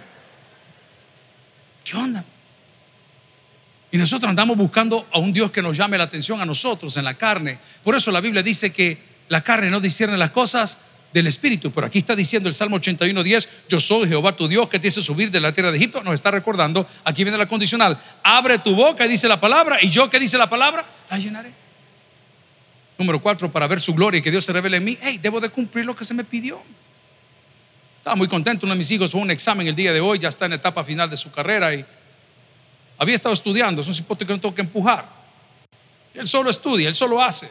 ¿Qué 1.83 1.97
onda? 1.97 2.25
Y 3.91 3.97
nosotros 3.97 4.29
andamos 4.29 4.57
buscando 4.57 5.09
a 5.13 5.19
un 5.19 5.33
Dios 5.33 5.51
que 5.51 5.63
nos 5.63 5.77
llame 5.77 5.97
la 5.97 6.05
atención 6.05 6.41
a 6.41 6.45
nosotros 6.45 6.97
en 6.97 7.05
la 7.05 7.15
carne. 7.15 7.59
Por 7.83 7.95
eso 7.95 8.11
la 8.11 8.21
Biblia 8.21 8.43
dice 8.43 8.73
que 8.73 8.99
la 9.29 9.43
carne 9.43 9.71
no 9.71 9.81
discierne 9.81 10.19
las 10.19 10.31
cosas 10.31 10.81
del 11.15 11.29
Espíritu. 11.29 11.71
Pero 11.71 11.87
aquí 11.87 11.99
está 11.99 12.17
diciendo 12.17 12.49
el 12.49 12.55
Salmo 12.55 12.77
81, 12.77 13.23
10, 13.23 13.49
yo 13.69 13.79
soy 13.79 14.09
Jehová 14.09 14.35
tu 14.35 14.49
Dios 14.49 14.69
que 14.69 14.81
te 14.81 14.89
hizo 14.89 15.01
subir 15.01 15.31
de 15.31 15.41
la 15.41 15.53
tierra 15.53 15.71
de 15.71 15.79
Egipto. 15.79 16.03
Nos 16.03 16.15
está 16.15 16.33
recordando, 16.33 16.87
aquí 17.05 17.23
viene 17.23 17.39
la 17.39 17.47
condicional, 17.47 17.97
abre 18.25 18.59
tu 18.59 18.75
boca, 18.75 19.07
dice 19.07 19.29
la 19.29 19.41
palabra, 19.41 19.79
y 19.81 19.89
yo 19.89 20.11
que 20.11 20.19
dice 20.19 20.37
la 20.37 20.51
palabra, 20.51 20.85
la 21.09 21.19
llenaré. 21.19 21.53
Número 22.99 23.23
cuatro, 23.23 23.51
para 23.51 23.69
ver 23.69 23.81
su 23.81 23.95
gloria 23.95 24.19
y 24.19 24.23
que 24.23 24.31
Dios 24.31 24.45
se 24.45 24.53
revele 24.53 24.79
en 24.79 24.85
mí, 24.85 24.99
hey, 25.01 25.19
debo 25.23 25.41
de 25.41 25.49
cumplir 25.51 25.85
lo 25.85 25.95
que 25.95 26.05
se 26.05 26.15
me 26.15 26.25
pidió. 26.25 26.61
Estaba 27.99 28.17
muy 28.17 28.27
contento, 28.27 28.67
uno 28.67 28.75
de 28.75 28.79
mis 28.79 28.91
hijos 28.91 29.13
fue 29.13 29.21
un 29.21 29.31
examen 29.31 29.69
el 29.69 29.75
día 29.77 29.93
de 29.93 30.01
hoy, 30.01 30.19
ya 30.19 30.29
está 30.29 30.47
en 30.47 30.55
etapa 30.55 30.83
final 30.83 31.09
de 31.09 31.17
su 31.17 31.31
carrera 31.31 31.73
y 31.75 31.85
había 32.99 33.15
estado 33.15 33.33
estudiando, 33.33 33.83
es 33.83 33.89
un 33.89 33.95
cipote 33.95 34.27
que 34.27 34.33
no 34.33 34.41
tengo 34.41 34.55
que 34.55 34.63
empujar. 34.63 35.07
Él 36.13 36.27
solo 36.27 36.51
estudia, 36.51 36.89
él 36.89 36.95
solo 36.95 37.23
hace. 37.23 37.49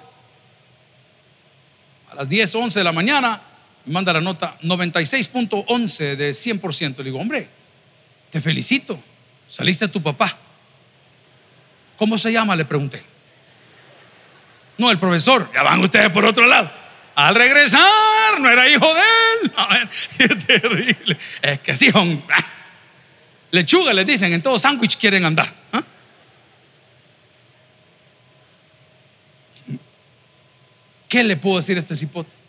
A 2.12 2.16
las 2.16 2.30
10, 2.30 2.56
11 2.56 2.80
de 2.80 2.84
la 2.84 2.92
mañana 2.92 3.53
manda 3.86 4.14
la 4.14 4.22
nota 4.22 4.58
96.11 4.62 6.16
de 6.16 6.32
100%. 6.32 6.98
Le 6.98 7.04
digo, 7.04 7.20
hombre, 7.20 7.48
te 8.30 8.42
felicito, 8.42 9.00
saliste 9.48 9.86
a 9.86 9.92
tu 9.92 10.02
papá. 10.02 10.38
¿Cómo 11.98 12.18
se 12.18 12.32
llama? 12.32 12.56
Le 12.56 12.66
pregunté. 12.66 13.04
No, 14.78 14.90
el 14.90 14.98
profesor, 14.98 15.50
ya 15.54 15.64
van 15.64 15.80
ustedes 15.82 16.12
por 16.12 16.26
otro 16.26 16.48
lado. 16.48 16.70
Al 17.16 17.36
regresar, 17.36 18.40
no 18.40 18.50
era 18.50 18.68
hijo 18.68 18.88
de 18.94 19.02
él. 19.02 19.90
qué 20.18 20.28
terrible. 20.30 21.18
Es 21.42 21.60
que 21.60 21.76
sí, 21.76 21.90
son 21.92 22.24
lechuga, 23.52 23.94
les 23.94 24.08
dicen, 24.08 24.34
en 24.34 24.42
todo 24.42 24.58
sándwich 24.58 24.98
quieren 24.98 25.24
andar. 25.26 25.54
¿ah? 25.72 25.84
¿Qué 31.08 31.24
le 31.24 31.38
puedo 31.38 31.58
decir 31.58 31.78
a 31.78 31.82
este 31.82 31.96
cipote? 31.96 32.43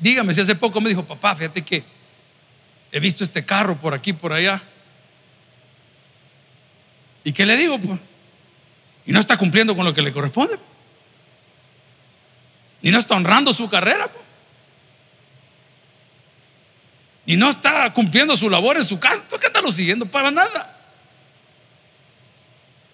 Dígame 0.00 0.34
si 0.34 0.40
hace 0.40 0.54
poco 0.54 0.80
me 0.80 0.88
dijo, 0.88 1.04
papá, 1.04 1.34
fíjate 1.34 1.62
que 1.62 1.84
he 2.92 3.00
visto 3.00 3.22
este 3.22 3.44
carro 3.44 3.78
por 3.78 3.94
aquí, 3.94 4.12
por 4.12 4.32
allá. 4.32 4.60
¿Y 7.24 7.32
qué 7.32 7.46
le 7.46 7.56
digo? 7.56 7.78
Pues? 7.78 8.00
Y 9.06 9.12
no 9.12 9.20
está 9.20 9.36
cumpliendo 9.36 9.76
con 9.76 9.84
lo 9.84 9.94
que 9.94 10.02
le 10.02 10.12
corresponde. 10.12 10.58
Y 12.82 12.90
no 12.90 12.98
está 12.98 13.14
honrando 13.14 13.52
su 13.52 13.68
carrera. 13.68 14.10
Pues. 14.10 14.24
Y 17.26 17.36
no 17.36 17.50
está 17.50 17.92
cumpliendo 17.92 18.34
su 18.36 18.48
labor 18.48 18.76
en 18.76 18.84
su 18.84 18.98
casa. 18.98 19.22
¿Tú 19.28 19.38
qué 19.38 19.48
estás 19.48 19.62
lo 19.62 19.70
siguiendo? 19.70 20.06
Para 20.06 20.30
nada. 20.30 20.79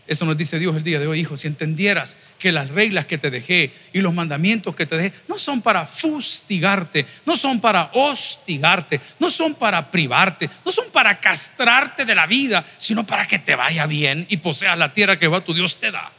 Eso 0.07 0.25
nos 0.25 0.37
dice 0.37 0.59
Dios 0.61 0.77
el 0.77 0.85
día 0.85 1.01
de 1.01 1.09
hoy, 1.09 1.21
hijo, 1.21 1.37
si 1.37 1.49
entendieras 1.49 2.17
que 2.39 2.53
las 2.53 2.71
reglas 2.71 3.07
que 3.07 3.19
te 3.19 3.29
dejé 3.29 3.73
y 3.93 4.01
los 4.01 4.15
mandamientos 4.15 4.77
que 4.77 4.87
te 4.87 4.97
dejé 4.97 5.17
no 5.27 5.37
son 5.37 5.63
para 5.63 5.85
fustigarte, 5.85 7.05
no 7.25 7.37
son 7.37 7.61
para 7.61 7.91
hostigarte, 7.93 9.01
no 9.19 9.31
son 9.31 9.57
para 9.57 9.91
privarte, 9.91 10.49
no 10.65 10.71
son 10.71 10.91
para 10.93 11.19
castrarte 11.19 12.05
de 12.05 12.15
la 12.15 12.27
vida, 12.27 12.65
sino 12.79 13.05
para 13.05 13.27
que 13.27 13.41
te 13.41 13.57
vaya 13.57 13.87
bien 13.87 14.27
y 14.29 14.37
poseas 14.37 14.79
la 14.79 14.93
tierra 14.93 15.19
que 15.19 15.27
va 15.27 15.41
tu 15.41 15.53
Dios 15.53 15.79
te 15.79 15.91
da. 15.91 16.13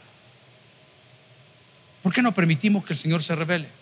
¿Por 2.02 2.12
qué 2.12 2.20
no 2.20 2.34
permitimos 2.34 2.84
que 2.84 2.92
el 2.92 2.98
Señor 2.98 3.22
se 3.22 3.34
revele? 3.34 3.77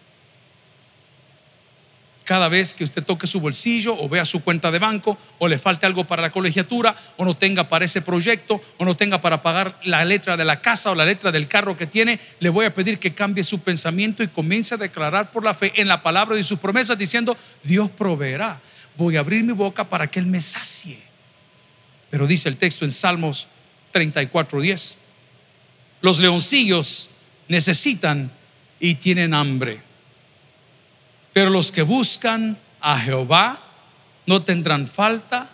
Cada 2.26 2.48
vez 2.48 2.74
que 2.74 2.82
usted 2.82 3.04
toque 3.04 3.28
su 3.28 3.40
bolsillo 3.40 3.96
o 3.96 4.08
vea 4.08 4.24
su 4.24 4.42
cuenta 4.42 4.72
de 4.72 4.80
banco 4.80 5.16
o 5.38 5.46
le 5.46 5.58
falte 5.58 5.86
algo 5.86 6.04
para 6.04 6.22
la 6.22 6.32
colegiatura 6.32 6.94
o 7.16 7.24
no 7.24 7.36
tenga 7.36 7.68
para 7.68 7.84
ese 7.84 8.02
proyecto 8.02 8.60
o 8.78 8.84
no 8.84 8.96
tenga 8.96 9.20
para 9.20 9.40
pagar 9.40 9.78
la 9.84 10.04
letra 10.04 10.36
de 10.36 10.44
la 10.44 10.60
casa 10.60 10.90
o 10.90 10.96
la 10.96 11.04
letra 11.06 11.30
del 11.30 11.46
carro 11.46 11.76
que 11.76 11.86
tiene, 11.86 12.18
le 12.40 12.48
voy 12.48 12.66
a 12.66 12.74
pedir 12.74 12.98
que 12.98 13.14
cambie 13.14 13.44
su 13.44 13.60
pensamiento 13.60 14.24
y 14.24 14.28
comience 14.28 14.74
a 14.74 14.76
declarar 14.76 15.30
por 15.30 15.44
la 15.44 15.54
fe 15.54 15.72
en 15.76 15.86
la 15.86 16.02
palabra 16.02 16.36
y 16.36 16.42
sus 16.42 16.58
promesas 16.58 16.98
diciendo, 16.98 17.36
Dios 17.62 17.92
proveerá. 17.92 18.60
Voy 18.96 19.16
a 19.16 19.20
abrir 19.20 19.44
mi 19.44 19.52
boca 19.52 19.88
para 19.88 20.08
que 20.08 20.18
Él 20.18 20.26
me 20.26 20.40
sacie. 20.40 20.98
Pero 22.10 22.26
dice 22.26 22.48
el 22.48 22.56
texto 22.56 22.84
en 22.84 22.90
Salmos 22.90 23.46
34:10, 23.94 24.96
los 26.00 26.18
leoncillos 26.18 27.10
necesitan 27.46 28.32
y 28.80 28.96
tienen 28.96 29.32
hambre 29.32 29.85
pero 31.36 31.50
los 31.50 31.70
que 31.70 31.82
buscan 31.82 32.56
a 32.80 32.98
Jehová 32.98 33.60
no 34.24 34.42
tendrán 34.42 34.86
falta 34.86 35.50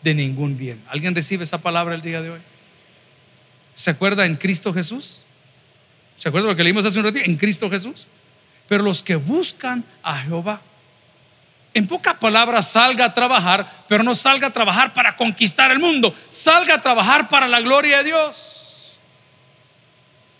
de 0.00 0.14
ningún 0.14 0.56
bien. 0.56 0.82
¿Alguien 0.88 1.14
recibe 1.14 1.44
esa 1.44 1.60
palabra 1.60 1.94
el 1.94 2.00
día 2.00 2.22
de 2.22 2.30
hoy? 2.30 2.40
¿Se 3.74 3.90
acuerda 3.90 4.24
en 4.24 4.36
Cristo 4.36 4.72
Jesús? 4.72 5.26
¿Se 6.14 6.30
acuerda 6.30 6.48
lo 6.48 6.56
que 6.56 6.64
leímos 6.64 6.86
hace 6.86 6.98
un 7.00 7.04
ratito? 7.04 7.26
En 7.26 7.36
Cristo 7.36 7.68
Jesús. 7.68 8.06
Pero 8.66 8.82
los 8.82 9.02
que 9.02 9.16
buscan 9.16 9.84
a 10.02 10.16
Jehová. 10.20 10.62
En 11.74 11.86
pocas 11.86 12.14
palabras, 12.14 12.70
salga 12.70 13.04
a 13.04 13.12
trabajar, 13.12 13.70
pero 13.88 14.02
no 14.02 14.14
salga 14.14 14.46
a 14.46 14.52
trabajar 14.54 14.94
para 14.94 15.16
conquistar 15.16 15.70
el 15.70 15.78
mundo. 15.78 16.14
Salga 16.30 16.76
a 16.76 16.80
trabajar 16.80 17.28
para 17.28 17.46
la 17.46 17.60
gloria 17.60 17.98
de 17.98 18.04
Dios. 18.04 18.55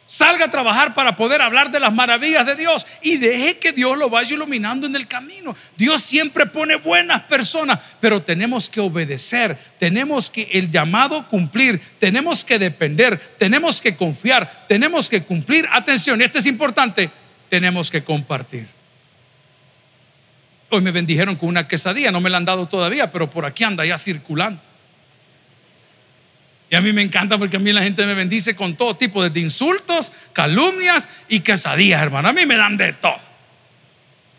Salga 0.07 0.45
a 0.45 0.51
trabajar 0.51 0.95
para 0.95 1.17
poder 1.17 1.43
hablar 1.43 1.73
de 1.73 1.81
las 1.81 1.93
maravillas 1.93 2.47
de 2.47 2.55
Dios 2.55 2.87
y 3.03 3.17
deje 3.17 3.59
que 3.59 3.73
Dios 3.73 3.99
lo 3.99 4.09
vaya 4.09 4.35
iluminando 4.35 4.87
en 4.87 4.95
el 4.95 5.09
camino. 5.09 5.57
Dios 5.77 6.01
siempre 6.01 6.47
pone 6.47 6.77
buenas 6.77 7.25
personas, 7.25 7.81
pero 8.01 8.23
tenemos 8.23 8.71
que 8.71 8.81
obedecer, 8.81 9.59
tenemos 9.81 10.31
que 10.31 10.49
el 10.53 10.71
llamado 10.71 11.27
cumplir, 11.27 11.81
tenemos 11.99 12.45
que 12.45 12.61
depender, 12.61 13.19
tenemos 13.37 13.81
que 13.81 13.97
confiar, 13.97 14.67
tenemos 14.69 15.09
que 15.09 15.25
cumplir. 15.25 15.69
Atención, 15.73 16.23
esto 16.23 16.39
es 16.39 16.47
importante, 16.47 17.11
tenemos 17.49 17.91
que 17.91 18.05
compartir. 18.05 18.69
Hoy 20.71 20.83
me 20.83 20.93
bendijeron 20.93 21.35
con 21.35 21.49
una 21.49 21.67
quesadilla, 21.67 22.13
no 22.13 22.21
me 22.21 22.31
la 22.31 22.37
han 22.37 22.45
dado 22.45 22.67
todavía, 22.67 23.11
pero 23.11 23.29
por 23.29 23.45
aquí 23.45 23.65
anda 23.65 23.85
ya 23.85 23.99
circulando. 23.99 24.61
Y 26.69 26.75
a 26.75 26.81
mí 26.81 26.93
me 26.93 27.03
encanta 27.03 27.39
porque 27.39 27.57
a 27.57 27.61
mí 27.61 27.73
la 27.73 27.83
gente 27.83 28.05
me 28.07 28.15
bendice 28.15 28.57
con 28.57 28.75
todo 28.75 28.97
tipo 28.97 29.29
de 29.29 29.41
insultos, 29.41 30.13
calumnias 30.33 31.09
y 31.29 31.41
quesadillas, 31.41 32.03
hermano. 32.03 32.29
A 32.29 32.33
mí 32.33 32.45
me 32.45 32.57
dan 32.57 32.77
de 32.77 32.93
todo. 32.93 33.19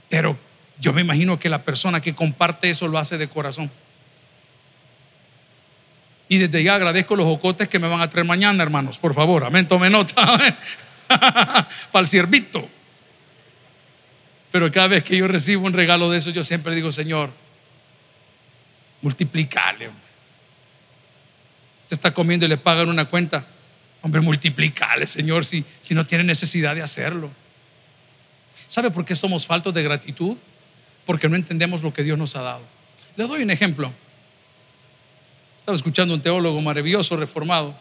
Pero 0.09 0.38
yo 0.80 0.91
me 0.93 1.01
imagino 1.01 1.39
que 1.39 1.49
la 1.49 1.63
persona 1.63 2.01
que 2.01 2.15
comparte 2.15 2.69
eso 2.69 2.88
lo 2.88 2.97
hace 2.97 3.17
de 3.17 3.30
corazón. 3.30 3.71
Y 6.30 6.38
desde 6.38 6.63
ya 6.63 6.75
agradezco 6.75 7.15
los 7.15 7.25
ocotes 7.25 7.69
que 7.69 7.80
me 7.80 7.88
van 7.88 8.01
a 8.01 8.09
traer 8.09 8.25
mañana, 8.25 8.61
hermanos. 8.61 8.97
Por 8.97 9.13
favor, 9.13 9.45
amén, 9.45 9.67
tome 9.67 9.89
nota. 9.89 10.55
Para 11.07 12.01
el 12.01 12.07
ciervito. 12.07 12.67
Pero 14.51 14.69
cada 14.71 14.88
vez 14.88 15.03
que 15.03 15.15
yo 15.15 15.28
recibo 15.28 15.65
un 15.65 15.73
regalo 15.73 16.09
de 16.09 16.17
eso, 16.17 16.32
yo 16.32 16.43
siempre 16.43 16.75
digo, 16.75 16.91
Señor, 16.91 17.32
multiplicale. 19.01 19.89
Usted 21.88 21.95
está 21.95 22.13
comiendo 22.13 22.45
y 22.45 22.49
le 22.49 22.57
pagan 22.57 22.89
una 22.89 23.05
cuenta. 23.05 23.45
Hombre, 24.01 24.19
multiplicale, 24.19 25.07
Señor, 25.07 25.45
si, 25.45 25.63
si 25.79 25.95
no 25.95 26.05
tiene 26.05 26.25
necesidad 26.25 26.75
de 26.75 26.81
hacerlo. 26.81 27.31
¿Sabe 28.67 28.91
por 28.91 29.05
qué 29.05 29.15
somos 29.15 29.45
faltos 29.45 29.73
de 29.73 29.83
gratitud? 29.83 30.35
Porque 31.05 31.29
no 31.29 31.38
entendemos 31.38 31.83
lo 31.83 31.93
que 31.93 32.03
Dios 32.03 32.17
nos 32.17 32.35
ha 32.35 32.41
dado. 32.41 32.61
Le 33.15 33.25
doy 33.25 33.41
un 33.41 33.51
ejemplo. 33.51 33.93
Estaba 35.59 35.77
escuchando 35.77 36.13
un 36.13 36.21
teólogo 36.21 36.59
maravilloso, 36.61 37.15
reformado. 37.15 37.73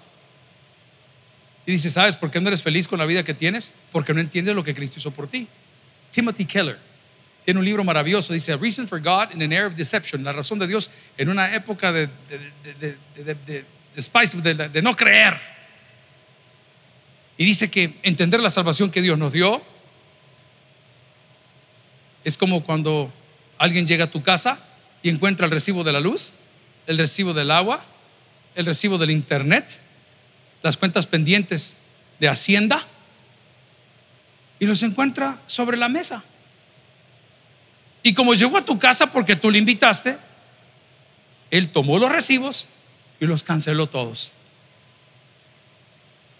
Y 1.66 1.72
dice, 1.72 1.90
¿sabes 1.90 2.14
por 2.14 2.30
qué 2.30 2.40
no 2.40 2.46
eres 2.46 2.62
feliz 2.62 2.86
con 2.86 3.00
la 3.00 3.06
vida 3.06 3.24
que 3.24 3.34
tienes? 3.34 3.72
Porque 3.90 4.14
no 4.14 4.20
entiendes 4.20 4.54
lo 4.54 4.62
que 4.62 4.72
Cristo 4.72 5.00
hizo 5.00 5.10
por 5.10 5.26
ti. 5.26 5.48
Timothy 6.12 6.44
Keller 6.44 6.78
tiene 7.44 7.58
un 7.58 7.66
libro 7.66 7.82
maravilloso, 7.82 8.32
dice 8.32 8.52
A 8.52 8.56
Reason 8.56 8.86
for 8.86 9.00
God 9.00 9.34
in 9.34 9.42
an 9.42 9.52
Era 9.52 9.66
of 9.66 9.74
Deception, 9.74 10.22
la 10.22 10.32
razón 10.32 10.60
de 10.60 10.68
Dios 10.68 10.92
en 11.18 11.28
una 11.28 11.54
época 11.54 11.92
de, 11.92 12.08
no 14.82 14.96
creer. 14.96 15.38
Y 17.38 17.44
dice 17.44 17.70
que 17.70 17.92
entender 18.02 18.40
la 18.40 18.50
salvación 18.50 18.90
que 18.90 19.02
Dios 19.02 19.18
nos 19.18 19.32
dio 19.32 19.62
es 22.24 22.36
como 22.36 22.64
cuando 22.64 23.12
alguien 23.58 23.86
llega 23.86 24.04
a 24.04 24.10
tu 24.10 24.22
casa 24.22 24.58
y 25.02 25.10
encuentra 25.10 25.46
el 25.46 25.52
recibo 25.52 25.84
de 25.84 25.92
la 25.92 26.00
luz, 26.00 26.34
el 26.86 26.98
recibo 26.98 27.34
del 27.34 27.50
agua, 27.50 27.84
el 28.54 28.66
recibo 28.66 28.98
del 28.98 29.10
internet, 29.10 29.80
las 30.62 30.76
cuentas 30.76 31.06
pendientes 31.06 31.76
de 32.18 32.28
Hacienda 32.28 32.84
y 34.58 34.66
los 34.66 34.82
encuentra 34.82 35.40
sobre 35.46 35.76
la 35.76 35.88
mesa. 35.88 36.24
Y 38.02 38.14
como 38.14 38.34
llegó 38.34 38.56
a 38.56 38.64
tu 38.64 38.78
casa 38.78 39.12
porque 39.12 39.36
tú 39.36 39.50
le 39.50 39.58
invitaste, 39.58 40.16
él 41.50 41.70
tomó 41.70 41.98
los 41.98 42.10
recibos 42.10 42.68
y 43.20 43.26
los 43.26 43.42
canceló 43.42 43.86
todos. 43.86 44.32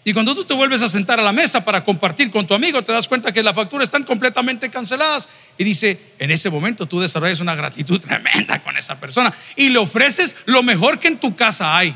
Y 0.07 0.13
cuando 0.13 0.33
tú 0.33 0.45
te 0.45 0.53
vuelves 0.53 0.81
a 0.81 0.87
sentar 0.87 1.19
a 1.19 1.23
la 1.23 1.33
mesa 1.33 1.65
para 1.65 1.83
compartir 1.83 2.31
con 2.31 2.47
tu 2.47 2.53
amigo, 2.53 2.81
te 2.81 2.93
das 2.93 3.09
cuenta 3.09 3.33
que 3.33 3.43
las 3.43 3.53
facturas 3.53 3.87
están 3.89 4.03
completamente 4.03 4.71
canceladas. 4.71 5.27
Y 5.57 5.65
dice, 5.65 5.99
en 6.17 6.31
ese 6.31 6.49
momento 6.49 6.85
tú 6.85 7.01
desarrollas 7.01 7.41
una 7.41 7.55
gratitud 7.55 7.99
tremenda 7.99 8.63
con 8.63 8.77
esa 8.77 8.97
persona 8.97 9.33
y 9.57 9.67
le 9.67 9.79
ofreces 9.79 10.37
lo 10.45 10.63
mejor 10.63 10.97
que 10.97 11.09
en 11.09 11.19
tu 11.19 11.35
casa 11.35 11.77
hay. 11.77 11.93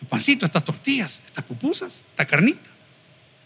Tu 0.00 0.04
pancito, 0.04 0.44
estas 0.44 0.62
tortillas, 0.62 1.22
estas 1.24 1.44
pupusas, 1.44 2.04
esta 2.10 2.26
carnita. 2.26 2.68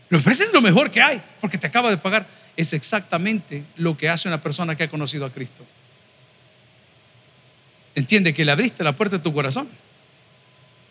Le 0.09 0.19
ofreces 0.19 0.53
lo 0.53 0.61
mejor 0.61 0.91
que 0.91 1.01
hay 1.01 1.23
porque 1.41 1.57
te 1.57 1.69
acaba 1.69 1.89
de 1.89 1.99
pagar. 1.99 2.27
Es 2.57 2.73
exactamente 2.73 3.63
lo 3.77 3.97
que 3.97 4.09
hace 4.09 4.27
una 4.27 4.41
persona 4.41 4.75
que 4.75 4.83
ha 4.83 4.89
conocido 4.89 5.25
a 5.25 5.31
Cristo 5.31 5.65
entiende 7.95 8.35
que 8.35 8.45
le 8.45 8.53
abriste 8.53 8.85
la 8.85 8.95
puerta 8.95 9.17
de 9.17 9.23
tu 9.23 9.33
corazón. 9.33 9.69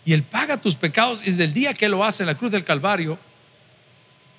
Y 0.05 0.13
Él 0.13 0.23
paga 0.23 0.57
tus 0.57 0.75
pecados 0.75 1.21
desde 1.23 1.43
el 1.43 1.53
día 1.53 1.73
que 1.73 1.89
lo 1.89 2.03
hace 2.03 2.23
en 2.23 2.27
la 2.27 2.35
cruz 2.35 2.51
del 2.51 2.63
Calvario, 2.63 3.19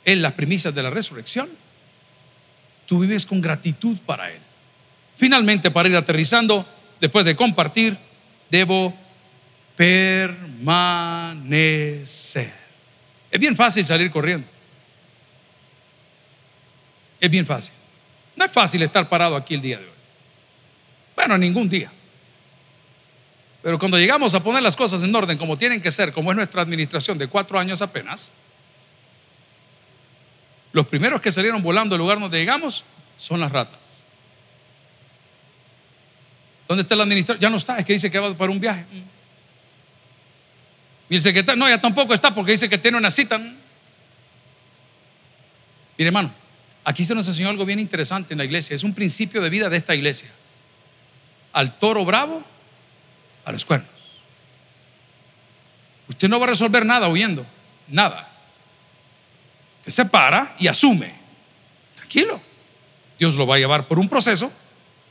en 0.04 0.22
las 0.22 0.32
primicias 0.32 0.74
de 0.74 0.82
la 0.82 0.90
resurrección. 0.90 1.48
Tú 2.86 3.00
vives 3.00 3.26
con 3.26 3.40
gratitud 3.40 3.98
para 4.06 4.30
Él. 4.30 4.40
Finalmente, 5.16 5.70
para 5.70 5.88
ir 5.88 5.96
aterrizando, 5.96 6.66
después 7.00 7.24
de 7.24 7.36
compartir, 7.36 7.98
debo 8.50 8.94
permanecer. 9.76 10.58
Es 13.30 13.38
bien 13.38 13.54
fácil 13.54 13.84
salir 13.84 14.10
corriendo. 14.10 14.46
Es 17.20 17.30
bien 17.30 17.44
fácil. 17.44 17.74
No 18.36 18.44
es 18.44 18.52
fácil 18.52 18.82
estar 18.82 19.08
parado 19.08 19.36
aquí 19.36 19.54
el 19.54 19.60
día 19.60 19.78
de 19.78 19.84
hoy. 19.84 19.90
Bueno, 21.16 21.36
ningún 21.36 21.68
día. 21.68 21.90
Pero 23.68 23.78
cuando 23.78 23.98
llegamos 23.98 24.34
a 24.34 24.42
poner 24.42 24.62
las 24.62 24.74
cosas 24.74 25.02
en 25.02 25.14
orden 25.14 25.36
como 25.36 25.58
tienen 25.58 25.78
que 25.78 25.90
ser, 25.90 26.10
como 26.14 26.30
es 26.32 26.36
nuestra 26.36 26.62
administración 26.62 27.18
de 27.18 27.28
cuatro 27.28 27.58
años 27.58 27.82
apenas, 27.82 28.30
los 30.72 30.86
primeros 30.86 31.20
que 31.20 31.30
salieron 31.30 31.62
volando 31.62 31.94
del 31.94 32.00
lugar 32.00 32.18
donde 32.18 32.38
llegamos 32.38 32.82
son 33.18 33.40
las 33.40 33.52
ratas. 33.52 33.78
¿Dónde 36.66 36.80
está 36.80 36.94
el 36.94 37.02
administrador? 37.02 37.42
Ya 37.42 37.50
no 37.50 37.58
está, 37.58 37.78
es 37.78 37.84
que 37.84 37.92
dice 37.92 38.10
que 38.10 38.18
va 38.18 38.32
para 38.32 38.50
un 38.50 38.58
viaje. 38.58 38.86
Y 41.10 41.16
el 41.16 41.20
secretario, 41.20 41.58
no, 41.58 41.68
ya 41.68 41.78
tampoco 41.78 42.14
está 42.14 42.34
porque 42.34 42.52
dice 42.52 42.70
que 42.70 42.78
tiene 42.78 42.96
una 42.96 43.10
cita. 43.10 43.36
Mire, 43.36 43.52
hermano, 45.98 46.32
aquí 46.84 47.04
se 47.04 47.14
nos 47.14 47.28
enseñó 47.28 47.50
algo 47.50 47.66
bien 47.66 47.80
interesante 47.80 48.32
en 48.32 48.38
la 48.38 48.46
iglesia. 48.46 48.74
Es 48.74 48.82
un 48.82 48.94
principio 48.94 49.42
de 49.42 49.50
vida 49.50 49.68
de 49.68 49.76
esta 49.76 49.94
iglesia. 49.94 50.30
Al 51.52 51.78
toro 51.78 52.06
bravo 52.06 52.42
a 53.48 53.52
los 53.52 53.64
cuernos. 53.64 53.90
Usted 56.08 56.28
no 56.28 56.38
va 56.38 56.46
a 56.46 56.50
resolver 56.50 56.84
nada 56.86 57.08
huyendo, 57.08 57.46
nada. 57.88 58.28
Usted 59.80 59.92
se 59.92 60.04
para 60.04 60.54
y 60.58 60.68
asume. 60.68 61.12
Tranquilo. 61.96 62.40
Dios 63.18 63.36
lo 63.36 63.46
va 63.46 63.56
a 63.56 63.58
llevar 63.58 63.86
por 63.86 63.98
un 63.98 64.08
proceso 64.08 64.52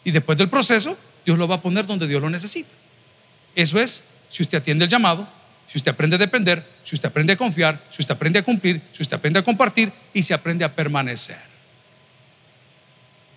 y 0.04 0.12
después 0.12 0.38
del 0.38 0.50
proceso 0.50 0.98
Dios 1.26 1.38
lo 1.38 1.48
va 1.48 1.56
a 1.56 1.62
poner 1.62 1.86
donde 1.86 2.08
Dios 2.08 2.22
lo 2.22 2.30
necesita. 2.30 2.74
Eso 3.56 3.80
es 3.80 4.04
si 4.30 4.44
usted 4.44 4.60
atiende 4.60 4.86
el 4.86 4.92
llamado 4.92 5.28
si 5.68 5.78
usted 5.78 5.92
aprende 5.92 6.16
a 6.16 6.20
depender, 6.20 6.66
si 6.84 6.96
usted 6.96 7.10
aprende 7.10 7.34
a 7.34 7.38
confiar, 7.38 7.84
si 7.92 8.02
usted 8.02 8.16
aprende 8.16 8.40
a 8.40 8.44
cumplir, 8.44 8.82
si 8.94 9.04
usted 9.04 9.18
aprende 9.18 9.40
a 9.40 9.44
compartir 9.44 9.92
y 10.14 10.24
se 10.24 10.34
aprende 10.34 10.64
a 10.64 10.74
permanecer. 10.74 11.38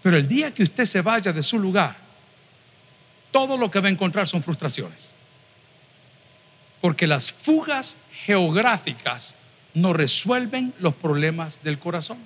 Pero 0.01 0.17
el 0.17 0.29
día 0.29 0.55
que 0.55 0.63
usted 0.63 0.85
se 0.85 1.03
vaya 1.03 1.33
de 1.33 1.43
su 1.43 1.59
lugar, 1.59 1.97
todo 3.31 3.57
lo 3.57 3.71
que 3.71 3.81
va 3.81 3.89
a 3.89 3.91
encontrar 3.91 4.27
son 4.29 4.43
frustraciones. 4.43 5.15
Porque 6.81 7.07
las 7.07 7.31
fugas 7.33 7.99
geográficas 8.25 9.37
no 9.75 9.93
resuelven 9.93 10.75
los 10.81 10.95
problemas 10.95 11.63
del 11.63 11.79
corazón. 11.79 12.19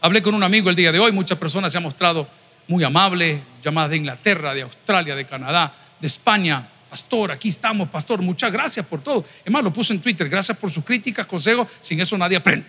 Hablé 0.00 0.22
con 0.22 0.34
un 0.34 0.42
amigo 0.42 0.70
el 0.70 0.76
día 0.76 0.92
de 0.92 0.98
hoy, 0.98 1.12
muchas 1.12 1.38
personas 1.38 1.72
se 1.72 1.78
han 1.78 1.84
mostrado 1.84 2.28
muy 2.68 2.84
amables, 2.84 3.40
llamadas 3.62 3.90
de 3.90 3.96
Inglaterra, 3.96 4.54
de 4.54 4.62
Australia, 4.62 5.14
de 5.14 5.24
Canadá, 5.24 5.74
de 5.98 6.06
España. 6.06 6.68
Pastor, 6.90 7.32
aquí 7.32 7.48
estamos, 7.48 7.88
pastor, 7.88 8.22
muchas 8.22 8.52
gracias 8.52 8.86
por 8.86 9.00
todo. 9.00 9.24
Es 9.44 9.50
más, 9.50 9.62
lo 9.62 9.72
puse 9.72 9.92
en 9.92 10.00
Twitter, 10.00 10.28
gracias 10.28 10.56
por 10.58 10.70
sus 10.70 10.84
críticas, 10.84 11.26
consejos, 11.26 11.68
sin 11.80 12.00
eso 12.00 12.16
nadie 12.18 12.36
aprende. 12.36 12.66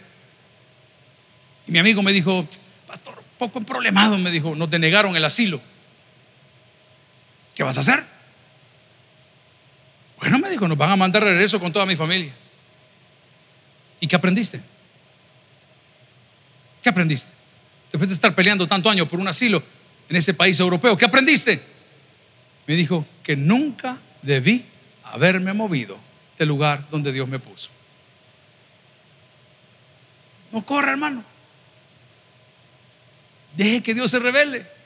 Y 1.68 1.72
mi 1.72 1.80
amigo 1.80 2.02
me 2.02 2.14
dijo, 2.14 2.48
pastor, 2.88 3.22
poco 3.38 3.62
problemado, 3.62 4.18
me 4.18 4.32
dijo, 4.32 4.56
nos 4.56 4.70
denegaron 4.70 5.16
el 5.16 5.26
asilo. 5.26 5.60
¿Qué 7.58 7.64
vas 7.64 7.76
a 7.76 7.80
hacer? 7.80 8.04
Bueno, 10.20 10.38
me 10.38 10.48
dijo, 10.48 10.68
nos 10.68 10.78
van 10.78 10.92
a 10.92 10.96
mandar 10.96 11.24
regreso 11.24 11.60
con 11.60 11.74
toda 11.74 11.88
mi 11.88 11.96
familia. 11.96 12.32
¿Y 14.00 14.06
qué 14.06 14.16
aprendiste? 14.16 14.62
¿Qué 16.84 16.90
aprendiste? 16.90 17.32
Después 17.92 18.10
de 18.10 18.14
estar 18.14 18.36
peleando 18.36 18.68
tanto 18.68 18.92
año 18.92 19.08
por 19.08 19.20
un 19.20 19.28
asilo 19.28 19.64
en 20.08 20.16
ese 20.16 20.36
país 20.36 20.60
europeo, 20.60 20.96
¿qué 20.96 21.06
aprendiste? 21.06 21.60
Me 22.68 22.76
dijo 22.76 23.08
que 23.24 23.36
nunca 23.36 23.98
debí 24.22 24.64
haberme 25.06 25.52
movido 25.54 25.98
del 26.38 26.50
lugar 26.50 26.88
donde 26.92 27.12
Dios 27.12 27.28
me 27.28 27.40
puso. 27.40 27.72
No 30.52 30.64
corra, 30.64 30.92
hermano. 30.92 31.24
Deje 33.56 33.82
que 33.82 33.96
Dios 33.96 34.12
se 34.12 34.20
revele. 34.20 34.77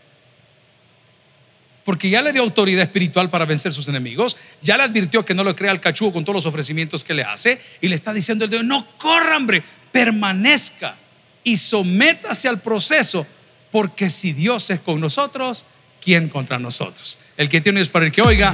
Porque 1.84 2.10
ya 2.10 2.22
le 2.22 2.32
dio 2.34 2.44
autoridad 2.44 2.84
espiritual 2.84 3.30
para 3.30 3.46
vencer 3.46 3.74
sus 3.74 3.88
enemigos. 3.88 4.38
Ya 4.62 4.78
le 4.78 4.84
advirtió 4.84 5.26
que 5.26 5.34
no 5.34 5.44
le 5.44 5.56
crea 5.56 5.72
al 5.72 5.82
cachugo 5.82 6.14
con 6.14 6.24
todos 6.24 6.36
los 6.36 6.46
ofrecimientos 6.46 7.04
que 7.04 7.14
le 7.14 7.24
hace. 7.24 7.60
Y 7.82 7.88
le 7.88 7.96
está 7.96 8.14
diciendo 8.14 8.46
el 8.46 8.52
Dios, 8.52 8.64
no 8.64 8.86
corra, 8.98 9.38
hombre, 9.38 9.64
permanezca 9.92 10.96
y 11.44 11.58
sométase 11.58 12.48
al 12.48 12.60
proceso. 12.60 13.26
Porque 13.72 14.10
si 14.10 14.34
Dios 14.34 14.70
es 14.70 14.80
con 14.80 15.00
nosotros, 15.00 15.66
¿quién 16.04 16.28
contra 16.28 16.60
nosotros? 16.60 17.18
El 17.38 17.50
que 17.50 17.62
tiene 17.62 17.82
es 17.82 17.90
para 17.90 18.06
el 18.06 18.12
que 18.12 18.22
oiga, 18.22 18.54